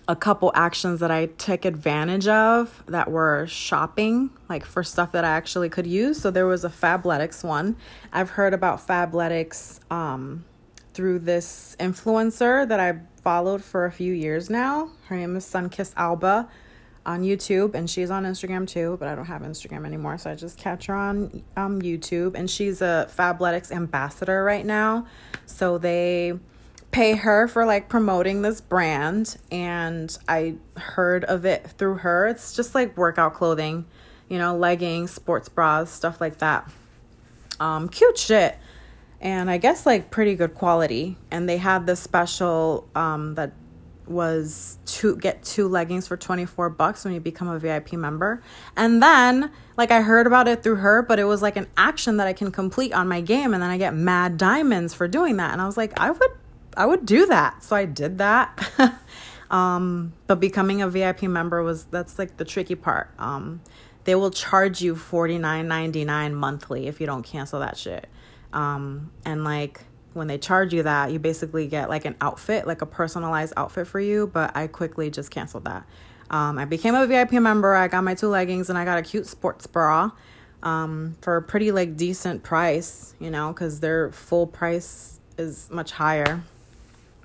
a 0.08 0.16
couple 0.16 0.52
actions 0.54 1.00
that 1.00 1.10
I 1.10 1.26
took 1.26 1.64
advantage 1.64 2.28
of 2.28 2.82
that 2.86 3.10
were 3.10 3.46
shopping, 3.48 4.30
like 4.48 4.64
for 4.64 4.84
stuff 4.84 5.12
that 5.12 5.24
I 5.24 5.30
actually 5.30 5.68
could 5.68 5.86
use. 5.86 6.20
So 6.20 6.30
there 6.30 6.46
was 6.46 6.64
a 6.64 6.68
Fabletics 6.68 7.42
one. 7.42 7.76
I've 8.12 8.30
heard 8.30 8.54
about 8.54 8.86
Fabletics 8.86 9.80
um, 9.90 10.44
through 10.94 11.20
this 11.20 11.76
influencer 11.80 12.68
that 12.68 12.78
I 12.78 13.00
followed 13.26 13.64
for 13.64 13.86
a 13.86 13.90
few 13.90 14.12
years 14.12 14.48
now. 14.48 14.88
Her 15.08 15.16
name 15.16 15.34
is 15.34 15.44
Sunkiss 15.44 15.92
Alba 15.96 16.48
on 17.04 17.24
YouTube, 17.24 17.74
and 17.74 17.90
she's 17.90 18.08
on 18.08 18.22
Instagram 18.22 18.68
too, 18.68 18.96
but 19.00 19.08
I 19.08 19.16
don't 19.16 19.24
have 19.24 19.42
Instagram 19.42 19.84
anymore, 19.84 20.16
so 20.16 20.30
I 20.30 20.36
just 20.36 20.56
catch 20.56 20.86
her 20.86 20.94
on 20.94 21.42
um, 21.56 21.82
YouTube. 21.82 22.36
And 22.36 22.48
she's 22.48 22.80
a 22.80 23.10
Fabletics 23.12 23.72
ambassador 23.72 24.44
right 24.44 24.64
now, 24.64 25.08
so 25.44 25.76
they 25.76 26.38
pay 26.92 27.16
her 27.16 27.48
for 27.48 27.66
like 27.66 27.88
promoting 27.88 28.42
this 28.42 28.60
brand, 28.60 29.36
and 29.50 30.16
I 30.28 30.54
heard 30.76 31.24
of 31.24 31.44
it 31.44 31.66
through 31.66 31.96
her. 31.96 32.28
It's 32.28 32.54
just 32.54 32.76
like 32.76 32.96
workout 32.96 33.34
clothing, 33.34 33.86
you 34.28 34.38
know, 34.38 34.56
leggings, 34.56 35.10
sports 35.10 35.48
bras, 35.48 35.90
stuff 35.90 36.20
like 36.20 36.38
that. 36.38 36.70
Um, 37.58 37.88
cute 37.88 38.18
shit 38.18 38.56
and 39.26 39.50
I 39.50 39.58
guess 39.58 39.84
like 39.84 40.12
pretty 40.12 40.36
good 40.36 40.54
quality. 40.54 41.18
And 41.32 41.48
they 41.48 41.56
had 41.56 41.84
this 41.84 41.98
special 41.98 42.88
um, 42.94 43.34
that 43.34 43.50
was 44.06 44.78
to 44.86 45.16
get 45.16 45.42
two 45.42 45.66
leggings 45.66 46.06
for 46.06 46.16
24 46.16 46.70
bucks 46.70 47.04
when 47.04 47.12
you 47.12 47.18
become 47.18 47.48
a 47.48 47.58
VIP 47.58 47.94
member. 47.94 48.40
And 48.76 49.02
then 49.02 49.50
like 49.76 49.90
I 49.90 50.02
heard 50.02 50.28
about 50.28 50.46
it 50.46 50.62
through 50.62 50.76
her, 50.76 51.02
but 51.02 51.18
it 51.18 51.24
was 51.24 51.42
like 51.42 51.56
an 51.56 51.66
action 51.76 52.18
that 52.18 52.28
I 52.28 52.34
can 52.34 52.52
complete 52.52 52.92
on 52.92 53.08
my 53.08 53.20
game 53.20 53.52
and 53.52 53.60
then 53.60 53.68
I 53.68 53.78
get 53.78 53.94
mad 53.94 54.38
diamonds 54.38 54.94
for 54.94 55.08
doing 55.08 55.38
that. 55.38 55.52
And 55.52 55.60
I 55.60 55.66
was 55.66 55.76
like, 55.76 55.98
I 55.98 56.12
would 56.12 56.30
I 56.76 56.86
would 56.86 57.04
do 57.04 57.26
that. 57.26 57.64
So 57.64 57.74
I 57.74 57.84
did 57.84 58.18
that. 58.18 58.94
um, 59.50 60.12
but 60.28 60.38
becoming 60.38 60.82
a 60.82 60.88
VIP 60.88 61.22
member 61.22 61.64
was 61.64 61.82
that's 61.86 62.16
like 62.16 62.36
the 62.36 62.44
tricky 62.44 62.76
part. 62.76 63.10
Um, 63.18 63.60
they 64.04 64.14
will 64.14 64.30
charge 64.30 64.82
you 64.82 64.94
$49.99 64.94 66.32
monthly 66.32 66.86
if 66.86 67.00
you 67.00 67.06
don't 67.08 67.24
cancel 67.24 67.58
that 67.58 67.76
shit. 67.76 68.08
Um, 68.52 69.10
and 69.24 69.44
like 69.44 69.80
when 70.12 70.26
they 70.26 70.38
charge 70.38 70.72
you 70.72 70.82
that, 70.82 71.12
you 71.12 71.18
basically 71.18 71.66
get 71.66 71.88
like 71.88 72.04
an 72.04 72.16
outfit, 72.20 72.66
like 72.66 72.82
a 72.82 72.86
personalized 72.86 73.52
outfit 73.56 73.86
for 73.86 74.00
you. 74.00 74.26
But 74.26 74.56
I 74.56 74.66
quickly 74.66 75.10
just 75.10 75.30
canceled 75.30 75.64
that. 75.64 75.86
Um, 76.30 76.58
I 76.58 76.64
became 76.64 76.94
a 76.94 77.06
VIP 77.06 77.32
member. 77.32 77.74
I 77.74 77.88
got 77.88 78.02
my 78.02 78.14
two 78.14 78.28
leggings 78.28 78.68
and 78.68 78.78
I 78.78 78.84
got 78.84 78.98
a 78.98 79.02
cute 79.02 79.26
sports 79.26 79.66
bra 79.66 80.10
um, 80.62 81.16
for 81.20 81.36
a 81.36 81.42
pretty 81.42 81.70
like 81.70 81.96
decent 81.96 82.42
price, 82.42 83.14
you 83.20 83.30
know, 83.30 83.52
because 83.52 83.80
their 83.80 84.10
full 84.10 84.46
price 84.46 85.20
is 85.38 85.68
much 85.70 85.92
higher. 85.92 86.42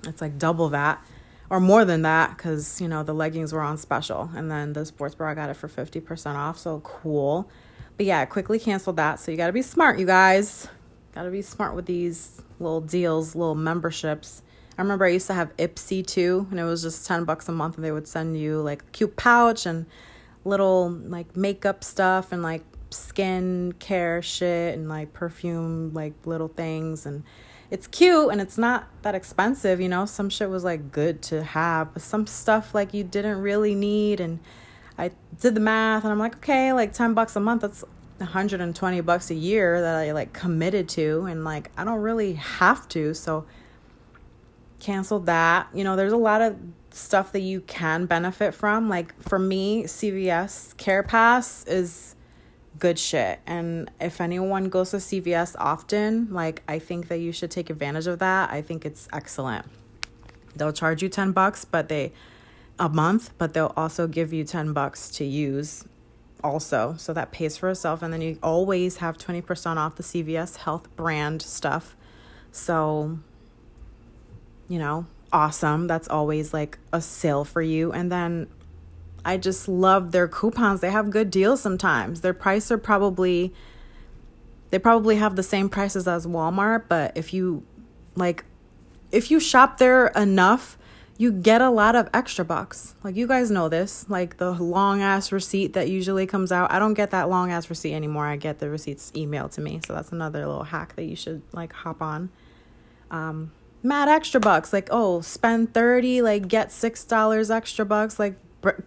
It's 0.06 0.20
like 0.20 0.38
double 0.38 0.68
that 0.70 1.04
or 1.50 1.60
more 1.60 1.84
than 1.84 2.02
that 2.02 2.36
because, 2.36 2.80
you 2.80 2.88
know, 2.88 3.02
the 3.02 3.12
leggings 3.12 3.52
were 3.52 3.60
on 3.60 3.76
special. 3.76 4.30
And 4.34 4.50
then 4.50 4.72
the 4.72 4.84
sports 4.86 5.14
bra, 5.14 5.30
I 5.30 5.34
got 5.34 5.50
it 5.50 5.54
for 5.54 5.68
50% 5.68 6.34
off. 6.34 6.58
So 6.58 6.80
cool. 6.80 7.48
But 7.96 8.06
yeah, 8.06 8.20
I 8.20 8.24
quickly 8.24 8.58
canceled 8.58 8.96
that. 8.96 9.20
So 9.20 9.30
you 9.30 9.36
got 9.36 9.48
to 9.48 9.52
be 9.52 9.62
smart, 9.62 9.98
you 9.98 10.06
guys. 10.06 10.68
Gotta 11.14 11.30
be 11.30 11.42
smart 11.42 11.74
with 11.74 11.86
these 11.86 12.40
little 12.58 12.80
deals, 12.80 13.34
little 13.34 13.54
memberships. 13.54 14.42
I 14.78 14.82
remember 14.82 15.04
I 15.04 15.10
used 15.10 15.26
to 15.26 15.34
have 15.34 15.54
Ipsy 15.58 16.06
too, 16.06 16.46
and 16.50 16.58
it 16.58 16.64
was 16.64 16.82
just 16.82 17.06
10 17.06 17.24
bucks 17.24 17.48
a 17.48 17.52
month, 17.52 17.76
and 17.76 17.84
they 17.84 17.92
would 17.92 18.08
send 18.08 18.38
you 18.38 18.62
like 18.62 18.82
a 18.82 18.86
cute 18.92 19.16
pouch 19.16 19.66
and 19.66 19.84
little 20.44 20.88
like 20.88 21.36
makeup 21.36 21.84
stuff 21.84 22.32
and 22.32 22.42
like 22.42 22.64
skin 22.90 23.72
care 23.78 24.22
shit 24.22 24.74
and 24.74 24.88
like 24.88 25.12
perfume, 25.12 25.92
like 25.92 26.14
little 26.24 26.48
things. 26.48 27.04
And 27.04 27.24
it's 27.70 27.86
cute 27.86 28.30
and 28.32 28.40
it's 28.40 28.58
not 28.58 28.86
that 29.02 29.14
expensive, 29.14 29.80
you 29.80 29.88
know. 29.88 30.06
Some 30.06 30.30
shit 30.30 30.48
was 30.48 30.64
like 30.64 30.92
good 30.92 31.22
to 31.24 31.42
have, 31.42 31.92
but 31.92 32.02
some 32.02 32.26
stuff 32.26 32.74
like 32.74 32.94
you 32.94 33.04
didn't 33.04 33.40
really 33.40 33.74
need. 33.74 34.20
And 34.20 34.40
I 34.98 35.10
did 35.40 35.54
the 35.54 35.60
math 35.60 36.04
and 36.04 36.12
I'm 36.12 36.18
like, 36.18 36.36
okay, 36.36 36.72
like 36.72 36.92
10 36.92 37.14
bucks 37.14 37.36
a 37.36 37.40
month, 37.40 37.62
that's 37.62 37.84
120 38.22 39.00
bucks 39.02 39.30
a 39.30 39.34
year 39.34 39.80
that 39.80 39.96
I 39.96 40.12
like 40.12 40.32
committed 40.32 40.88
to. 40.90 41.22
And 41.22 41.44
like, 41.44 41.70
I 41.76 41.84
don't 41.84 42.00
really 42.00 42.34
have 42.34 42.88
to. 42.88 43.14
So, 43.14 43.46
canceled 44.82 45.26
that. 45.26 45.68
You 45.72 45.84
know, 45.84 45.96
there's 45.96 46.12
a 46.12 46.16
lot 46.16 46.42
of 46.42 46.56
stuff 46.90 47.32
that 47.32 47.40
you 47.40 47.60
can 47.62 48.06
benefit 48.06 48.52
from. 48.54 48.88
Like 48.88 49.20
for 49.22 49.38
me, 49.38 49.84
CVS 49.84 50.76
Care 50.76 51.02
Pass 51.02 51.64
is 51.66 52.14
good 52.78 52.98
shit. 52.98 53.40
And 53.46 53.90
if 54.00 54.20
anyone 54.20 54.68
goes 54.68 54.90
to 54.90 54.96
CVS 54.96 55.54
often, 55.58 56.32
like 56.32 56.62
I 56.68 56.78
think 56.78 57.08
that 57.08 57.18
you 57.18 57.32
should 57.32 57.50
take 57.50 57.70
advantage 57.70 58.06
of 58.06 58.18
that. 58.18 58.50
I 58.50 58.60
think 58.60 58.84
it's 58.84 59.08
excellent. 59.12 59.66
They'll 60.56 60.72
charge 60.72 61.02
you 61.02 61.08
10 61.08 61.32
bucks, 61.32 61.64
but 61.64 61.88
they 61.88 62.12
a 62.78 62.88
month, 62.88 63.32
but 63.38 63.54
they'll 63.54 63.72
also 63.76 64.06
give 64.06 64.32
you 64.32 64.44
10 64.44 64.72
bucks 64.72 65.10
to 65.10 65.24
use 65.24 65.84
also. 66.42 66.94
So 66.98 67.12
that 67.12 67.32
pays 67.32 67.56
for 67.56 67.70
itself 67.70 68.02
and 68.02 68.12
then 68.12 68.20
you 68.20 68.38
always 68.42 68.98
have 68.98 69.18
20% 69.18 69.76
off 69.76 69.96
the 69.96 70.02
CVS 70.02 70.58
Health 70.58 70.94
brand 70.96 71.42
stuff. 71.42 71.96
So 72.50 73.18
you 74.68 74.78
know, 74.78 75.06
awesome. 75.32 75.86
That's 75.86 76.08
always 76.08 76.54
like 76.54 76.78
a 76.92 77.00
sale 77.00 77.44
for 77.44 77.60
you. 77.60 77.92
And 77.92 78.10
then 78.10 78.48
I 79.24 79.36
just 79.36 79.68
love 79.68 80.12
their 80.12 80.28
coupons. 80.28 80.80
They 80.80 80.90
have 80.90 81.10
good 81.10 81.30
deals 81.30 81.60
sometimes. 81.60 82.20
Their 82.20 82.34
prices 82.34 82.72
are 82.72 82.78
probably 82.78 83.52
they 84.70 84.78
probably 84.78 85.16
have 85.16 85.36
the 85.36 85.42
same 85.42 85.68
prices 85.68 86.08
as 86.08 86.26
Walmart, 86.26 86.84
but 86.88 87.16
if 87.16 87.34
you 87.34 87.62
like 88.14 88.44
if 89.10 89.30
you 89.30 89.38
shop 89.38 89.78
there 89.78 90.08
enough, 90.08 90.78
you 91.22 91.30
get 91.30 91.62
a 91.62 91.70
lot 91.70 91.94
of 91.94 92.10
extra 92.12 92.44
bucks. 92.44 92.96
Like 93.04 93.14
you 93.14 93.28
guys 93.28 93.48
know 93.48 93.68
this, 93.68 94.04
like 94.08 94.38
the 94.38 94.50
long 94.50 95.02
ass 95.02 95.30
receipt 95.30 95.72
that 95.74 95.88
usually 95.88 96.26
comes 96.26 96.50
out. 96.50 96.72
I 96.72 96.80
don't 96.80 96.94
get 96.94 97.12
that 97.12 97.28
long 97.28 97.52
ass 97.52 97.70
receipt 97.70 97.94
anymore. 97.94 98.26
I 98.26 98.34
get 98.34 98.58
the 98.58 98.68
receipts 98.68 99.12
emailed 99.12 99.52
to 99.52 99.60
me. 99.60 99.80
So 99.86 99.94
that's 99.94 100.10
another 100.10 100.40
little 100.40 100.64
hack 100.64 100.96
that 100.96 101.04
you 101.04 101.14
should 101.14 101.42
like 101.52 101.72
hop 101.72 102.02
on. 102.02 102.30
Um 103.12 103.52
mad 103.84 104.08
extra 104.08 104.40
bucks. 104.40 104.72
Like, 104.72 104.88
oh, 104.90 105.20
spend 105.20 105.72
30, 105.72 106.22
like 106.22 106.48
get 106.48 106.70
$6 106.70 107.50
extra 107.54 107.84
bucks. 107.84 108.18
Like, 108.18 108.34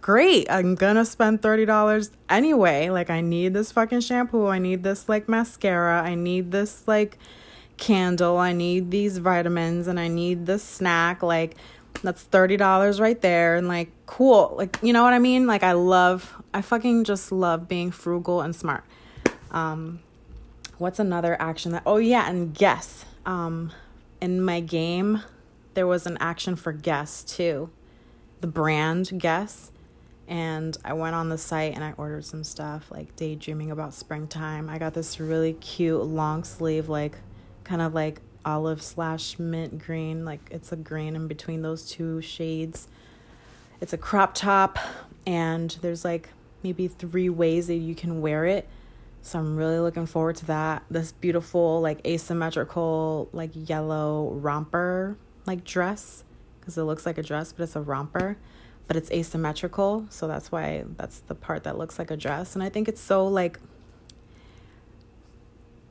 great. 0.02 0.46
I'm 0.50 0.74
gonna 0.74 1.06
spend 1.06 1.40
$30 1.40 2.10
anyway. 2.28 2.90
Like, 2.90 3.08
I 3.08 3.22
need 3.22 3.54
this 3.54 3.72
fucking 3.72 4.00
shampoo. 4.00 4.46
I 4.46 4.58
need 4.58 4.82
this 4.82 5.08
like 5.08 5.26
mascara. 5.26 6.02
I 6.02 6.14
need 6.14 6.52
this 6.52 6.86
like 6.86 7.16
candle. 7.78 8.36
I 8.36 8.52
need 8.52 8.90
these 8.90 9.18
vitamins 9.18 9.86
and 9.86 9.98
I 9.98 10.08
need 10.08 10.44
this 10.44 10.62
snack. 10.62 11.22
Like, 11.22 11.56
that's 12.06 12.24
$30 12.24 13.00
right 13.00 13.20
there. 13.20 13.56
And 13.56 13.68
like, 13.68 13.90
cool. 14.06 14.54
Like, 14.56 14.78
you 14.82 14.92
know 14.92 15.02
what 15.02 15.12
I 15.12 15.18
mean? 15.18 15.46
Like, 15.46 15.62
I 15.62 15.72
love, 15.72 16.40
I 16.54 16.62
fucking 16.62 17.04
just 17.04 17.32
love 17.32 17.68
being 17.68 17.90
frugal 17.90 18.40
and 18.40 18.54
smart. 18.54 18.84
Um, 19.50 20.00
what's 20.78 20.98
another 20.98 21.40
action 21.40 21.72
that, 21.72 21.82
oh 21.86 21.96
yeah, 21.96 22.28
and 22.28 22.54
guess. 22.54 23.04
Um, 23.24 23.72
in 24.20 24.40
my 24.40 24.60
game, 24.60 25.22
there 25.74 25.86
was 25.86 26.06
an 26.06 26.16
action 26.20 26.56
for 26.56 26.72
Guess 26.72 27.24
too, 27.24 27.70
the 28.40 28.46
brand 28.46 29.10
Guess. 29.18 29.72
And 30.28 30.76
I 30.84 30.92
went 30.94 31.14
on 31.14 31.28
the 31.28 31.38
site 31.38 31.74
and 31.74 31.84
I 31.84 31.92
ordered 31.96 32.24
some 32.24 32.42
stuff 32.42 32.90
like 32.90 33.14
daydreaming 33.14 33.70
about 33.70 33.94
springtime. 33.94 34.68
I 34.68 34.78
got 34.78 34.94
this 34.94 35.20
really 35.20 35.52
cute 35.52 36.02
long 36.02 36.42
sleeve, 36.42 36.88
like 36.88 37.18
kind 37.62 37.80
of 37.80 37.94
like 37.94 38.20
olive 38.46 38.80
slash 38.80 39.38
mint 39.38 39.78
green. 39.84 40.24
Like 40.24 40.40
it's 40.50 40.72
a 40.72 40.76
green 40.76 41.14
in 41.16 41.26
between 41.26 41.60
those 41.60 41.90
two 41.90 42.22
shades. 42.22 42.88
It's 43.80 43.92
a 43.92 43.98
crop 43.98 44.34
top, 44.34 44.78
and 45.26 45.76
there's 45.82 46.04
like 46.04 46.30
maybe 46.62 46.88
three 46.88 47.28
ways 47.28 47.66
that 47.66 47.74
you 47.74 47.94
can 47.94 48.22
wear 48.22 48.46
it. 48.46 48.66
So 49.20 49.38
I'm 49.38 49.56
really 49.56 49.80
looking 49.80 50.06
forward 50.06 50.36
to 50.36 50.46
that. 50.46 50.84
This 50.88 51.12
beautiful, 51.12 51.80
like 51.80 52.06
asymmetrical, 52.06 53.28
like 53.32 53.50
yellow 53.52 54.30
romper, 54.32 55.18
like 55.46 55.64
dress, 55.64 56.24
because 56.60 56.78
it 56.78 56.84
looks 56.84 57.04
like 57.04 57.18
a 57.18 57.22
dress, 57.22 57.52
but 57.52 57.64
it's 57.64 57.76
a 57.76 57.80
romper, 57.82 58.38
but 58.86 58.96
it's 58.96 59.10
asymmetrical. 59.10 60.06
So 60.10 60.26
that's 60.26 60.50
why 60.50 60.84
that's 60.96 61.18
the 61.20 61.34
part 61.34 61.64
that 61.64 61.76
looks 61.76 61.98
like 61.98 62.10
a 62.10 62.16
dress. 62.16 62.54
And 62.54 62.62
I 62.62 62.68
think 62.68 62.88
it's 62.88 63.00
so, 63.00 63.26
like, 63.26 63.58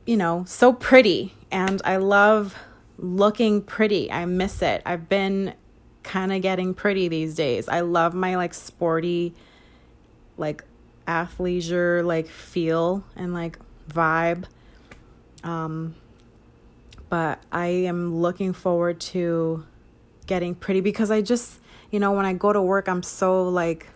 you 0.07 0.17
know, 0.17 0.45
so 0.47 0.73
pretty. 0.73 1.34
And 1.51 1.81
I 1.85 1.97
love 1.97 2.55
looking 2.97 3.61
pretty. 3.61 4.11
I 4.11 4.25
miss 4.25 4.61
it. 4.61 4.81
I've 4.85 5.07
been 5.07 5.53
kind 6.03 6.31
of 6.31 6.41
getting 6.41 6.73
pretty 6.73 7.07
these 7.07 7.35
days. 7.35 7.67
I 7.67 7.81
love 7.81 8.13
my, 8.13 8.35
like, 8.35 8.53
sporty, 8.53 9.33
like, 10.37 10.63
athleisure 11.07 12.03
like 12.03 12.27
feel 12.27 13.03
and 13.15 13.33
like 13.33 13.59
vibe. 13.89 14.45
Um, 15.43 15.95
but 17.09 17.39
I 17.51 17.67
am 17.67 18.15
looking 18.15 18.53
forward 18.53 18.99
to 19.01 19.65
getting 20.25 20.55
pretty 20.55 20.81
because 20.81 21.11
I 21.11 21.21
just, 21.21 21.59
you 21.91 21.99
know, 21.99 22.11
when 22.11 22.25
I 22.25 22.33
go 22.33 22.51
to 22.51 22.61
work, 22.61 22.89
I'm 22.89 23.03
so 23.03 23.47
like, 23.47 23.87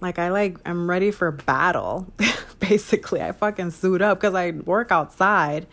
like 0.00 0.18
I 0.18 0.28
like, 0.28 0.58
I'm 0.66 0.88
ready 0.88 1.10
for 1.10 1.30
battle. 1.30 2.12
Basically, 2.68 3.22
I 3.22 3.32
fucking 3.32 3.70
suit 3.70 4.02
up 4.02 4.20
because 4.20 4.34
I 4.34 4.50
work 4.50 4.90
outside. 4.90 5.66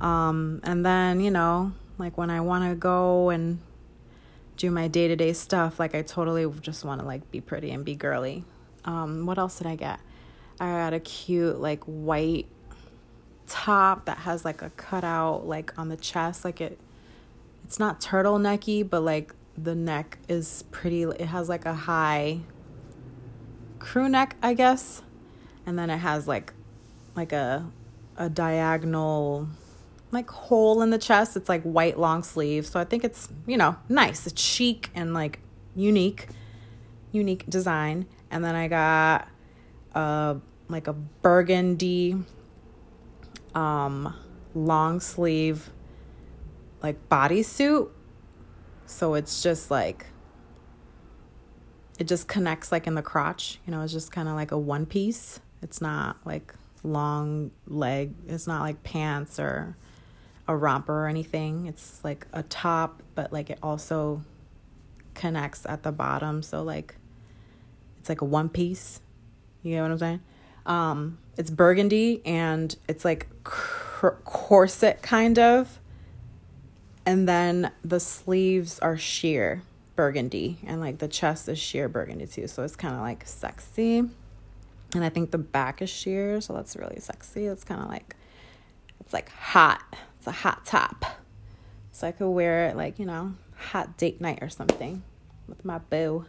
Um, 0.00 0.60
and 0.64 0.84
then, 0.84 1.20
you 1.20 1.30
know, 1.30 1.72
like 1.98 2.18
when 2.18 2.30
I 2.30 2.40
want 2.40 2.68
to 2.68 2.74
go 2.74 3.30
and 3.30 3.60
do 4.56 4.70
my 4.70 4.88
day 4.88 5.08
to 5.08 5.16
day 5.16 5.32
stuff, 5.32 5.78
like 5.78 5.94
I 5.94 6.02
totally 6.02 6.50
just 6.60 6.84
want 6.84 7.00
to 7.00 7.06
like 7.06 7.30
be 7.30 7.40
pretty 7.40 7.70
and 7.70 7.84
be 7.84 7.94
girly. 7.94 8.44
Um, 8.84 9.26
what 9.26 9.38
else 9.38 9.58
did 9.58 9.66
I 9.66 9.76
get? 9.76 10.00
I 10.60 10.70
got 10.70 10.92
a 10.92 11.00
cute 11.00 11.60
like 11.60 11.82
white 11.84 12.46
top 13.46 14.06
that 14.06 14.18
has 14.18 14.44
like 14.44 14.62
a 14.62 14.70
cutout 14.70 15.46
like 15.46 15.76
on 15.78 15.88
the 15.88 15.96
chest, 15.96 16.44
like 16.44 16.60
it. 16.60 16.78
It's 17.64 17.78
not 17.78 18.00
turtlenecky, 18.00 18.88
but 18.88 19.00
like 19.00 19.34
the 19.56 19.74
neck 19.74 20.18
is 20.28 20.64
pretty. 20.70 21.02
It 21.02 21.26
has 21.26 21.48
like 21.48 21.64
a 21.64 21.74
high 21.74 22.40
crew 23.78 24.08
neck, 24.08 24.36
I 24.42 24.54
guess, 24.54 25.02
and 25.66 25.78
then 25.78 25.90
it 25.90 25.98
has 25.98 26.26
like 26.26 26.52
like 27.14 27.32
a 27.32 27.70
a 28.16 28.28
diagonal 28.28 29.48
like 30.10 30.28
hole 30.30 30.82
in 30.82 30.90
the 30.90 30.98
chest. 30.98 31.36
It's 31.36 31.48
like 31.48 31.62
white 31.62 31.98
long 31.98 32.22
sleeve, 32.22 32.66
so 32.66 32.78
I 32.78 32.84
think 32.84 33.04
it's 33.04 33.28
you 33.46 33.56
know 33.56 33.76
nice. 33.88 34.26
It's 34.26 34.40
chic 34.40 34.90
and 34.94 35.14
like 35.14 35.40
unique, 35.74 36.28
unique 37.10 37.48
design. 37.48 38.06
And 38.30 38.44
then 38.44 38.54
I 38.54 38.68
got 38.68 39.28
a 39.94 40.36
like 40.68 40.86
a 40.86 40.92
burgundy 40.92 42.16
um 43.54 44.14
long 44.54 45.00
sleeve 45.00 45.70
like 46.82 47.08
bodysuit. 47.08 47.90
So 48.86 49.14
it's 49.14 49.42
just 49.42 49.70
like 49.70 50.06
it 51.98 52.04
just 52.04 52.26
connects 52.26 52.72
like 52.72 52.86
in 52.86 52.94
the 52.94 53.02
crotch, 53.02 53.60
you 53.66 53.70
know, 53.70 53.82
it's 53.82 53.92
just 53.92 54.10
kind 54.10 54.28
of 54.28 54.34
like 54.34 54.50
a 54.50 54.58
one 54.58 54.86
piece. 54.86 55.40
It's 55.62 55.80
not 55.80 56.16
like 56.24 56.54
long 56.82 57.50
leg, 57.66 58.14
it's 58.26 58.46
not 58.46 58.62
like 58.62 58.82
pants 58.82 59.38
or 59.38 59.76
a 60.48 60.56
romper 60.56 61.04
or 61.04 61.06
anything. 61.06 61.66
It's 61.66 62.02
like 62.04 62.26
a 62.32 62.42
top, 62.42 63.02
but 63.14 63.32
like 63.32 63.50
it 63.50 63.58
also 63.62 64.22
connects 65.14 65.64
at 65.66 65.82
the 65.82 65.92
bottom. 65.92 66.42
So 66.42 66.62
like 66.62 66.96
it's 67.98 68.08
like 68.08 68.20
a 68.20 68.24
one 68.24 68.48
piece. 68.48 69.00
You 69.62 69.76
know 69.76 69.82
what 69.82 69.92
I'm 69.92 69.98
saying? 69.98 70.20
Um, 70.66 71.18
it's 71.36 71.50
burgundy 71.50 72.20
and 72.24 72.74
it's 72.88 73.04
like 73.04 73.28
cor- 73.44 74.18
corset 74.24 75.02
kind 75.02 75.38
of. 75.38 75.78
And 77.06 77.28
then 77.28 77.72
the 77.82 78.00
sleeves 78.00 78.78
are 78.80 78.96
sheer 78.96 79.62
burgundy 79.94 80.58
and 80.64 80.80
like 80.80 80.98
the 80.98 81.08
chest 81.08 81.48
is 81.48 81.58
sheer 81.58 81.88
burgundy 81.88 82.26
too. 82.26 82.46
So 82.46 82.62
it's 82.62 82.76
kind 82.76 82.94
of 82.94 83.00
like 83.00 83.26
sexy. 83.26 84.04
And 84.94 85.04
I 85.04 85.08
think 85.08 85.30
the 85.30 85.38
back 85.38 85.80
is 85.80 85.90
sheer, 85.90 86.40
so 86.40 86.52
that's 86.52 86.76
really 86.76 87.00
sexy. 87.00 87.46
It's 87.46 87.64
kind 87.64 87.82
of 87.82 87.88
like 87.88 88.16
it's 89.00 89.12
like 89.12 89.30
hot. 89.30 89.96
It's 90.18 90.26
a 90.26 90.32
hot 90.32 90.66
top. 90.66 91.04
So 91.92 92.06
I 92.06 92.12
could 92.12 92.30
wear 92.30 92.68
it 92.68 92.76
like, 92.76 92.98
you 92.98 93.06
know, 93.06 93.34
hot 93.56 93.96
date 93.96 94.20
night 94.20 94.40
or 94.42 94.48
something 94.48 95.02
with 95.48 95.64
my 95.64 95.78
boo 95.78 96.26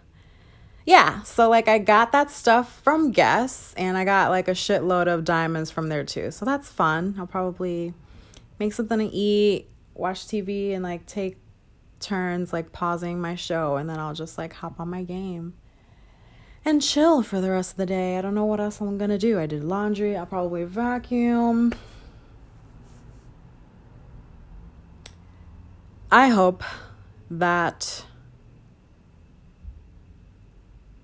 yeah, 0.85 1.21
so 1.21 1.49
like 1.49 1.67
I 1.67 1.77
got 1.77 2.11
that 2.11 2.29
stuff 2.29 2.81
from 2.81 3.11
Guess 3.11 3.73
and 3.77 3.97
I 3.97 4.03
got 4.03 4.31
like 4.31 4.49
a 4.49 4.51
shitload 4.51 5.07
of 5.07 5.23
diamonds 5.23 5.71
from 5.71 5.87
there 5.87 6.03
too. 6.03 6.31
So 6.31 6.43
that's 6.43 6.69
fun. 6.69 7.15
I'll 7.17 7.27
probably 7.27 7.93
make 8.59 8.73
something 8.73 8.99
to 8.99 9.05
eat, 9.05 9.69
watch 9.93 10.27
TV 10.27 10.73
and 10.73 10.83
like 10.83 11.05
take 11.05 11.37
turns 12.01 12.51
like 12.51 12.73
pausing 12.73 13.21
my 13.21 13.33
show 13.33 13.77
and 13.77 13.89
then 13.89 13.97
I'll 13.97 14.13
just 14.13 14.37
like 14.37 14.51
hop 14.51 14.77
on 14.81 14.89
my 14.89 15.03
game 15.03 15.53
and 16.65 16.81
chill 16.81 17.21
for 17.21 17.41
the 17.41 17.51
rest 17.51 17.71
of 17.71 17.77
the 17.77 17.85
day. 17.85 18.17
I 18.17 18.21
don't 18.21 18.35
know 18.35 18.45
what 18.45 18.59
else 18.59 18.79
I'm 18.79 18.97
to 18.97 19.17
do. 19.17 19.39
I 19.39 19.45
did 19.45 19.63
laundry, 19.63 20.15
I'll 20.15 20.25
probably 20.25 20.63
vacuum. 20.63 21.73
I 26.11 26.27
hope 26.27 26.63
that 27.31 28.05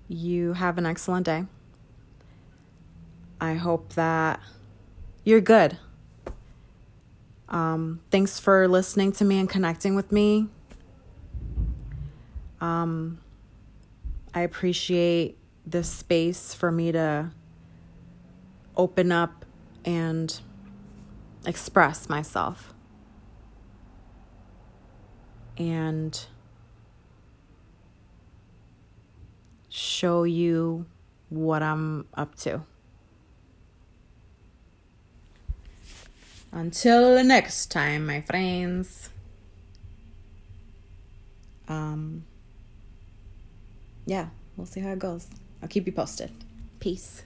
you 0.06 0.52
have 0.52 0.78
an 0.78 0.86
excellent 0.86 1.26
day. 1.26 1.44
I 3.40 3.54
hope 3.54 3.94
that 3.94 4.40
you're 5.24 5.40
good. 5.40 5.78
Um, 7.48 8.00
thanks 8.10 8.38
for 8.38 8.68
listening 8.68 9.10
to 9.12 9.24
me 9.24 9.40
and 9.40 9.48
connecting 9.48 9.96
with 9.96 10.12
me. 10.12 10.46
Um, 12.60 13.18
I 14.32 14.42
appreciate 14.42 15.39
this 15.70 15.88
space 15.88 16.52
for 16.54 16.72
me 16.72 16.92
to 16.92 17.30
open 18.76 19.12
up 19.12 19.44
and 19.84 20.40
express 21.46 22.08
myself. 22.08 22.74
And 25.56 26.26
show 29.68 30.24
you 30.24 30.86
what 31.28 31.62
I'm 31.62 32.06
up 32.14 32.34
to. 32.36 32.62
Until 36.52 37.14
the 37.14 37.22
next 37.22 37.70
time, 37.70 38.06
my 38.06 38.22
friends. 38.22 39.10
Um, 41.68 42.24
yeah, 44.04 44.30
we'll 44.56 44.66
see 44.66 44.80
how 44.80 44.90
it 44.90 44.98
goes. 44.98 45.28
I'll 45.62 45.68
keep 45.68 45.86
you 45.86 45.92
posted. 45.92 46.30
Peace. 46.78 47.22